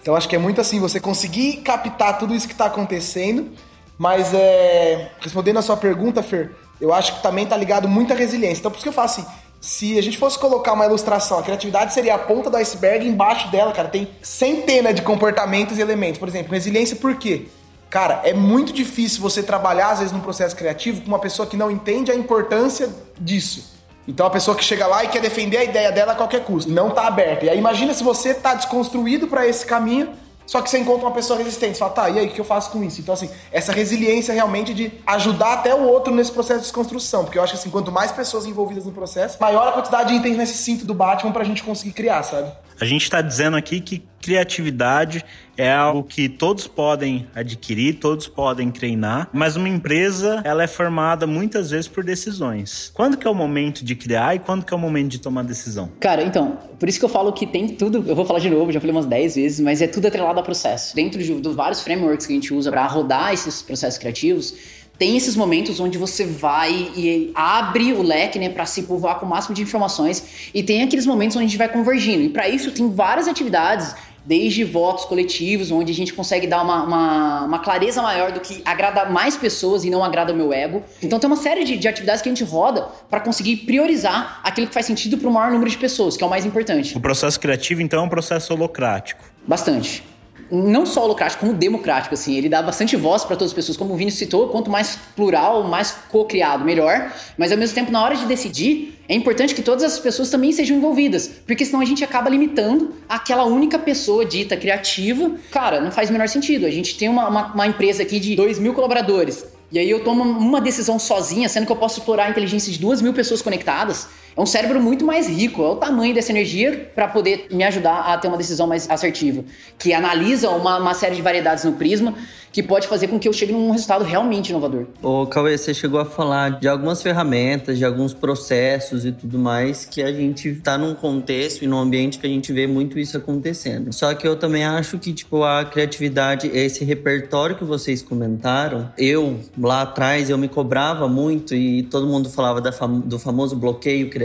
Então 0.00 0.16
acho 0.16 0.28
que 0.28 0.34
é 0.34 0.38
muito 0.38 0.60
assim, 0.60 0.80
você 0.80 0.98
conseguir 0.98 1.58
captar 1.58 2.18
tudo 2.18 2.34
isso 2.34 2.46
que 2.46 2.54
está 2.54 2.66
acontecendo, 2.66 3.50
mas 3.98 4.32
é, 4.32 5.10
respondendo 5.20 5.58
a 5.58 5.62
sua 5.62 5.76
pergunta, 5.76 6.22
Fer, 6.22 6.52
eu 6.80 6.94
acho 6.94 7.16
que 7.16 7.22
também 7.22 7.44
tá 7.44 7.54
ligado 7.54 7.86
muito 7.86 8.14
à 8.14 8.16
resiliência. 8.16 8.60
Então 8.60 8.70
por 8.70 8.78
isso 8.78 8.84
que 8.84 8.88
eu 8.88 8.94
falo 8.94 9.06
assim, 9.06 9.26
se 9.60 9.98
a 9.98 10.02
gente 10.02 10.16
fosse 10.16 10.38
colocar 10.38 10.72
uma 10.72 10.86
ilustração, 10.86 11.38
a 11.38 11.42
criatividade 11.42 11.92
seria 11.92 12.14
a 12.14 12.18
ponta 12.18 12.48
do 12.48 12.56
iceberg, 12.56 13.06
embaixo 13.06 13.50
dela, 13.50 13.72
cara, 13.72 13.88
tem 13.88 14.08
centenas 14.22 14.94
de 14.94 15.02
comportamentos 15.02 15.76
e 15.76 15.82
elementos. 15.82 16.18
Por 16.18 16.26
exemplo, 16.26 16.52
resiliência 16.52 16.96
por 16.96 17.14
quê? 17.16 17.46
Cara, 17.90 18.22
é 18.24 18.32
muito 18.32 18.72
difícil 18.72 19.20
você 19.20 19.42
trabalhar, 19.42 19.90
às 19.90 19.98
vezes, 19.98 20.12
num 20.12 20.20
processo 20.20 20.56
criativo 20.56 21.02
com 21.02 21.08
uma 21.08 21.18
pessoa 21.18 21.46
que 21.46 21.56
não 21.56 21.70
entende 21.70 22.10
a 22.10 22.14
importância 22.14 22.88
disso. 23.18 23.78
Então, 24.08 24.24
a 24.24 24.30
pessoa 24.30 24.56
que 24.56 24.64
chega 24.64 24.86
lá 24.86 25.04
e 25.04 25.08
quer 25.08 25.20
defender 25.20 25.58
a 25.58 25.64
ideia 25.64 25.92
dela 25.92 26.12
a 26.12 26.14
qualquer 26.14 26.42
custo, 26.42 26.70
não 26.70 26.90
tá 26.90 27.06
aberta. 27.06 27.44
E 27.44 27.50
aí, 27.50 27.58
imagina 27.58 27.92
se 27.92 28.02
você 28.02 28.32
tá 28.32 28.54
desconstruído 28.54 29.26
para 29.26 29.46
esse 29.46 29.66
caminho, 29.66 30.08
só 30.50 30.60
que 30.60 30.68
você 30.68 30.80
encontra 30.80 31.06
uma 31.06 31.14
pessoa 31.14 31.38
resistente. 31.38 31.74
Você 31.74 31.78
fala, 31.78 31.92
tá, 31.92 32.10
e 32.10 32.18
aí, 32.18 32.26
o 32.26 32.30
que 32.32 32.40
eu 32.40 32.44
faço 32.44 32.72
com 32.72 32.82
isso? 32.82 33.00
Então, 33.00 33.14
assim, 33.14 33.30
essa 33.52 33.70
resiliência 33.70 34.34
realmente 34.34 34.74
de 34.74 34.90
ajudar 35.06 35.52
até 35.52 35.72
o 35.72 35.84
outro 35.84 36.12
nesse 36.12 36.32
processo 36.32 36.58
de 36.58 36.64
desconstrução. 36.64 37.22
Porque 37.22 37.38
eu 37.38 37.42
acho 37.44 37.52
que, 37.52 37.58
assim, 37.60 37.70
quanto 37.70 37.92
mais 37.92 38.10
pessoas 38.10 38.46
envolvidas 38.46 38.84
no 38.84 38.90
processo, 38.90 39.38
maior 39.40 39.68
a 39.68 39.70
quantidade 39.70 40.08
de 40.08 40.16
itens 40.16 40.36
nesse 40.36 40.54
cinto 40.54 40.84
do 40.84 40.92
Batman 40.92 41.30
pra 41.30 41.44
gente 41.44 41.62
conseguir 41.62 41.92
criar, 41.92 42.24
sabe? 42.24 42.50
A 42.80 42.86
gente 42.86 43.02
está 43.02 43.20
dizendo 43.20 43.58
aqui 43.58 43.78
que 43.78 44.02
criatividade 44.22 45.22
é 45.54 45.70
algo 45.70 46.02
que 46.02 46.30
todos 46.30 46.66
podem 46.66 47.26
adquirir, 47.34 47.96
todos 47.96 48.26
podem 48.26 48.70
treinar, 48.70 49.28
mas 49.34 49.54
uma 49.54 49.68
empresa 49.68 50.40
ela 50.44 50.62
é 50.62 50.66
formada 50.66 51.26
muitas 51.26 51.70
vezes 51.70 51.88
por 51.88 52.02
decisões. 52.02 52.90
Quando 52.94 53.18
que 53.18 53.26
é 53.26 53.30
o 53.30 53.34
momento 53.34 53.84
de 53.84 53.94
criar 53.94 54.34
e 54.34 54.38
quando 54.38 54.64
que 54.64 54.72
é 54.72 54.76
o 54.76 54.80
momento 54.80 55.10
de 55.10 55.18
tomar 55.18 55.42
decisão? 55.42 55.90
Cara, 56.00 56.22
então, 56.22 56.58
por 56.78 56.88
isso 56.88 56.98
que 56.98 57.04
eu 57.04 57.08
falo 57.10 57.30
que 57.34 57.46
tem 57.46 57.68
tudo, 57.68 58.02
eu 58.06 58.16
vou 58.16 58.24
falar 58.24 58.38
de 58.38 58.48
novo, 58.48 58.72
já 58.72 58.80
falei 58.80 58.96
umas 58.96 59.04
10 59.04 59.34
vezes, 59.34 59.60
mas 59.60 59.82
é 59.82 59.86
tudo 59.86 60.08
atrelado 60.08 60.40
a 60.40 60.42
processo. 60.42 60.96
Dentro 60.96 61.22
de, 61.22 61.34
dos 61.34 61.54
vários 61.54 61.82
frameworks 61.82 62.26
que 62.26 62.32
a 62.32 62.36
gente 62.36 62.54
usa 62.54 62.70
para 62.70 62.86
rodar 62.86 63.34
esses 63.34 63.60
processos 63.60 63.98
criativos, 63.98 64.54
tem 65.00 65.16
esses 65.16 65.34
momentos 65.34 65.80
onde 65.80 65.96
você 65.96 66.26
vai 66.26 66.92
e 66.94 67.32
abre 67.34 67.94
o 67.94 68.02
leque, 68.02 68.38
né, 68.38 68.50
para 68.50 68.66
se 68.66 68.82
povoar 68.82 69.18
com 69.18 69.24
o 69.24 69.28
máximo 69.30 69.54
de 69.54 69.62
informações, 69.62 70.50
e 70.52 70.62
tem 70.62 70.82
aqueles 70.82 71.06
momentos 71.06 71.38
onde 71.38 71.46
a 71.46 71.48
gente 71.48 71.56
vai 71.56 71.70
convergindo. 71.70 72.22
E 72.22 72.28
para 72.28 72.46
isso 72.50 72.70
tem 72.70 72.86
várias 72.92 73.26
atividades, 73.26 73.94
desde 74.26 74.62
votos 74.62 75.06
coletivos, 75.06 75.70
onde 75.70 75.90
a 75.90 75.94
gente 75.94 76.12
consegue 76.12 76.46
dar 76.46 76.62
uma, 76.62 76.82
uma, 76.82 77.44
uma, 77.46 77.58
clareza 77.60 78.02
maior 78.02 78.30
do 78.30 78.40
que 78.40 78.60
agrada 78.62 79.06
mais 79.06 79.38
pessoas 79.38 79.84
e 79.84 79.88
não 79.88 80.04
agrada 80.04 80.34
o 80.34 80.36
meu 80.36 80.52
ego. 80.52 80.82
Então 81.02 81.18
tem 81.18 81.26
uma 81.26 81.36
série 81.36 81.64
de, 81.64 81.78
de 81.78 81.88
atividades 81.88 82.20
que 82.20 82.28
a 82.28 82.34
gente 82.34 82.44
roda 82.44 82.86
para 83.08 83.20
conseguir 83.20 83.56
priorizar 83.56 84.42
aquilo 84.44 84.66
que 84.66 84.74
faz 84.74 84.84
sentido 84.84 85.16
para 85.16 85.30
o 85.30 85.32
maior 85.32 85.50
número 85.50 85.70
de 85.70 85.78
pessoas, 85.78 86.14
que 86.14 86.22
é 86.22 86.26
o 86.26 86.30
mais 86.30 86.44
importante. 86.44 86.94
O 86.94 87.00
processo 87.00 87.40
criativo, 87.40 87.80
então, 87.80 88.02
é 88.02 88.06
um 88.06 88.08
processo 88.10 88.52
holocrático. 88.52 89.24
Bastante 89.46 90.09
não 90.50 90.84
só 90.84 91.04
holocrático, 91.04 91.40
como 91.40 91.52
democrático, 91.52 92.14
assim. 92.14 92.34
Ele 92.36 92.48
dá 92.48 92.62
bastante 92.62 92.96
voz 92.96 93.24
para 93.24 93.36
todas 93.36 93.50
as 93.50 93.54
pessoas, 93.54 93.76
como 93.76 93.94
o 93.94 93.96
Vini 93.96 94.10
citou, 94.10 94.48
quanto 94.48 94.70
mais 94.70 94.98
plural, 95.14 95.64
mais 95.64 95.92
co-criado, 96.08 96.64
melhor. 96.64 97.12
Mas 97.38 97.52
ao 97.52 97.58
mesmo 97.58 97.74
tempo, 97.74 97.92
na 97.92 98.02
hora 98.02 98.16
de 98.16 98.26
decidir, 98.26 99.00
é 99.08 99.14
importante 99.14 99.54
que 99.54 99.62
todas 99.62 99.82
as 99.84 99.98
pessoas 99.98 100.30
também 100.30 100.52
sejam 100.52 100.76
envolvidas, 100.76 101.30
porque 101.46 101.64
senão 101.64 101.80
a 101.80 101.84
gente 101.84 102.04
acaba 102.04 102.30
limitando 102.30 102.94
aquela 103.08 103.44
única 103.44 103.78
pessoa 103.78 104.24
dita 104.24 104.56
criativa. 104.56 105.32
Cara, 105.50 105.80
não 105.80 105.90
faz 105.90 106.10
o 106.10 106.12
menor 106.12 106.28
sentido. 106.28 106.66
A 106.66 106.70
gente 106.70 106.96
tem 106.96 107.08
uma, 107.08 107.28
uma, 107.28 107.52
uma 107.52 107.66
empresa 107.66 108.02
aqui 108.02 108.20
de 108.20 108.36
2 108.36 108.58
mil 108.58 108.74
colaboradores. 108.74 109.44
E 109.72 109.78
aí 109.78 109.88
eu 109.88 110.02
tomo 110.02 110.24
uma 110.24 110.60
decisão 110.60 110.98
sozinha, 110.98 111.48
sendo 111.48 111.64
que 111.64 111.70
eu 111.70 111.76
posso 111.76 112.00
explorar 112.00 112.24
a 112.24 112.30
inteligência 112.30 112.72
de 112.72 112.78
duas 112.78 113.00
mil 113.00 113.12
pessoas 113.12 113.40
conectadas. 113.40 114.08
É 114.36 114.40
um 114.40 114.46
cérebro 114.46 114.80
muito 114.80 115.04
mais 115.04 115.28
rico, 115.28 115.62
é 115.62 115.68
o 115.68 115.76
tamanho 115.76 116.14
dessa 116.14 116.30
energia 116.30 116.90
para 116.94 117.08
poder 117.08 117.46
me 117.50 117.64
ajudar 117.64 118.00
a 118.00 118.18
ter 118.18 118.28
uma 118.28 118.36
decisão 118.36 118.66
mais 118.66 118.88
assertiva, 118.88 119.44
que 119.78 119.92
analisa 119.92 120.50
uma, 120.50 120.78
uma, 120.78 120.94
série 120.94 121.16
de 121.16 121.22
variedades 121.22 121.64
no 121.64 121.72
prisma, 121.72 122.14
que 122.52 122.62
pode 122.62 122.88
fazer 122.88 123.08
com 123.08 123.18
que 123.18 123.28
eu 123.28 123.32
chegue 123.32 123.52
num 123.52 123.70
resultado 123.70 124.04
realmente 124.04 124.50
inovador. 124.50 124.86
Ô, 125.02 125.26
Cauê, 125.26 125.56
você 125.56 125.72
chegou 125.72 126.00
a 126.00 126.04
falar 126.04 126.58
de 126.60 126.68
algumas 126.68 127.02
ferramentas, 127.02 127.78
de 127.78 127.84
alguns 127.84 128.12
processos 128.12 129.04
e 129.04 129.12
tudo 129.12 129.38
mais, 129.38 129.84
que 129.84 130.02
a 130.02 130.12
gente 130.12 130.48
está 130.48 130.76
num 130.76 130.94
contexto 130.94 131.62
e 131.62 131.66
num 131.66 131.78
ambiente 131.78 132.18
que 132.18 132.26
a 132.26 132.30
gente 132.30 132.52
vê 132.52 132.66
muito 132.66 132.98
isso 132.98 133.16
acontecendo. 133.16 133.92
Só 133.92 134.12
que 134.14 134.26
eu 134.26 134.36
também 134.36 134.64
acho 134.64 134.98
que, 134.98 135.12
tipo, 135.12 135.44
a 135.44 135.64
criatividade, 135.64 136.50
esse 136.52 136.84
repertório 136.84 137.56
que 137.56 137.64
vocês 137.64 138.02
comentaram, 138.02 138.90
eu, 138.98 139.38
lá 139.56 139.82
atrás, 139.82 140.28
eu 140.28 140.36
me 140.36 140.48
cobrava 140.48 141.06
muito 141.06 141.54
e 141.54 141.84
todo 141.84 142.06
mundo 142.06 142.28
falava 142.28 142.60
fam 142.72 143.00
do 143.00 143.18
famoso 143.18 143.54
bloqueio 143.54 144.10
criativo, 144.10 144.19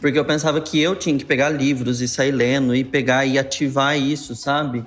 porque 0.00 0.18
eu 0.18 0.24
pensava 0.24 0.60
que 0.60 0.80
eu 0.80 0.94
tinha 0.94 1.16
que 1.16 1.24
pegar 1.24 1.48
livros 1.48 2.00
e 2.00 2.08
sair 2.08 2.32
lendo 2.32 2.74
e 2.74 2.84
pegar 2.84 3.24
e 3.24 3.38
ativar 3.38 3.98
isso, 3.98 4.34
sabe? 4.34 4.84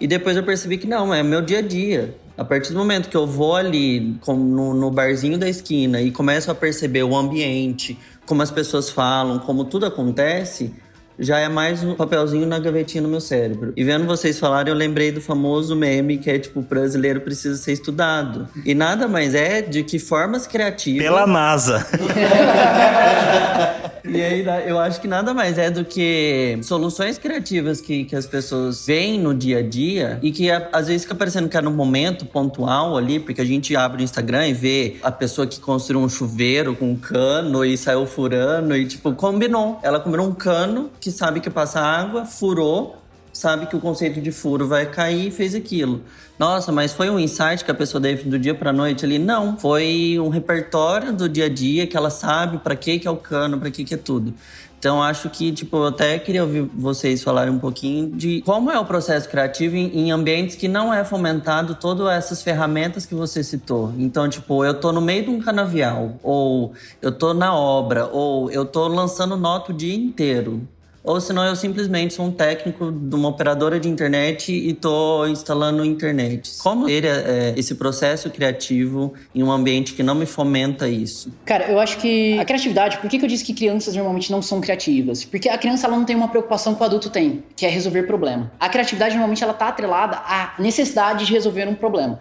E 0.00 0.06
depois 0.06 0.36
eu 0.36 0.42
percebi 0.42 0.76
que 0.76 0.86
não, 0.86 1.12
é 1.12 1.22
meu 1.22 1.40
dia 1.40 1.58
a 1.58 1.62
dia. 1.62 2.14
A 2.36 2.44
partir 2.44 2.72
do 2.72 2.78
momento 2.78 3.08
que 3.08 3.16
eu 3.16 3.26
vou 3.26 3.56
ali 3.56 4.18
no, 4.26 4.74
no 4.74 4.90
barzinho 4.90 5.38
da 5.38 5.48
esquina 5.48 6.02
e 6.02 6.10
começo 6.10 6.50
a 6.50 6.54
perceber 6.54 7.02
o 7.02 7.16
ambiente, 7.16 7.98
como 8.26 8.42
as 8.42 8.50
pessoas 8.50 8.90
falam, 8.90 9.38
como 9.38 9.64
tudo 9.64 9.86
acontece, 9.86 10.74
já 11.18 11.38
é 11.38 11.48
mais 11.48 11.82
um 11.82 11.94
papelzinho 11.94 12.46
na 12.46 12.58
gavetinha 12.58 13.02
no 13.02 13.08
meu 13.08 13.20
cérebro. 13.20 13.72
E 13.76 13.84
vendo 13.84 14.06
vocês 14.06 14.38
falarem, 14.38 14.72
eu 14.72 14.78
lembrei 14.78 15.10
do 15.10 15.20
famoso 15.20 15.74
meme 15.74 16.18
que 16.18 16.30
é 16.30 16.38
tipo, 16.38 16.60
o 16.60 16.62
brasileiro 16.62 17.20
precisa 17.20 17.56
ser 17.56 17.72
estudado. 17.72 18.48
E 18.64 18.74
nada 18.74 19.08
mais 19.08 19.34
é 19.34 19.62
de 19.62 19.82
que 19.82 19.98
formas 19.98 20.46
criativas. 20.46 21.02
Pela 21.02 21.26
NASA. 21.26 21.86
E 24.08 24.22
aí, 24.22 24.44
eu 24.66 24.78
acho 24.78 25.00
que 25.00 25.08
nada 25.08 25.34
mais 25.34 25.58
é 25.58 25.68
do 25.68 25.84
que 25.84 26.58
soluções 26.62 27.18
criativas 27.18 27.80
que, 27.80 28.04
que 28.04 28.14
as 28.14 28.24
pessoas 28.24 28.86
veem 28.86 29.18
no 29.18 29.34
dia 29.34 29.58
a 29.58 29.62
dia 29.62 30.18
e 30.22 30.30
que 30.30 30.48
às 30.50 30.86
vezes 30.86 31.02
fica 31.02 31.14
parecendo 31.14 31.48
que 31.48 31.56
é 31.56 31.60
no 31.60 31.72
momento 31.72 32.24
pontual 32.24 32.96
ali, 32.96 33.18
porque 33.18 33.40
a 33.40 33.44
gente 33.44 33.74
abre 33.74 34.02
o 34.02 34.04
Instagram 34.04 34.46
e 34.46 34.54
vê 34.54 34.96
a 35.02 35.10
pessoa 35.10 35.46
que 35.46 35.58
construiu 35.58 36.00
um 36.00 36.08
chuveiro 36.08 36.76
com 36.76 36.92
um 36.92 36.96
cano 36.96 37.64
e 37.64 37.76
saiu 37.76 38.06
furando 38.06 38.76
e, 38.76 38.86
tipo, 38.86 39.12
combinou. 39.12 39.80
Ela 39.82 39.98
combinou 39.98 40.28
um 40.28 40.34
cano 40.34 40.88
que 41.06 41.12
sabe 41.12 41.38
que 41.38 41.48
passa 41.48 41.80
água, 41.80 42.24
furou 42.24 42.96
sabe 43.36 43.66
que 43.66 43.76
o 43.76 43.80
conceito 43.80 44.18
de 44.18 44.32
furo 44.32 44.66
vai 44.66 44.86
cair 44.86 45.28
e 45.28 45.30
fez 45.30 45.54
aquilo. 45.54 46.00
Nossa, 46.38 46.72
mas 46.72 46.94
foi 46.94 47.10
um 47.10 47.18
insight 47.18 47.62
que 47.62 47.70
a 47.70 47.74
pessoa 47.74 48.00
teve 48.00 48.28
do 48.28 48.38
dia 48.38 48.54
para 48.54 48.72
noite 48.72 49.04
ali? 49.04 49.18
Não, 49.18 49.58
foi 49.58 50.18
um 50.18 50.30
repertório 50.30 51.12
do 51.12 51.28
dia 51.28 51.44
a 51.44 51.48
dia 51.48 51.86
que 51.86 51.96
ela 51.96 52.08
sabe 52.08 52.56
para 52.58 52.74
que 52.74 52.98
que 52.98 53.06
é 53.06 53.10
o 53.10 53.16
cano, 53.16 53.58
para 53.58 53.70
que 53.70 53.84
que 53.84 53.92
é 53.92 53.96
tudo. 53.98 54.32
Então 54.78 55.02
acho 55.02 55.28
que 55.28 55.52
tipo 55.52 55.76
eu 55.76 55.86
até 55.86 56.18
queria 56.18 56.44
ouvir 56.44 56.62
vocês 56.74 57.22
falarem 57.22 57.52
um 57.52 57.58
pouquinho 57.58 58.10
de 58.10 58.40
como 58.42 58.70
é 58.70 58.78
o 58.78 58.84
processo 58.86 59.28
criativo 59.28 59.76
em, 59.76 60.06
em 60.06 60.10
ambientes 60.10 60.56
que 60.56 60.66
não 60.66 60.92
é 60.92 61.04
fomentado 61.04 61.74
todas 61.74 62.08
essas 62.08 62.42
ferramentas 62.42 63.04
que 63.04 63.14
você 63.14 63.44
citou. 63.44 63.92
Então 63.98 64.28
tipo 64.30 64.64
eu 64.64 64.72
tô 64.72 64.92
no 64.92 65.00
meio 65.00 65.24
de 65.24 65.30
um 65.30 65.40
canavial 65.40 66.18
ou 66.22 66.72
eu 67.02 67.12
tô 67.12 67.34
na 67.34 67.54
obra 67.54 68.06
ou 68.06 68.50
eu 68.50 68.64
tô 68.64 68.88
lançando 68.88 69.36
nota 69.36 69.72
o 69.72 69.74
dia 69.74 69.94
inteiro 69.94 70.66
ou 71.06 71.20
senão 71.20 71.44
eu 71.44 71.54
simplesmente 71.54 72.12
sou 72.12 72.26
um 72.26 72.32
técnico 72.32 72.90
de 72.90 73.14
uma 73.14 73.28
operadora 73.28 73.78
de 73.78 73.88
internet 73.88 74.52
e 74.52 74.70
estou 74.70 75.26
instalando 75.28 75.84
internet. 75.84 76.50
Como 76.58 76.86
ter 76.86 77.04
é, 77.04 77.54
esse 77.56 77.76
processo 77.76 78.28
criativo 78.28 79.14
em 79.32 79.42
um 79.42 79.52
ambiente 79.52 79.94
que 79.94 80.02
não 80.02 80.16
me 80.16 80.26
fomenta 80.26 80.88
isso? 80.88 81.32
Cara, 81.44 81.70
eu 81.70 81.78
acho 81.78 81.98
que 81.98 82.36
a 82.38 82.44
criatividade, 82.44 82.98
por 82.98 83.08
que, 83.08 83.18
que 83.18 83.24
eu 83.24 83.28
disse 83.28 83.44
que 83.44 83.54
crianças 83.54 83.94
normalmente 83.94 84.32
não 84.32 84.42
são 84.42 84.60
criativas? 84.60 85.24
Porque 85.24 85.48
a 85.48 85.56
criança 85.56 85.86
ela 85.86 85.96
não 85.96 86.04
tem 86.04 86.16
uma 86.16 86.28
preocupação 86.28 86.74
que 86.74 86.82
o 86.82 86.84
adulto 86.84 87.08
tem, 87.08 87.44
que 87.54 87.64
é 87.64 87.68
resolver 87.68 88.02
problema. 88.02 88.50
A 88.58 88.68
criatividade 88.68 89.14
normalmente 89.14 89.44
ela 89.44 89.52
está 89.52 89.68
atrelada 89.68 90.16
à 90.16 90.54
necessidade 90.58 91.24
de 91.24 91.32
resolver 91.32 91.68
um 91.68 91.74
problema. 91.74 92.20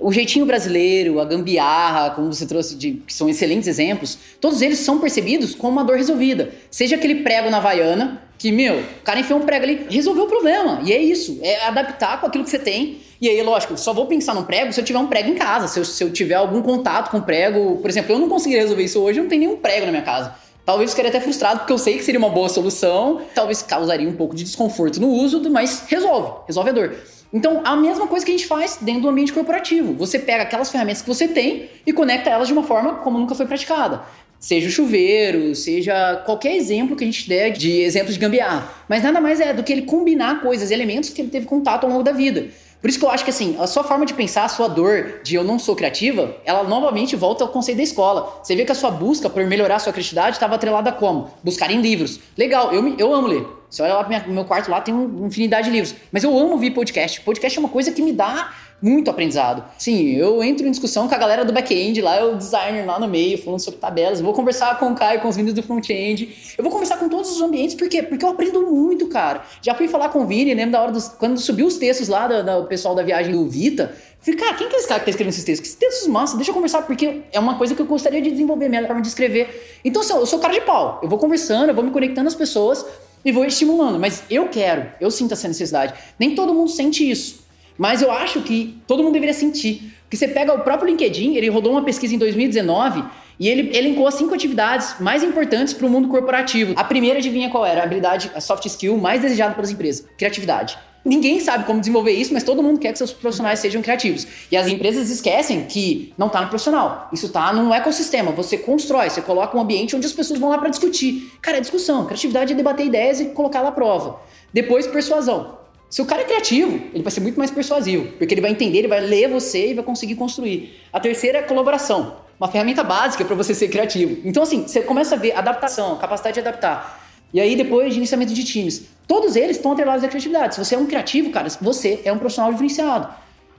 O 0.00 0.10
jeitinho 0.10 0.46
brasileiro, 0.46 1.20
a 1.20 1.26
gambiarra, 1.26 2.10
como 2.10 2.32
você 2.32 2.46
trouxe, 2.46 2.74
de, 2.74 2.92
que 3.06 3.12
são 3.12 3.28
excelentes 3.28 3.68
exemplos, 3.68 4.16
todos 4.40 4.62
eles 4.62 4.78
são 4.78 4.98
percebidos 4.98 5.54
como 5.54 5.74
uma 5.74 5.84
dor 5.84 5.98
resolvida. 5.98 6.52
Seja 6.70 6.96
aquele 6.96 7.16
prego 7.16 7.50
na 7.50 7.58
Havaiana, 7.58 8.22
que, 8.38 8.50
meu, 8.50 8.78
o 8.78 9.02
cara 9.04 9.20
enfiou 9.20 9.38
um 9.38 9.42
prego 9.42 9.64
ali, 9.64 9.86
resolveu 9.90 10.24
o 10.24 10.26
problema. 10.26 10.80
E 10.86 10.90
é 10.90 10.98
isso, 10.98 11.38
é 11.42 11.66
adaptar 11.66 12.18
com 12.18 12.26
aquilo 12.26 12.44
que 12.44 12.48
você 12.48 12.58
tem. 12.58 13.02
E 13.20 13.28
aí, 13.28 13.42
lógico, 13.42 13.76
só 13.76 13.92
vou 13.92 14.06
pensar 14.06 14.34
num 14.34 14.44
prego 14.44 14.72
se 14.72 14.80
eu 14.80 14.84
tiver 14.86 14.98
um 14.98 15.06
prego 15.06 15.28
em 15.28 15.34
casa, 15.34 15.68
se 15.68 15.78
eu, 15.78 15.84
se 15.84 16.02
eu 16.02 16.10
tiver 16.10 16.36
algum 16.36 16.62
contato 16.62 17.10
com 17.10 17.20
prego. 17.20 17.76
Por 17.76 17.90
exemplo, 17.90 18.14
eu 18.14 18.18
não 18.18 18.30
conseguiria 18.30 18.62
resolver 18.62 18.82
isso 18.82 18.98
hoje, 18.98 19.18
eu 19.18 19.24
não 19.24 19.28
tenho 19.28 19.40
nenhum 19.42 19.56
prego 19.58 19.84
na 19.84 19.92
minha 19.92 20.04
casa. 20.04 20.34
Talvez 20.64 20.88
eu 20.88 20.96
ficaria 20.96 21.10
até 21.10 21.20
frustrado, 21.20 21.60
porque 21.60 21.74
eu 21.74 21.78
sei 21.78 21.98
que 21.98 22.04
seria 22.04 22.18
uma 22.18 22.30
boa 22.30 22.48
solução, 22.48 23.20
talvez 23.34 23.60
causaria 23.60 24.08
um 24.08 24.16
pouco 24.16 24.34
de 24.34 24.44
desconforto 24.44 24.98
no 24.98 25.08
uso, 25.08 25.42
mas 25.50 25.84
resolve, 25.88 26.44
resolve 26.46 26.70
a 26.70 26.72
dor. 26.72 26.96
Então, 27.32 27.60
a 27.64 27.76
mesma 27.76 28.06
coisa 28.08 28.24
que 28.24 28.32
a 28.32 28.36
gente 28.36 28.46
faz 28.46 28.78
dentro 28.80 29.02
do 29.02 29.08
ambiente 29.08 29.32
corporativo. 29.32 29.92
Você 29.94 30.18
pega 30.18 30.42
aquelas 30.42 30.70
ferramentas 30.70 31.02
que 31.02 31.08
você 31.08 31.28
tem 31.28 31.70
e 31.86 31.92
conecta 31.92 32.28
elas 32.28 32.48
de 32.48 32.52
uma 32.52 32.64
forma 32.64 32.96
como 32.96 33.18
nunca 33.18 33.34
foi 33.34 33.46
praticada. 33.46 34.02
Seja 34.38 34.68
o 34.68 34.70
chuveiro, 34.70 35.54
seja 35.54 36.16
qualquer 36.24 36.56
exemplo 36.56 36.96
que 36.96 37.04
a 37.04 37.06
gente 37.06 37.28
der 37.28 37.50
de 37.50 37.82
exemplos 37.82 38.14
de 38.14 38.20
gambiarra. 38.20 38.68
Mas 38.88 39.02
nada 39.02 39.20
mais 39.20 39.38
é 39.38 39.52
do 39.52 39.62
que 39.62 39.70
ele 39.70 39.82
combinar 39.82 40.40
coisas, 40.40 40.70
elementos 40.70 41.10
que 41.10 41.20
ele 41.20 41.30
teve 41.30 41.46
contato 41.46 41.84
ao 41.84 41.90
longo 41.90 42.02
da 42.02 42.12
vida. 42.12 42.48
Por 42.80 42.88
isso 42.88 42.98
que 42.98 43.04
eu 43.04 43.10
acho 43.10 43.24
que 43.24 43.30
assim, 43.30 43.56
a 43.60 43.66
sua 43.66 43.84
forma 43.84 44.06
de 44.06 44.14
pensar, 44.14 44.44
a 44.44 44.48
sua 44.48 44.66
dor 44.66 45.20
de 45.22 45.34
eu 45.34 45.44
não 45.44 45.58
sou 45.58 45.76
criativa, 45.76 46.34
ela 46.44 46.62
novamente 46.62 47.14
volta 47.14 47.44
ao 47.44 47.50
conceito 47.50 47.76
da 47.76 47.82
escola. 47.82 48.40
Você 48.42 48.56
vê 48.56 48.64
que 48.64 48.72
a 48.72 48.74
sua 48.74 48.90
busca 48.90 49.28
por 49.28 49.44
melhorar 49.44 49.76
a 49.76 49.78
sua 49.78 49.92
criatividade 49.92 50.36
estava 50.36 50.54
atrelada 50.54 50.90
a 50.90 50.92
como? 50.92 51.30
Buscar 51.44 51.70
em 51.70 51.80
livros. 51.80 52.20
Legal, 52.38 52.72
eu, 52.72 52.96
eu 52.98 53.12
amo 53.12 53.26
ler. 53.26 53.46
Você 53.68 53.82
olha 53.82 53.94
lá 53.94 54.04
pro 54.04 54.32
meu 54.32 54.44
quarto, 54.44 54.70
lá 54.70 54.80
tem 54.80 54.92
uma 54.92 55.26
infinidade 55.26 55.66
de 55.66 55.72
livros. 55.72 55.94
Mas 56.10 56.24
eu 56.24 56.36
amo 56.36 56.52
ouvir 56.52 56.70
podcast. 56.72 57.20
Podcast 57.20 57.56
é 57.56 57.60
uma 57.60 57.68
coisa 57.68 57.92
que 57.92 58.02
me 58.02 58.12
dá 58.12 58.52
muito 58.82 59.10
aprendizado. 59.10 59.64
Sim, 59.78 60.14
eu 60.16 60.42
entro 60.42 60.66
em 60.66 60.70
discussão 60.70 61.08
com 61.08 61.14
a 61.14 61.18
galera 61.18 61.44
do 61.44 61.52
back-end, 61.52 62.00
lá 62.00 62.24
o 62.24 62.36
designer 62.36 62.86
lá 62.86 62.98
no 62.98 63.06
meio, 63.06 63.36
falando 63.38 63.60
sobre 63.60 63.78
tabelas. 63.78 64.18
Eu 64.18 64.24
vou 64.24 64.34
conversar 64.34 64.78
com 64.78 64.92
o 64.92 64.94
Caio, 64.94 65.20
com 65.20 65.28
os 65.28 65.36
meninos 65.36 65.54
do 65.54 65.62
front-end. 65.62 66.54
Eu 66.56 66.64
vou 66.64 66.72
conversar 66.72 66.98
com 66.98 67.08
todos 67.08 67.30
os 67.30 67.42
ambientes, 67.42 67.74
por 67.74 67.88
quê? 67.88 68.02
Porque 68.02 68.24
eu 68.24 68.30
aprendo 68.30 68.62
muito, 68.62 69.06
cara. 69.08 69.42
Já 69.60 69.74
fui 69.74 69.88
falar 69.88 70.08
com 70.08 70.22
o 70.22 70.26
Vini, 70.26 70.54
lembro 70.54 70.72
da 70.72 70.82
hora 70.82 70.92
dos. 70.92 71.08
Quando 71.08 71.38
subiu 71.38 71.66
os 71.66 71.76
textos 71.76 72.08
lá 72.08 72.26
do, 72.26 72.62
do 72.62 72.66
pessoal 72.66 72.94
da 72.94 73.02
viagem 73.02 73.32
do 73.32 73.46
Vita. 73.46 73.94
Falei, 74.20 74.38
cara, 74.38 74.54
quem 74.54 74.68
que 74.68 74.76
é 74.76 74.78
esse 74.78 74.86
cara 74.86 75.00
que 75.00 75.06
tá 75.06 75.10
escrevendo 75.10 75.32
esses 75.32 75.44
textos? 75.44 75.70
Que 75.70 75.76
textos 75.76 76.06
massa, 76.06 76.36
deixa 76.36 76.50
eu 76.50 76.54
conversar, 76.54 76.82
porque 76.82 77.22
é 77.32 77.40
uma 77.40 77.56
coisa 77.56 77.74
que 77.74 77.80
eu 77.80 77.86
gostaria 77.86 78.20
de 78.20 78.30
desenvolver, 78.30 78.68
minha 78.68 78.86
forma 78.86 79.00
de 79.00 79.08
escrever. 79.08 79.80
Então, 79.82 80.02
assim, 80.02 80.12
eu 80.12 80.26
sou 80.26 80.38
cara 80.38 80.52
de 80.52 80.60
pau. 80.60 81.00
Eu 81.02 81.08
vou 81.08 81.18
conversando, 81.18 81.70
eu 81.70 81.74
vou 81.74 81.82
me 81.82 81.90
conectando 81.90 82.28
às 82.28 82.34
pessoas 82.34 82.84
e 83.24 83.32
vou 83.32 83.46
estimulando. 83.46 83.98
Mas 83.98 84.22
eu 84.30 84.48
quero, 84.48 84.92
eu 85.00 85.10
sinto 85.10 85.32
essa 85.32 85.48
necessidade. 85.48 85.94
Nem 86.18 86.34
todo 86.34 86.52
mundo 86.52 86.70
sente 86.70 87.08
isso. 87.08 87.39
Mas 87.80 88.02
eu 88.02 88.12
acho 88.12 88.42
que 88.42 88.78
todo 88.86 89.02
mundo 89.02 89.14
deveria 89.14 89.32
sentir. 89.32 89.90
Porque 90.02 90.14
você 90.14 90.28
pega 90.28 90.52
o 90.52 90.58
próprio 90.58 90.90
LinkedIn, 90.90 91.34
ele 91.34 91.48
rodou 91.48 91.72
uma 91.72 91.82
pesquisa 91.82 92.14
em 92.14 92.18
2019 92.18 93.02
e 93.38 93.48
ele 93.48 93.74
elencou 93.74 94.06
as 94.06 94.16
cinco 94.16 94.34
atividades 94.34 94.96
mais 95.00 95.24
importantes 95.24 95.72
para 95.72 95.86
o 95.86 95.88
mundo 95.88 96.06
corporativo. 96.06 96.74
A 96.76 96.84
primeira, 96.84 97.20
adivinha 97.20 97.48
qual 97.48 97.64
era? 97.64 97.80
A 97.80 97.84
habilidade, 97.84 98.30
a 98.34 98.40
soft 98.42 98.66
skill 98.66 98.98
mais 98.98 99.22
desejada 99.22 99.54
pelas 99.54 99.70
empresas: 99.70 100.06
criatividade. 100.18 100.76
Ninguém 101.02 101.40
sabe 101.40 101.64
como 101.64 101.80
desenvolver 101.80 102.12
isso, 102.12 102.34
mas 102.34 102.44
todo 102.44 102.62
mundo 102.62 102.78
quer 102.78 102.92
que 102.92 102.98
seus 102.98 103.14
profissionais 103.14 103.60
sejam 103.60 103.80
criativos. 103.80 104.26
E 104.52 104.58
as 104.58 104.68
empresas 104.68 105.08
esquecem 105.08 105.64
que 105.64 106.12
não 106.18 106.26
está 106.26 106.42
no 106.42 106.48
profissional. 106.48 107.08
Isso 107.10 107.24
está 107.24 107.50
num 107.50 107.72
ecossistema. 107.72 108.30
Você 108.32 108.58
constrói, 108.58 109.08
você 109.08 109.22
coloca 109.22 109.56
um 109.56 109.60
ambiente 109.62 109.96
onde 109.96 110.04
as 110.04 110.12
pessoas 110.12 110.38
vão 110.38 110.50
lá 110.50 110.58
para 110.58 110.68
discutir. 110.68 111.32
Cara, 111.40 111.56
é 111.56 111.60
discussão. 111.62 112.04
Criatividade 112.04 112.52
é 112.52 112.56
debater 112.56 112.84
ideias 112.84 113.22
e 113.22 113.26
colocar 113.30 113.66
à 113.66 113.72
prova. 113.72 114.20
Depois, 114.52 114.86
persuasão. 114.86 115.59
Se 115.90 116.00
o 116.00 116.06
cara 116.06 116.22
é 116.22 116.24
criativo, 116.24 116.80
ele 116.94 117.02
vai 117.02 117.10
ser 117.10 117.20
muito 117.20 117.36
mais 117.36 117.50
persuasivo, 117.50 118.12
porque 118.16 118.32
ele 118.32 118.40
vai 118.40 118.52
entender, 118.52 118.78
ele 118.78 118.88
vai 118.88 119.00
ler 119.00 119.28
você 119.28 119.72
e 119.72 119.74
vai 119.74 119.82
conseguir 119.82 120.14
construir. 120.14 120.80
A 120.92 121.00
terceira 121.00 121.38
é 121.38 121.40
a 121.40 121.44
colaboração, 121.44 122.14
uma 122.38 122.46
ferramenta 122.46 122.84
básica 122.84 123.24
para 123.24 123.34
você 123.34 123.52
ser 123.52 123.66
criativo. 123.68 124.18
Então, 124.24 124.44
assim, 124.44 124.62
você 124.62 124.82
começa 124.82 125.16
a 125.16 125.18
ver 125.18 125.32
adaptação, 125.32 125.98
capacidade 125.98 126.34
de 126.34 126.40
adaptar. 126.40 127.10
E 127.34 127.40
aí, 127.40 127.56
depois, 127.56 127.96
iniciamento 127.96 128.32
de 128.32 128.44
times. 128.44 128.84
Todos 129.08 129.34
eles 129.34 129.56
estão 129.56 129.72
atrelados 129.72 130.04
à 130.04 130.08
criatividade. 130.08 130.54
Se 130.54 130.64
você 130.64 130.76
é 130.76 130.78
um 130.78 130.86
criativo, 130.86 131.30
cara, 131.30 131.48
você 131.60 132.00
é 132.04 132.12
um 132.12 132.18
profissional 132.18 132.52
diferenciado. 132.52 133.08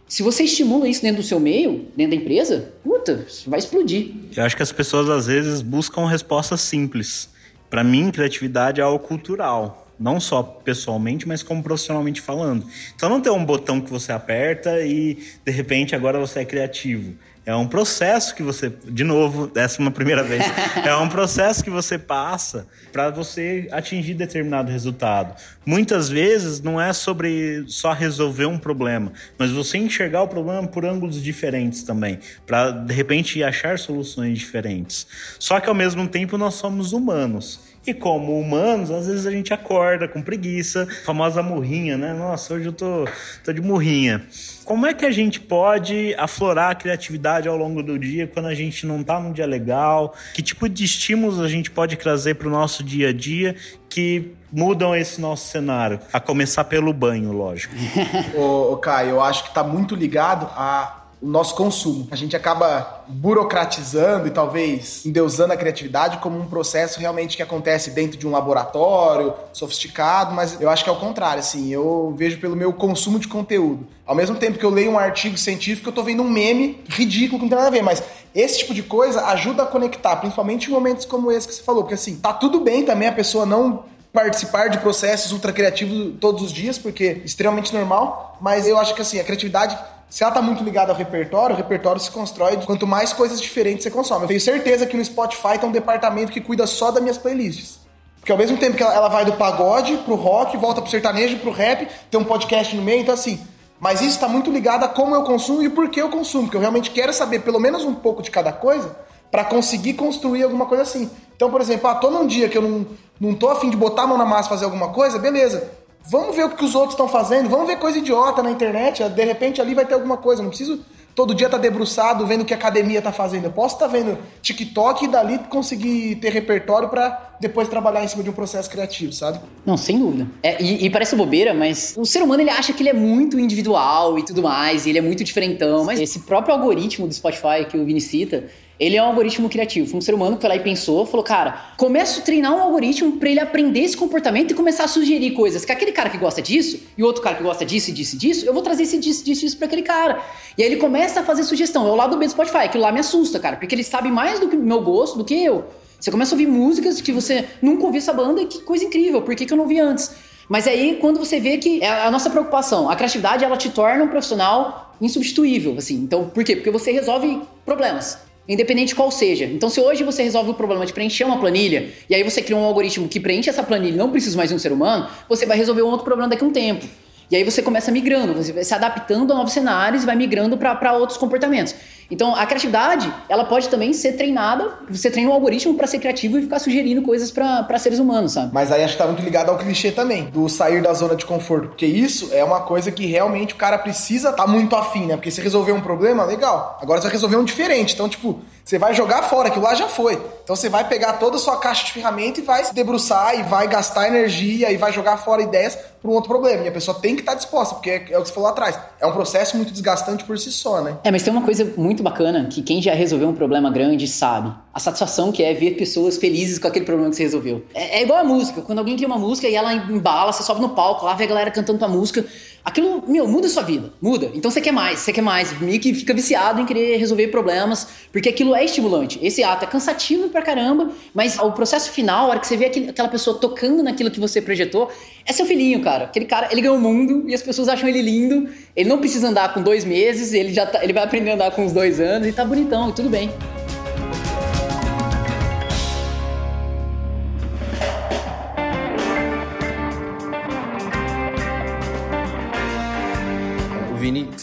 Se 0.07 0.23
você 0.23 0.43
estimula 0.43 0.87
isso 0.87 1.01
dentro 1.01 1.21
do 1.21 1.27
seu 1.27 1.39
meio, 1.39 1.85
dentro 1.97 2.15
da 2.15 2.23
empresa, 2.23 2.73
puta, 2.81 3.25
vai 3.45 3.59
explodir. 3.59 4.13
Eu 4.35 4.43
acho 4.45 4.55
que 4.55 4.63
as 4.63 4.71
pessoas 4.71 5.09
às 5.09 5.27
vezes 5.27 5.61
buscam 5.61 6.05
respostas 6.05 6.61
simples. 6.61 7.29
Para 7.69 7.83
mim, 7.83 8.09
criatividade 8.09 8.79
é 8.79 8.83
algo 8.83 8.99
cultural 9.05 9.80
não 10.01 10.19
só 10.19 10.41
pessoalmente, 10.41 11.27
mas 11.27 11.43
como 11.43 11.61
profissionalmente 11.61 12.19
falando. 12.19 12.65
Então 12.95 13.07
não 13.07 13.21
tem 13.21 13.31
um 13.31 13.45
botão 13.45 13.79
que 13.79 13.89
você 13.89 14.11
aperta 14.11 14.81
e 14.81 15.19
de 15.45 15.51
repente 15.51 15.95
agora 15.95 16.19
você 16.19 16.39
é 16.39 16.45
criativo. 16.45 17.13
É 17.43 17.55
um 17.55 17.67
processo 17.67 18.35
que 18.35 18.43
você, 18.43 18.71
de 18.87 19.03
novo, 19.03 19.47
décima 19.47 19.89
primeira 19.89 20.23
vez, 20.23 20.43
é 20.85 20.95
um 20.95 21.09
processo 21.09 21.63
que 21.63 21.71
você 21.71 21.97
passa 21.97 22.67
para 22.91 23.09
você 23.09 23.67
atingir 23.71 24.13
determinado 24.13 24.71
resultado. 24.71 25.35
Muitas 25.65 26.07
vezes 26.07 26.61
não 26.61 26.79
é 26.79 26.93
sobre 26.93 27.63
só 27.67 27.93
resolver 27.93 28.45
um 28.45 28.59
problema, 28.59 29.11
mas 29.39 29.49
você 29.49 29.79
enxergar 29.79 30.21
o 30.21 30.27
problema 30.27 30.67
por 30.67 30.85
ângulos 30.85 31.21
diferentes 31.21 31.81
também, 31.81 32.19
para 32.45 32.69
de 32.69 32.93
repente 32.93 33.43
achar 33.43 33.79
soluções 33.79 34.37
diferentes. 34.37 35.07
Só 35.39 35.59
que 35.59 35.67
ao 35.67 35.75
mesmo 35.75 36.07
tempo 36.07 36.37
nós 36.37 36.53
somos 36.53 36.93
humanos. 36.93 37.70
E 37.85 37.95
como 37.95 38.39
humanos, 38.39 38.91
às 38.91 39.07
vezes 39.07 39.25
a 39.25 39.31
gente 39.31 39.51
acorda 39.51 40.07
com 40.07 40.21
preguiça, 40.21 40.87
famosa 41.03 41.41
murrinha, 41.41 41.97
né? 41.97 42.13
Nossa, 42.13 42.53
hoje 42.53 42.67
eu 42.67 42.73
tô, 42.73 43.07
tô 43.43 43.51
de 43.51 43.59
murrinha. 43.59 44.23
Como 44.63 44.85
é 44.85 44.93
que 44.93 45.03
a 45.03 45.09
gente 45.09 45.39
pode 45.39 46.13
aflorar 46.15 46.71
a 46.71 46.75
criatividade 46.75 47.47
ao 47.47 47.57
longo 47.57 47.81
do 47.81 47.97
dia 47.97 48.27
quando 48.27 48.45
a 48.45 48.53
gente 48.53 48.85
não 48.85 49.03
tá 49.03 49.19
num 49.19 49.31
dia 49.31 49.47
legal? 49.47 50.13
Que 50.33 50.43
tipo 50.43 50.69
de 50.69 50.83
estímulos 50.83 51.39
a 51.39 51.47
gente 51.47 51.71
pode 51.71 51.95
trazer 51.95 52.35
para 52.35 52.47
o 52.47 52.51
nosso 52.51 52.83
dia 52.83 53.09
a 53.09 53.13
dia 53.13 53.55
que 53.89 54.31
mudam 54.51 54.95
esse 54.95 55.19
nosso 55.19 55.49
cenário? 55.49 55.99
A 56.13 56.19
começar 56.19 56.65
pelo 56.65 56.93
banho, 56.93 57.31
lógico. 57.31 57.73
ô, 58.37 58.77
Caio, 58.77 59.09
eu 59.09 59.21
acho 59.21 59.45
que 59.45 59.53
tá 59.55 59.63
muito 59.63 59.95
ligado 59.95 60.45
a 60.55 61.00
o 61.21 61.27
nosso 61.27 61.53
consumo. 61.55 62.07
A 62.10 62.15
gente 62.15 62.36
acaba 62.36 63.03
burocratizando 63.07 64.27
e 64.27 64.31
talvez 64.31 65.05
endeusando 65.05 65.53
a 65.53 65.57
criatividade 65.57 66.17
como 66.17 66.39
um 66.39 66.47
processo 66.47 66.99
realmente 66.99 67.38
que 67.38 67.43
acontece 67.43 67.91
dentro 67.91 68.17
de 68.17 68.27
um 68.27 68.31
laboratório 68.31 69.34
sofisticado, 69.53 70.34
mas 70.34 70.60
eu 70.60 70.69
acho 70.69 70.84
que 70.84 70.89
é 70.89 70.93
o 70.93 70.99
contrário, 70.99 71.39
assim, 71.39 71.71
eu 71.71 72.13
vejo 72.17 72.39
pelo 72.39 72.55
meu 72.55 72.73
consumo 72.73 73.19
de 73.19 73.27
conteúdo. 73.27 73.88
Ao 74.05 74.15
mesmo 74.15 74.36
tempo 74.36 74.57
que 74.57 74.65
eu 74.65 74.71
leio 74.71 74.91
um 74.91 74.99
artigo 74.99 75.38
científico, 75.38 75.89
eu 75.89 75.93
tô 75.93 76.03
vendo 76.03 76.24
um 76.24 76.30
meme 76.30 76.82
ridículo 76.89 77.38
que 77.38 77.43
não 77.43 77.49
tem 77.49 77.57
nada 77.57 77.67
a 77.67 77.72
ver, 77.72 77.84
mas 77.84 78.01
esse 78.34 78.59
tipo 78.59 78.74
de 78.74 78.82
coisa 78.82 79.26
ajuda 79.28 79.63
a 79.63 79.67
conectar, 79.67 80.15
principalmente 80.15 80.69
em 80.69 80.74
momentos 80.74 81.05
como 81.05 81.32
esse 81.32 81.47
que 81.47 81.53
você 81.53 81.61
falou, 81.61 81.84
porque 81.84 81.95
assim, 81.95 82.15
tá 82.15 82.34
tudo 82.34 82.61
bem 82.61 82.84
também 82.84 83.07
a 83.07 83.11
pessoa 83.11 83.45
não 83.45 83.84
participar 84.12 84.68
de 84.68 84.78
processos 84.80 85.32
ultra 85.32 85.53
criativos 85.53 86.16
todos 86.20 86.43
os 86.43 86.51
dias, 86.51 86.78
porque 86.78 87.03
é 87.03 87.12
extremamente 87.26 87.74
normal, 87.74 88.38
mas 88.41 88.68
eu 88.68 88.78
acho 88.78 88.93
que 88.93 89.01
assim, 89.01 89.20
a 89.20 89.24
criatividade 89.24 89.78
se 90.12 90.26
ela 90.26 90.34
tá 90.34 90.41
muito 90.41 90.62
ligada 90.62 90.91
ao 90.91 90.97
repertório, 90.97 91.55
o 91.55 91.57
repertório 91.57 92.01
se 92.01 92.12
constrói 92.12 92.57
quanto 92.66 92.86
mais 92.86 93.14
coisas 93.14 93.39
diferentes 93.39 93.84
você 93.84 93.89
consome. 93.89 94.24
Eu 94.24 94.28
tenho 94.28 94.41
certeza 94.41 94.86
que 94.86 94.97
no 94.97 95.05
Spotify 95.05 95.57
tem 95.57 95.70
um 95.70 95.72
departamento 95.72 96.34
que 96.34 96.41
cuida 96.41 96.68
só 96.68 96.91
das 96.91 97.01
minhas 97.01 97.18
playlists. 97.18 97.80
Porque 98.20 98.30
ao 98.30 98.38
mesmo 98.38 98.57
tempo 98.57 98.76
que 98.76 98.84
ela, 98.84 99.07
vai 99.07 99.24
do 99.24 99.32
pagode 99.34 99.95
pro 99.99 100.16
rock, 100.16 100.57
volta 100.57 100.82
pro 100.82 100.91
sertanejo, 100.91 101.38
pro 101.38 101.49
rap, 101.49 101.88
tem 102.12 102.20
um 102.20 102.26
podcast 102.26 102.76
no 102.76 102.82
meio, 102.82 103.03
então 103.03 103.14
assim. 103.14 103.39
Mas 103.80 104.01
isso 104.01 104.09
está 104.09 104.28
muito 104.28 104.51
ligado 104.51 104.84
a 104.84 104.89
como 104.89 105.16
eu 105.16 105.24
consumo 105.24 105.64
e 105.64 105.70
por 105.70 105.89
que 105.89 106.01
eu 106.01 106.09
consumo, 106.09 106.43
porque 106.43 106.57
eu 106.57 106.62
realmente 106.62 106.91
quero 106.91 107.14
saber 107.14 107.39
pelo 107.39 107.57
menos 107.57 107.86
um 107.86 107.95
pouco 107.95 108.22
de 108.22 108.30
cada 108.30 108.51
coisa 108.51 108.93
para 109.32 109.45
conseguir 109.45 109.93
construir 109.93 110.43
alguma 110.43 110.65
coisa 110.65 110.84
assim. 110.84 111.09
Então, 111.36 111.49
por 111.49 111.61
exemplo, 111.61 111.88
ah, 111.88 111.95
tô 111.95 112.11
num 112.11 112.27
dia 112.27 112.49
que 112.49 112.57
eu 112.57 112.61
não, 112.61 112.86
não 113.19 113.34
tô 113.34 113.49
afim 113.49 113.69
de 113.69 113.77
botar 113.77 114.03
a 114.03 114.07
mão 114.07 114.17
na 114.17 114.25
massa 114.25 114.49
fazer 114.49 114.65
alguma 114.65 114.89
coisa, 114.89 115.17
beleza. 115.17 115.71
Vamos 116.03 116.36
ver 116.36 116.45
o 116.45 116.49
que 116.49 116.65
os 116.65 116.75
outros 116.75 116.93
estão 116.93 117.07
fazendo, 117.07 117.49
vamos 117.49 117.67
ver 117.67 117.77
coisa 117.77 117.97
idiota 117.97 118.43
na 118.43 118.51
internet, 118.51 119.03
de 119.03 119.23
repente 119.23 119.61
ali 119.61 119.73
vai 119.73 119.86
ter 119.86 119.93
alguma 119.93 120.17
coisa, 120.17 120.41
não 120.41 120.49
preciso 120.49 120.84
todo 121.15 121.34
dia 121.34 121.47
estar 121.47 121.57
tá 121.57 121.61
debruçado 121.61 122.25
vendo 122.25 122.41
o 122.41 122.45
que 122.45 122.53
a 122.53 122.57
academia 122.57 122.99
está 122.99 123.11
fazendo. 123.11 123.45
Eu 123.45 123.51
posso 123.51 123.75
estar 123.75 123.88
tá 123.88 123.91
vendo 123.91 124.17
TikTok 124.41 125.05
e 125.05 125.07
dali 125.07 125.39
conseguir 125.49 126.15
ter 126.15 126.32
repertório 126.32 126.89
para 126.89 127.36
depois 127.39 127.67
trabalhar 127.67 128.03
em 128.03 128.07
cima 128.07 128.23
de 128.23 128.29
um 128.29 128.34
processo 128.34 128.69
criativo, 128.69 129.11
sabe? 129.11 129.39
Não, 129.65 129.75
sem 129.75 129.99
dúvida. 129.99 130.27
É, 130.43 130.61
e, 130.61 130.86
e, 130.86 130.89
parece 130.89 131.15
bobeira, 131.15 131.53
mas 131.53 131.95
o 131.97 132.05
ser 132.05 132.21
humano 132.21 132.41
ele 132.41 132.49
acha 132.49 132.71
que 132.71 132.84
ele 132.84 132.89
é 132.89 132.93
muito 132.93 133.39
individual 133.39 134.17
e 134.17 134.23
tudo 134.23 134.43
mais, 134.43 134.86
e 134.86 134.89
ele 134.89 134.99
é 134.99 135.01
muito 135.01 135.23
diferentão, 135.23 135.84
mas 135.84 135.99
esse 135.99 136.19
próprio 136.19 136.53
algoritmo 136.53 137.07
do 137.07 137.13
Spotify 137.13 137.65
que 137.67 137.77
o 137.77 137.86
Vini 137.86 137.99
cita, 137.99 138.45
ele 138.82 138.97
é 138.97 139.03
um 139.03 139.05
algoritmo 139.05 139.47
criativo. 139.47 139.95
Um 139.95 140.01
ser 140.01 140.15
humano 140.15 140.38
que 140.38 140.41
foi 140.41 140.49
lá 140.49 140.55
e 140.55 140.59
pensou, 140.59 141.05
falou, 141.05 141.23
cara, 141.23 141.71
começo 141.77 142.19
a 142.19 142.23
treinar 142.23 142.51
um 142.51 142.59
algoritmo 142.59 143.11
para 143.17 143.29
ele 143.29 143.39
aprender 143.39 143.82
esse 143.82 143.95
comportamento 143.95 144.49
e 144.49 144.53
começar 144.55 144.86
a 144.86 144.88
sugerir 144.88 145.34
coisas. 145.34 145.63
Que 145.63 145.71
aquele 145.71 145.91
cara 145.91 146.09
que 146.09 146.17
gosta 146.17 146.41
disso, 146.41 146.79
e 146.97 147.03
outro 147.03 147.21
cara 147.21 147.36
que 147.36 147.43
gosta 147.43 147.63
disso 147.63 147.91
e 147.91 147.93
disso 147.93 148.15
e 148.15 148.17
disso, 148.17 148.43
eu 148.43 148.51
vou 148.51 148.63
trazer 148.63 148.82
esse 148.82 148.97
disso, 148.97 149.23
disso, 149.23 149.41
disso 149.41 149.55
pra 149.55 149.67
aquele 149.67 149.84
cara. 149.84 150.19
E 150.57 150.63
aí 150.63 150.67
ele 150.67 150.77
começa 150.77 151.19
a 151.19 151.23
fazer 151.23 151.43
sugestão. 151.43 151.88
É 151.88 151.91
o 151.91 151.95
lado 151.95 152.17
B 152.17 152.25
do 152.25 152.32
Spotify, 152.32 152.57
aquilo 152.63 152.82
lá 152.82 152.91
me 152.91 152.99
assusta, 152.99 153.39
cara, 153.39 153.55
porque 153.55 153.75
ele 153.75 153.84
sabe 153.84 154.09
mais 154.09 154.39
do 154.39 154.49
que 154.49 154.55
meu 154.55 154.82
gosto 154.82 155.15
do 155.15 155.23
que 155.23 155.36
eu. 155.36 155.65
Você 155.99 156.09
começa 156.09 156.34
a 156.34 156.36
ouvir 156.36 156.47
músicas 156.47 156.99
que 157.01 157.11
você 157.11 157.45
nunca 157.61 157.86
ouviu 157.86 157.99
essa 157.99 158.11
banda 158.11 158.41
e 158.41 158.47
que 158.47 158.63
coisa 158.63 158.84
incrível, 158.84 159.21
por 159.21 159.36
que, 159.36 159.45
que 159.45 159.53
eu 159.53 159.57
não 159.57 159.67
vi 159.67 159.79
antes? 159.79 160.09
Mas 160.49 160.67
aí, 160.67 160.97
quando 160.99 161.19
você 161.19 161.39
vê 161.39 161.59
que 161.59 161.84
é 161.84 161.88
a 161.88 162.09
nossa 162.09 162.32
preocupação, 162.32 162.89
a 162.89 162.95
criatividade, 162.95 163.45
ela 163.45 163.55
te 163.55 163.69
torna 163.69 164.03
um 164.03 164.07
profissional 164.07 164.95
insubstituível, 164.99 165.75
assim. 165.77 165.97
Então, 165.97 166.29
por 166.29 166.43
quê? 166.43 166.55
Porque 166.55 166.71
você 166.71 166.91
resolve 166.91 167.39
problemas 167.63 168.30
independente 168.47 168.95
qual 168.95 169.11
seja. 169.11 169.45
Então, 169.45 169.69
se 169.69 169.79
hoje 169.79 170.03
você 170.03 170.23
resolve 170.23 170.51
o 170.51 170.53
problema 170.53 170.85
de 170.85 170.93
preencher 170.93 171.23
uma 171.23 171.39
planilha, 171.39 171.89
e 172.09 172.15
aí 172.15 172.23
você 172.23 172.41
cria 172.41 172.57
um 172.57 172.63
algoritmo 172.63 173.07
que 173.07 173.19
preenche 173.19 173.49
essa 173.49 173.63
planilha 173.63 173.95
não 173.95 174.11
precisa 174.11 174.35
mais 174.35 174.49
de 174.49 174.55
um 174.55 174.59
ser 174.59 174.71
humano, 174.71 175.07
você 175.29 175.45
vai 175.45 175.57
resolver 175.57 175.81
um 175.83 175.87
outro 175.87 176.03
problema 176.03 176.29
daqui 176.29 176.43
a 176.43 176.47
um 176.47 176.51
tempo. 176.51 176.85
E 177.29 177.35
aí 177.37 177.45
você 177.45 177.61
começa 177.61 177.89
migrando, 177.91 178.33
você 178.33 178.51
vai 178.51 178.63
se 178.63 178.73
adaptando 178.73 179.31
a 179.31 179.35
novos 179.37 179.53
cenários 179.53 180.03
e 180.03 180.05
vai 180.05 180.17
migrando 180.17 180.57
para 180.57 180.93
outros 180.93 181.17
comportamentos. 181.17 181.73
Então, 182.12 182.36
a 182.36 182.45
criatividade, 182.45 183.12
ela 183.30 183.45
pode 183.45 183.70
também 183.70 183.93
ser 183.93 184.14
treinada, 184.14 184.78
você 184.89 185.09
treina 185.09 185.32
um 185.32 185.34
algoritmo 185.34 185.74
para 185.76 185.88
ser 185.88 185.99
criativo 185.99 186.38
e 186.38 186.41
ficar 186.41 186.59
sugerindo 186.59 187.01
coisas 187.01 187.32
para 187.32 187.80
seres 187.80 187.99
humanos, 187.99 188.34
sabe? 188.34 188.51
Mas 188.53 188.72
aí 188.72 188.84
acho 188.84 188.93
que 188.93 188.99
tá 188.99 189.07
muito 189.07 189.24
ligado 189.24 189.49
ao 189.49 189.57
clichê 189.57 189.91
também, 189.91 190.26
do 190.26 190.49
sair 190.49 190.82
da 190.82 190.93
zona 190.93 191.16
de 191.16 191.26
conforto, 191.26 191.70
porque 191.70 191.86
isso 191.86 192.30
é 192.34 192.43
uma 192.43 192.59
coisa 192.59 192.91
que 192.91 193.05
realmente 193.05 193.53
o 193.53 193.57
cara 193.57 193.78
precisa 193.78 194.30
estar 194.30 194.43
tá 194.43 194.47
muito 194.47 194.76
afim, 194.76 195.05
né? 195.05 195.16
Porque 195.16 195.32
se 195.32 195.39
resolver 195.41 195.72
um 195.72 195.82
problema, 195.82 196.26
legal. 196.26 196.78
Agora 196.82 196.99
você 196.99 197.07
vai 197.07 197.14
resolver 197.14 197.38
um 197.38 197.43
diferente. 197.45 197.93
Então, 197.93 198.09
tipo, 198.09 198.41
você 198.64 198.78
vai 198.78 198.93
jogar 198.93 199.24
fora, 199.24 199.47
aquilo 199.47 199.64
lá 199.64 199.74
já 199.74 199.88
foi. 199.88 200.14
Então 200.43 200.55
você 200.55 200.70
vai 200.70 200.88
pegar 200.88 201.14
toda 201.14 201.38
a 201.38 201.39
sua 201.39 201.57
caixa 201.57 201.86
de 201.86 201.91
ferramenta 201.91 202.39
e 202.39 202.43
vai 202.43 202.64
se 202.64 202.74
debruçar 202.74 203.39
e 203.39 203.43
vai 203.43 203.68
gastar 203.68 204.07
energia 204.07 204.72
e 204.72 204.78
vai 204.78 204.91
jogar 204.91 205.18
fora 205.18 205.41
ideias 205.41 205.78
para 206.01 206.09
um 206.09 206.14
outro 206.14 206.30
problema. 206.30 206.64
E 206.64 206.68
a 206.68 206.72
pessoa 206.72 206.99
tem 206.99 207.16
que 207.16 207.22
estar 207.22 207.34
tá 207.34 207.38
disposta, 207.38 207.76
porque 207.76 207.89
é, 207.89 208.07
é, 208.12 208.18
o 208.18 208.22
que 208.22 208.28
você 208.28 208.34
falou 208.34 208.49
atrás. 208.49 208.78
É 208.99 209.05
um 209.05 209.12
processo 209.12 209.55
muito 209.55 209.72
desgastante 209.72 210.24
por 210.24 210.38
si 210.38 210.51
só, 210.51 210.82
né? 210.82 210.97
É, 211.03 211.12
mas 211.12 211.24
tem 211.24 211.32
uma 211.32 211.43
coisa 211.43 211.66
muito 211.78 212.01
bacana 212.02 212.45
que 212.45 212.62
quem 212.62 212.82
já 212.82 212.93
resolveu 212.93 213.30
um 213.30 213.34
problema 213.34 213.70
grande 213.70 214.08
sabe. 214.08 214.54
A 214.74 214.80
satisfação 214.80 215.32
que 215.32 215.43
é 215.43 215.54
ver 215.54 215.72
pessoas 215.72 216.18
felizes 216.18 216.58
com 216.60 216.68
aquele 216.68 216.86
problema 216.86 217.10
que 217.10 217.16
você 217.16 217.24
resolveu. 217.24 217.66
É, 217.74 217.99
é 217.99 218.04
igual 218.04 218.20
a 218.20 218.24
música. 218.24 218.62
Quando 218.62 218.80
alguém 218.80 218.95
cria 218.95 219.08
uma 219.08 219.18
música 219.18 219.47
e 219.47 219.56
ela 219.56 219.74
embala, 219.74 220.32
você 220.32 220.43
sobe 220.43 220.62
no 220.62 220.70
palco, 220.70 221.06
lá 221.06 221.14
vê 221.14 221.26
a 221.26 221.28
galera 221.28 221.52
cantando 221.52 221.80
tua 221.80 221.88
música 221.88 222.26
aquilo, 222.64 223.03
meu, 223.07 223.28
muda 223.28 223.47
a 223.47 223.49
sua 223.49 223.64
vida, 223.64 223.91
muda. 224.01 224.32
Então 224.34 224.49
você 224.49 224.62
quer 224.62 224.72
mais, 224.72 224.99
você 224.99 225.12
quer 225.12 225.22
mais, 225.22 225.59
meio 225.59 225.80
que 225.80 225.93
fica 225.93 226.14
viciado 226.14 226.62
em 226.62 226.66
querer 226.66 226.97
resolver 226.97 227.28
problemas, 227.28 227.88
porque 228.12 228.30
aquilo 228.30 228.55
é 228.55 228.64
estimulante. 228.64 229.20
Esse 229.22 229.43
ato 229.43 229.66
é 229.66 229.68
cansativo 229.68 230.30
pra 230.30 230.41
caramba, 230.41 230.91
mas 231.14 231.38
o 231.39 231.51
processo 231.51 231.91
final, 231.91 232.26
a 232.26 232.30
hora 232.30 232.39
que 232.39 232.47
você 232.47 232.57
vê 232.57 232.66
aquela 232.66 233.09
pessoa 233.09 233.38
tocando 233.38 233.84
naquilo 233.84 234.12
que 234.12 234.20
você 234.20 234.41
projetou, 234.41 234.89
é 235.26 235.34
seu 235.34 235.45
filhinho, 235.45 235.82
cara. 235.82 236.05
Aquele 236.05 236.26
cara, 236.26 236.49
ele 236.51 236.62
ganhou 236.62 236.78
o 236.78 236.82
mundo 236.82 237.24
e 237.28 237.34
as 237.34 237.41
pessoas 237.41 237.68
acham 237.68 237.88
ele 237.88 238.01
lindo. 238.01 238.49
Ele 238.76 238.89
não 238.89 238.97
precisa 238.97 239.28
andar 239.28 239.53
com 239.53 239.62
dois 239.62 239.86
meses, 239.86 240.34
ele 240.34 240.53
já 240.53 240.66
tá, 240.66 240.84
ele 240.84 240.93
vai 240.93 241.03
aprender 241.03 241.32
a 241.32 241.34
andar 241.36 241.51
com 241.51 241.66
uns 241.66 241.74
dois 241.74 241.99
anos 241.99 242.28
e 242.28 242.32
tá 242.32 242.43
bonitão 242.43 242.89
e 242.89 242.93
tudo 242.93 243.09
bem. 243.09 243.30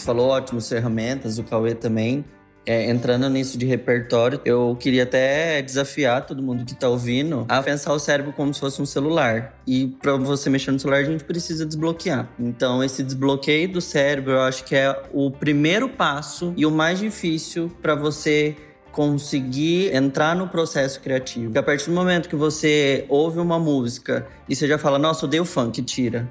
Falou 0.09 0.29
ótimas 0.29 0.67
ferramentas, 0.67 1.37
o 1.37 1.43
Cauê 1.43 1.75
também. 1.75 2.25
É, 2.65 2.89
entrando 2.89 3.29
nisso 3.29 3.57
de 3.59 3.65
repertório, 3.65 4.41
eu 4.43 4.75
queria 4.79 5.03
até 5.03 5.61
desafiar 5.61 6.25
todo 6.25 6.41
mundo 6.41 6.65
que 6.65 6.73
está 6.73 6.89
ouvindo 6.89 7.45
a 7.47 7.61
pensar 7.61 7.93
o 7.93 7.99
cérebro 7.99 8.33
como 8.33 8.51
se 8.53 8.59
fosse 8.59 8.81
um 8.81 8.85
celular. 8.87 9.53
E 9.67 9.87
para 10.01 10.17
você 10.17 10.49
mexer 10.49 10.71
no 10.71 10.79
celular, 10.79 10.99
a 10.99 11.03
gente 11.03 11.23
precisa 11.23 11.63
desbloquear. 11.63 12.27
Então, 12.39 12.83
esse 12.83 13.03
desbloqueio 13.03 13.71
do 13.71 13.81
cérebro, 13.81 14.33
eu 14.33 14.41
acho 14.41 14.63
que 14.63 14.75
é 14.75 14.99
o 15.13 15.29
primeiro 15.29 15.89
passo 15.89 16.53
e 16.57 16.65
o 16.65 16.71
mais 16.71 16.99
difícil 16.99 17.71
para 17.81 17.93
você 17.93 18.55
conseguir 18.91 19.95
entrar 19.95 20.35
no 20.35 20.47
processo 20.47 20.99
criativo. 21.01 21.45
Porque 21.45 21.59
a 21.59 21.63
partir 21.63 21.85
do 21.85 21.95
momento 21.95 22.27
que 22.27 22.35
você 22.35 23.05
ouve 23.09 23.39
uma 23.39 23.59
música 23.59 24.27
e 24.47 24.55
você 24.55 24.67
já 24.67 24.79
fala, 24.79 24.97
nossa, 24.97 25.25
odeio 25.25 25.45
funk, 25.45 25.81
tira. 25.83 26.27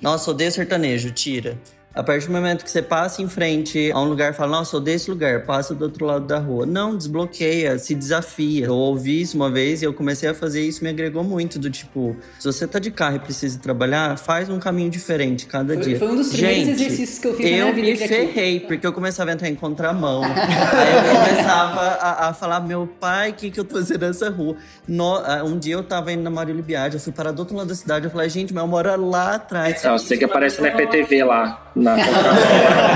Nossa, 0.00 0.30
odeio 0.30 0.50
sertanejo, 0.50 1.10
tira. 1.12 1.58
A 1.98 2.02
partir 2.04 2.28
do 2.28 2.32
momento 2.32 2.64
que 2.64 2.70
você 2.70 2.80
passa 2.80 3.20
em 3.20 3.28
frente 3.28 3.90
a 3.90 4.00
um 4.00 4.04
lugar 4.04 4.30
e 4.30 4.32
fala, 4.32 4.58
nossa, 4.58 4.76
eu 4.76 4.80
desse 4.80 5.10
lugar, 5.10 5.44
passa 5.44 5.74
do 5.74 5.82
outro 5.82 6.06
lado 6.06 6.28
da 6.28 6.38
rua. 6.38 6.64
Não, 6.64 6.96
desbloqueia, 6.96 7.76
se 7.76 7.92
desafia. 7.92 8.66
Eu 8.66 8.74
ouvi 8.76 9.20
isso 9.20 9.36
uma 9.36 9.50
vez 9.50 9.82
e 9.82 9.84
eu 9.84 9.92
comecei 9.92 10.28
a 10.28 10.32
fazer 10.32 10.62
isso, 10.62 10.84
me 10.84 10.90
agregou 10.90 11.24
muito. 11.24 11.58
Do 11.58 11.68
tipo, 11.68 12.16
se 12.38 12.46
você 12.46 12.68
tá 12.68 12.78
de 12.78 12.92
carro 12.92 13.16
e 13.16 13.18
precisa 13.18 13.58
trabalhar, 13.58 14.16
faz 14.16 14.48
um 14.48 14.60
caminho 14.60 14.88
diferente 14.88 15.46
cada 15.46 15.74
foi, 15.74 15.82
dia. 15.82 15.98
Foi 15.98 16.06
um 16.06 16.14
dos 16.14 16.28
primeiros 16.28 16.66
Gente, 16.66 16.70
exercícios 16.70 17.18
que 17.18 17.26
eu 17.26 17.34
fiz 17.34 17.46
eu 17.46 17.50
na 17.50 17.56
minha 17.56 17.74
vida. 17.74 17.88
Eu 17.88 17.92
me 18.00 18.06
ferrei, 18.06 18.60
porque 18.60 18.86
eu 18.86 18.92
começava 18.92 19.30
a 19.30 19.34
entrar 19.34 19.48
em 19.48 19.56
contramão. 19.56 20.22
Aí 20.22 20.94
eu 20.94 21.20
começava 21.20 21.80
a, 21.80 22.28
a, 22.28 22.32
falar, 22.32 22.60
meu 22.60 22.86
pai, 22.86 23.30
o 23.30 23.34
que, 23.34 23.50
que 23.50 23.58
eu 23.58 23.64
tô 23.64 23.74
fazendo 23.74 24.06
nessa 24.06 24.30
rua? 24.30 24.54
No, 24.86 25.16
ah, 25.16 25.42
um 25.44 25.58
dia 25.58 25.74
eu 25.74 25.82
tava 25.82 26.12
indo 26.12 26.22
na 26.22 26.30
Maria 26.30 26.54
Libiade, 26.54 26.94
eu 26.94 27.00
fui 27.00 27.12
parar 27.12 27.32
do 27.32 27.40
outro 27.40 27.56
lado 27.56 27.66
da 27.66 27.74
cidade, 27.74 28.04
eu 28.04 28.10
falei, 28.12 28.28
gente, 28.28 28.54
mas 28.54 28.62
eu 28.62 28.68
moro 28.68 29.04
lá 29.04 29.34
atrás. 29.34 29.84
É, 29.84 29.88
eu 29.88 29.98
sei 29.98 30.16
que 30.16 30.24
aparece 30.24 30.62
na 30.62 30.70
PTV 30.70 31.24
lá 31.24 31.64
na 31.96 32.88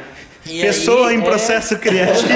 Pessoa 0.46 1.12
em 1.12 1.18
é. 1.18 1.22
processo 1.22 1.76
criativo. 1.78 2.28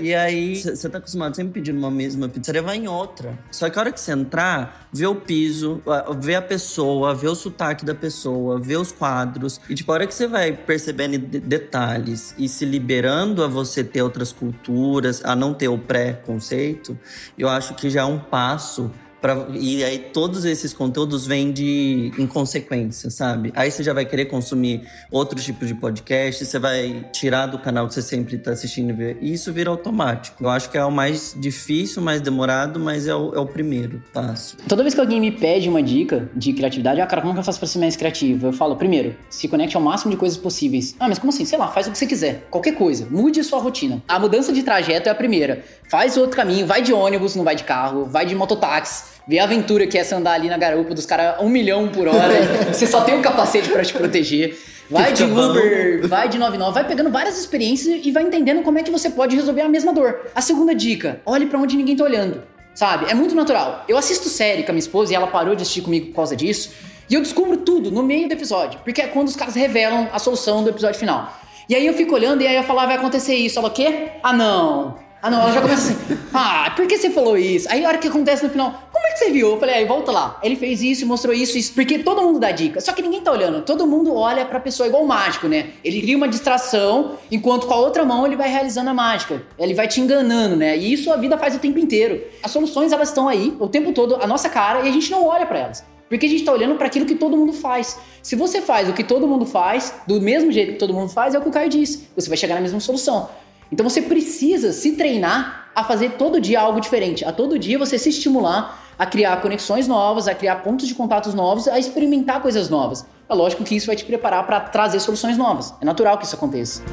e 0.00 0.14
aí, 0.14 0.56
você 0.56 0.88
tá 0.88 0.98
acostumado 0.98 1.36
sempre 1.36 1.52
pedindo 1.54 1.78
uma 1.78 1.90
mesma 1.90 2.28
pizzaria, 2.28 2.62
vai 2.62 2.76
em 2.76 2.88
outra. 2.88 3.38
Só 3.50 3.68
que 3.68 3.78
a 3.78 3.82
hora 3.82 3.92
que 3.92 4.00
você 4.00 4.12
entrar, 4.12 4.88
vê 4.92 5.06
o 5.06 5.14
piso, 5.14 5.82
vê 6.18 6.34
a 6.34 6.42
pessoa, 6.42 7.14
vê 7.14 7.28
o 7.28 7.34
sotaque 7.34 7.84
da 7.84 7.94
pessoa, 7.94 8.58
vê 8.58 8.76
os 8.76 8.90
quadros. 8.90 9.60
E 9.68 9.74
tipo, 9.74 9.92
a 9.92 9.94
hora 9.94 10.06
que 10.06 10.14
você 10.14 10.26
vai 10.26 10.52
percebendo 10.52 11.18
detalhes 11.18 12.34
e 12.38 12.48
se 12.48 12.64
liberando 12.64 13.44
a 13.44 13.46
você 13.46 13.84
ter 13.84 14.02
outras 14.02 14.32
culturas, 14.32 15.22
a 15.24 15.36
não 15.36 15.52
ter 15.52 15.68
o 15.68 15.78
pré-conceito, 15.78 16.98
eu 17.38 17.48
acho 17.48 17.74
que 17.74 17.90
já 17.90 18.02
é 18.02 18.04
um 18.04 18.18
passo 18.18 18.90
Pra, 19.24 19.46
e 19.54 19.82
aí 19.82 19.98
todos 19.98 20.44
esses 20.44 20.74
conteúdos 20.74 21.26
vêm 21.26 21.50
de 21.50 22.12
inconsequência, 22.18 23.08
sabe? 23.08 23.54
Aí 23.56 23.70
você 23.70 23.82
já 23.82 23.94
vai 23.94 24.04
querer 24.04 24.26
consumir 24.26 24.82
outro 25.10 25.40
tipo 25.40 25.64
de 25.64 25.74
podcast, 25.74 26.44
você 26.44 26.58
vai 26.58 27.06
tirar 27.10 27.46
do 27.46 27.58
canal 27.58 27.88
que 27.88 27.94
você 27.94 28.02
sempre 28.02 28.36
está 28.36 28.50
assistindo 28.50 28.90
e 28.90 28.92
ver. 28.92 29.18
E 29.22 29.32
isso 29.32 29.50
vira 29.50 29.70
automático. 29.70 30.44
Eu 30.44 30.50
acho 30.50 30.68
que 30.68 30.76
é 30.76 30.84
o 30.84 30.90
mais 30.90 31.34
difícil, 31.38 32.02
mais 32.02 32.20
demorado, 32.20 32.78
mas 32.78 33.08
é 33.08 33.14
o, 33.14 33.34
é 33.34 33.38
o 33.38 33.46
primeiro 33.46 34.02
passo. 34.12 34.58
Toda 34.68 34.82
vez 34.82 34.92
que 34.92 35.00
alguém 35.00 35.18
me 35.18 35.32
pede 35.32 35.70
uma 35.70 35.82
dica 35.82 36.28
de 36.36 36.52
criatividade, 36.52 37.00
ah, 37.00 37.06
cara, 37.06 37.22
como 37.22 37.32
que 37.32 37.40
eu 37.40 37.44
faço 37.44 37.58
para 37.58 37.66
ser 37.66 37.78
mais 37.78 37.96
criativo? 37.96 38.48
Eu 38.48 38.52
falo, 38.52 38.76
primeiro, 38.76 39.16
se 39.30 39.48
conecte 39.48 39.74
ao 39.74 39.82
máximo 39.82 40.10
de 40.10 40.18
coisas 40.18 40.36
possíveis. 40.36 40.94
Ah, 41.00 41.08
mas 41.08 41.18
como 41.18 41.32
assim? 41.32 41.46
Sei 41.46 41.56
lá, 41.56 41.68
faz 41.68 41.86
o 41.86 41.90
que 41.90 41.96
você 41.96 42.06
quiser. 42.06 42.46
Qualquer 42.50 42.74
coisa. 42.74 43.08
Mude 43.10 43.40
a 43.40 43.44
sua 43.44 43.58
rotina. 43.58 44.02
A 44.06 44.18
mudança 44.18 44.52
de 44.52 44.62
trajeto 44.62 45.08
é 45.08 45.12
a 45.12 45.14
primeira. 45.14 45.64
Faz 45.88 46.18
outro 46.18 46.36
caminho, 46.36 46.66
vai 46.66 46.82
de 46.82 46.92
ônibus, 46.92 47.34
não 47.34 47.42
vai 47.42 47.56
de 47.56 47.64
carro, 47.64 48.04
vai 48.04 48.26
de 48.26 48.34
mototáxi 48.34 49.13
Ver 49.26 49.38
a 49.38 49.44
aventura 49.44 49.86
que 49.86 49.96
é 49.96 50.04
você 50.04 50.14
andar 50.14 50.32
ali 50.32 50.48
na 50.48 50.58
garupa 50.58 50.94
dos 50.94 51.06
caras 51.06 51.40
um 51.40 51.48
milhão 51.48 51.88
por 51.88 52.06
hora. 52.08 52.34
você 52.72 52.86
só 52.86 53.02
tem 53.02 53.14
um 53.14 53.22
capacete 53.22 53.68
para 53.70 53.84
te 53.84 53.92
proteger. 53.94 54.58
Vai 54.90 55.14
de 55.14 55.24
Uber, 55.24 56.06
vai 56.06 56.28
de 56.28 56.38
99, 56.38 56.74
vai 56.74 56.86
pegando 56.86 57.10
várias 57.10 57.38
experiências 57.38 58.04
e 58.04 58.10
vai 58.12 58.22
entendendo 58.22 58.62
como 58.62 58.78
é 58.78 58.82
que 58.82 58.90
você 58.90 59.08
pode 59.08 59.34
resolver 59.34 59.62
a 59.62 59.68
mesma 59.68 59.94
dor. 59.94 60.30
A 60.34 60.42
segunda 60.42 60.74
dica, 60.74 61.22
olhe 61.24 61.46
para 61.46 61.58
onde 61.58 61.74
ninguém 61.74 61.96
tá 61.96 62.04
olhando. 62.04 62.42
sabe? 62.74 63.10
É 63.10 63.14
muito 63.14 63.34
natural. 63.34 63.84
Eu 63.88 63.96
assisto 63.96 64.28
série 64.28 64.62
com 64.62 64.72
a 64.72 64.74
minha 64.74 64.80
esposa 64.80 65.12
e 65.12 65.16
ela 65.16 65.26
parou 65.26 65.54
de 65.54 65.62
assistir 65.62 65.80
comigo 65.80 66.08
por 66.08 66.16
causa 66.16 66.36
disso. 66.36 66.72
E 67.08 67.14
eu 67.14 67.22
descubro 67.22 67.56
tudo 67.58 67.90
no 67.90 68.02
meio 68.02 68.28
do 68.28 68.32
episódio, 68.32 68.80
porque 68.84 69.00
é 69.00 69.06
quando 69.06 69.28
os 69.28 69.36
caras 69.36 69.54
revelam 69.54 70.08
a 70.12 70.18
solução 70.18 70.62
do 70.62 70.70
episódio 70.70 70.98
final. 70.98 71.32
E 71.68 71.74
aí 71.74 71.86
eu 71.86 71.94
fico 71.94 72.14
olhando 72.14 72.42
e 72.42 72.46
aí 72.46 72.56
eu 72.56 72.62
falo, 72.62 72.80
ah, 72.80 72.86
vai 72.86 72.96
acontecer 72.96 73.34
isso. 73.34 73.58
Ela, 73.58 73.68
o 73.68 73.70
quê? 73.70 74.08
Ah, 74.22 74.32
não. 74.32 74.98
Ah, 75.24 75.30
não, 75.30 75.40
ela 75.40 75.52
já 75.52 75.62
começa 75.62 75.90
assim, 75.90 76.18
ah, 76.34 76.70
por 76.76 76.86
que 76.86 76.98
você 76.98 77.08
falou 77.08 77.38
isso? 77.38 77.66
Aí 77.70 77.82
a 77.82 77.88
hora 77.88 77.96
que 77.96 78.06
acontece 78.06 78.44
no 78.44 78.50
final, 78.50 78.90
como 78.92 79.06
é 79.06 79.12
que 79.12 79.20
você 79.20 79.30
viu? 79.30 79.52
Eu 79.52 79.58
falei, 79.58 79.76
aí 79.76 79.86
volta 79.86 80.12
lá. 80.12 80.38
Ele 80.42 80.54
fez 80.54 80.82
isso, 80.82 81.06
mostrou 81.06 81.32
isso, 81.32 81.56
isso, 81.56 81.72
porque 81.72 81.98
todo 82.00 82.20
mundo 82.20 82.38
dá 82.38 82.50
dica. 82.50 82.78
Só 82.78 82.92
que 82.92 83.00
ninguém 83.00 83.22
tá 83.22 83.32
olhando, 83.32 83.62
todo 83.62 83.86
mundo 83.86 84.14
olha 84.14 84.44
pra 84.44 84.60
pessoa 84.60 84.86
igual 84.86 85.02
o 85.02 85.08
mágico, 85.08 85.48
né? 85.48 85.70
Ele 85.82 86.02
cria 86.02 86.14
uma 86.14 86.28
distração, 86.28 87.12
enquanto 87.32 87.66
com 87.66 87.72
a 87.72 87.78
outra 87.78 88.04
mão 88.04 88.26
ele 88.26 88.36
vai 88.36 88.50
realizando 88.50 88.90
a 88.90 88.92
mágica. 88.92 89.42
Ele 89.58 89.72
vai 89.72 89.88
te 89.88 89.98
enganando, 89.98 90.56
né? 90.56 90.76
E 90.76 90.92
isso 90.92 91.10
a 91.10 91.16
vida 91.16 91.38
faz 91.38 91.56
o 91.56 91.58
tempo 91.58 91.78
inteiro. 91.78 92.22
As 92.42 92.50
soluções, 92.50 92.92
elas 92.92 93.08
estão 93.08 93.26
aí, 93.26 93.56
o 93.58 93.66
tempo 93.66 93.94
todo, 93.94 94.16
a 94.16 94.26
nossa 94.26 94.50
cara, 94.50 94.80
e 94.80 94.88
a 94.90 94.92
gente 94.92 95.10
não 95.10 95.24
olha 95.24 95.46
para 95.46 95.58
elas. 95.58 95.82
Porque 96.06 96.26
a 96.26 96.28
gente 96.28 96.44
tá 96.44 96.52
olhando 96.52 96.74
para 96.74 96.86
aquilo 96.86 97.06
que 97.06 97.14
todo 97.14 97.34
mundo 97.34 97.54
faz. 97.54 97.98
Se 98.22 98.36
você 98.36 98.60
faz 98.60 98.90
o 98.90 98.92
que 98.92 99.02
todo 99.02 99.26
mundo 99.26 99.46
faz, 99.46 99.94
do 100.06 100.20
mesmo 100.20 100.52
jeito 100.52 100.72
que 100.74 100.78
todo 100.78 100.92
mundo 100.92 101.10
faz, 101.10 101.34
é 101.34 101.38
o 101.38 101.40
que 101.40 101.48
o 101.48 101.50
Caio 101.50 101.70
disse. 101.70 102.08
Você 102.14 102.28
vai 102.28 102.36
chegar 102.36 102.56
na 102.56 102.60
mesma 102.60 102.78
solução. 102.78 103.30
Então 103.74 103.90
você 103.90 104.02
precisa 104.02 104.72
se 104.72 104.92
treinar 104.92 105.70
a 105.74 105.82
fazer 105.82 106.10
todo 106.10 106.40
dia 106.40 106.60
algo 106.60 106.78
diferente, 106.78 107.24
a 107.24 107.32
todo 107.32 107.58
dia 107.58 107.76
você 107.76 107.98
se 107.98 108.08
estimular 108.08 108.80
a 108.96 109.04
criar 109.04 109.42
conexões 109.42 109.88
novas, 109.88 110.28
a 110.28 110.34
criar 110.36 110.62
pontos 110.62 110.86
de 110.86 110.94
contatos 110.94 111.34
novos, 111.34 111.66
a 111.66 111.76
experimentar 111.76 112.40
coisas 112.40 112.70
novas. 112.70 113.04
É 113.28 113.34
lógico 113.34 113.64
que 113.64 113.74
isso 113.74 113.88
vai 113.88 113.96
te 113.96 114.04
preparar 114.04 114.46
para 114.46 114.60
trazer 114.60 115.00
soluções 115.00 115.36
novas. 115.36 115.74
É 115.80 115.84
natural 115.84 116.16
que 116.18 116.24
isso 116.24 116.36
aconteça. 116.36 116.84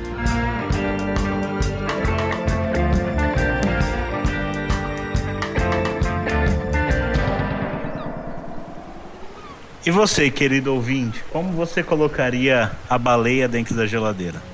E 9.86 9.92
você, 9.92 10.32
querido 10.32 10.74
ouvinte, 10.74 11.24
como 11.32 11.52
você 11.52 11.84
colocaria 11.84 12.72
a 12.90 12.98
baleia 12.98 13.48
dentro 13.48 13.76
da 13.76 13.86
geladeira? 13.86 14.51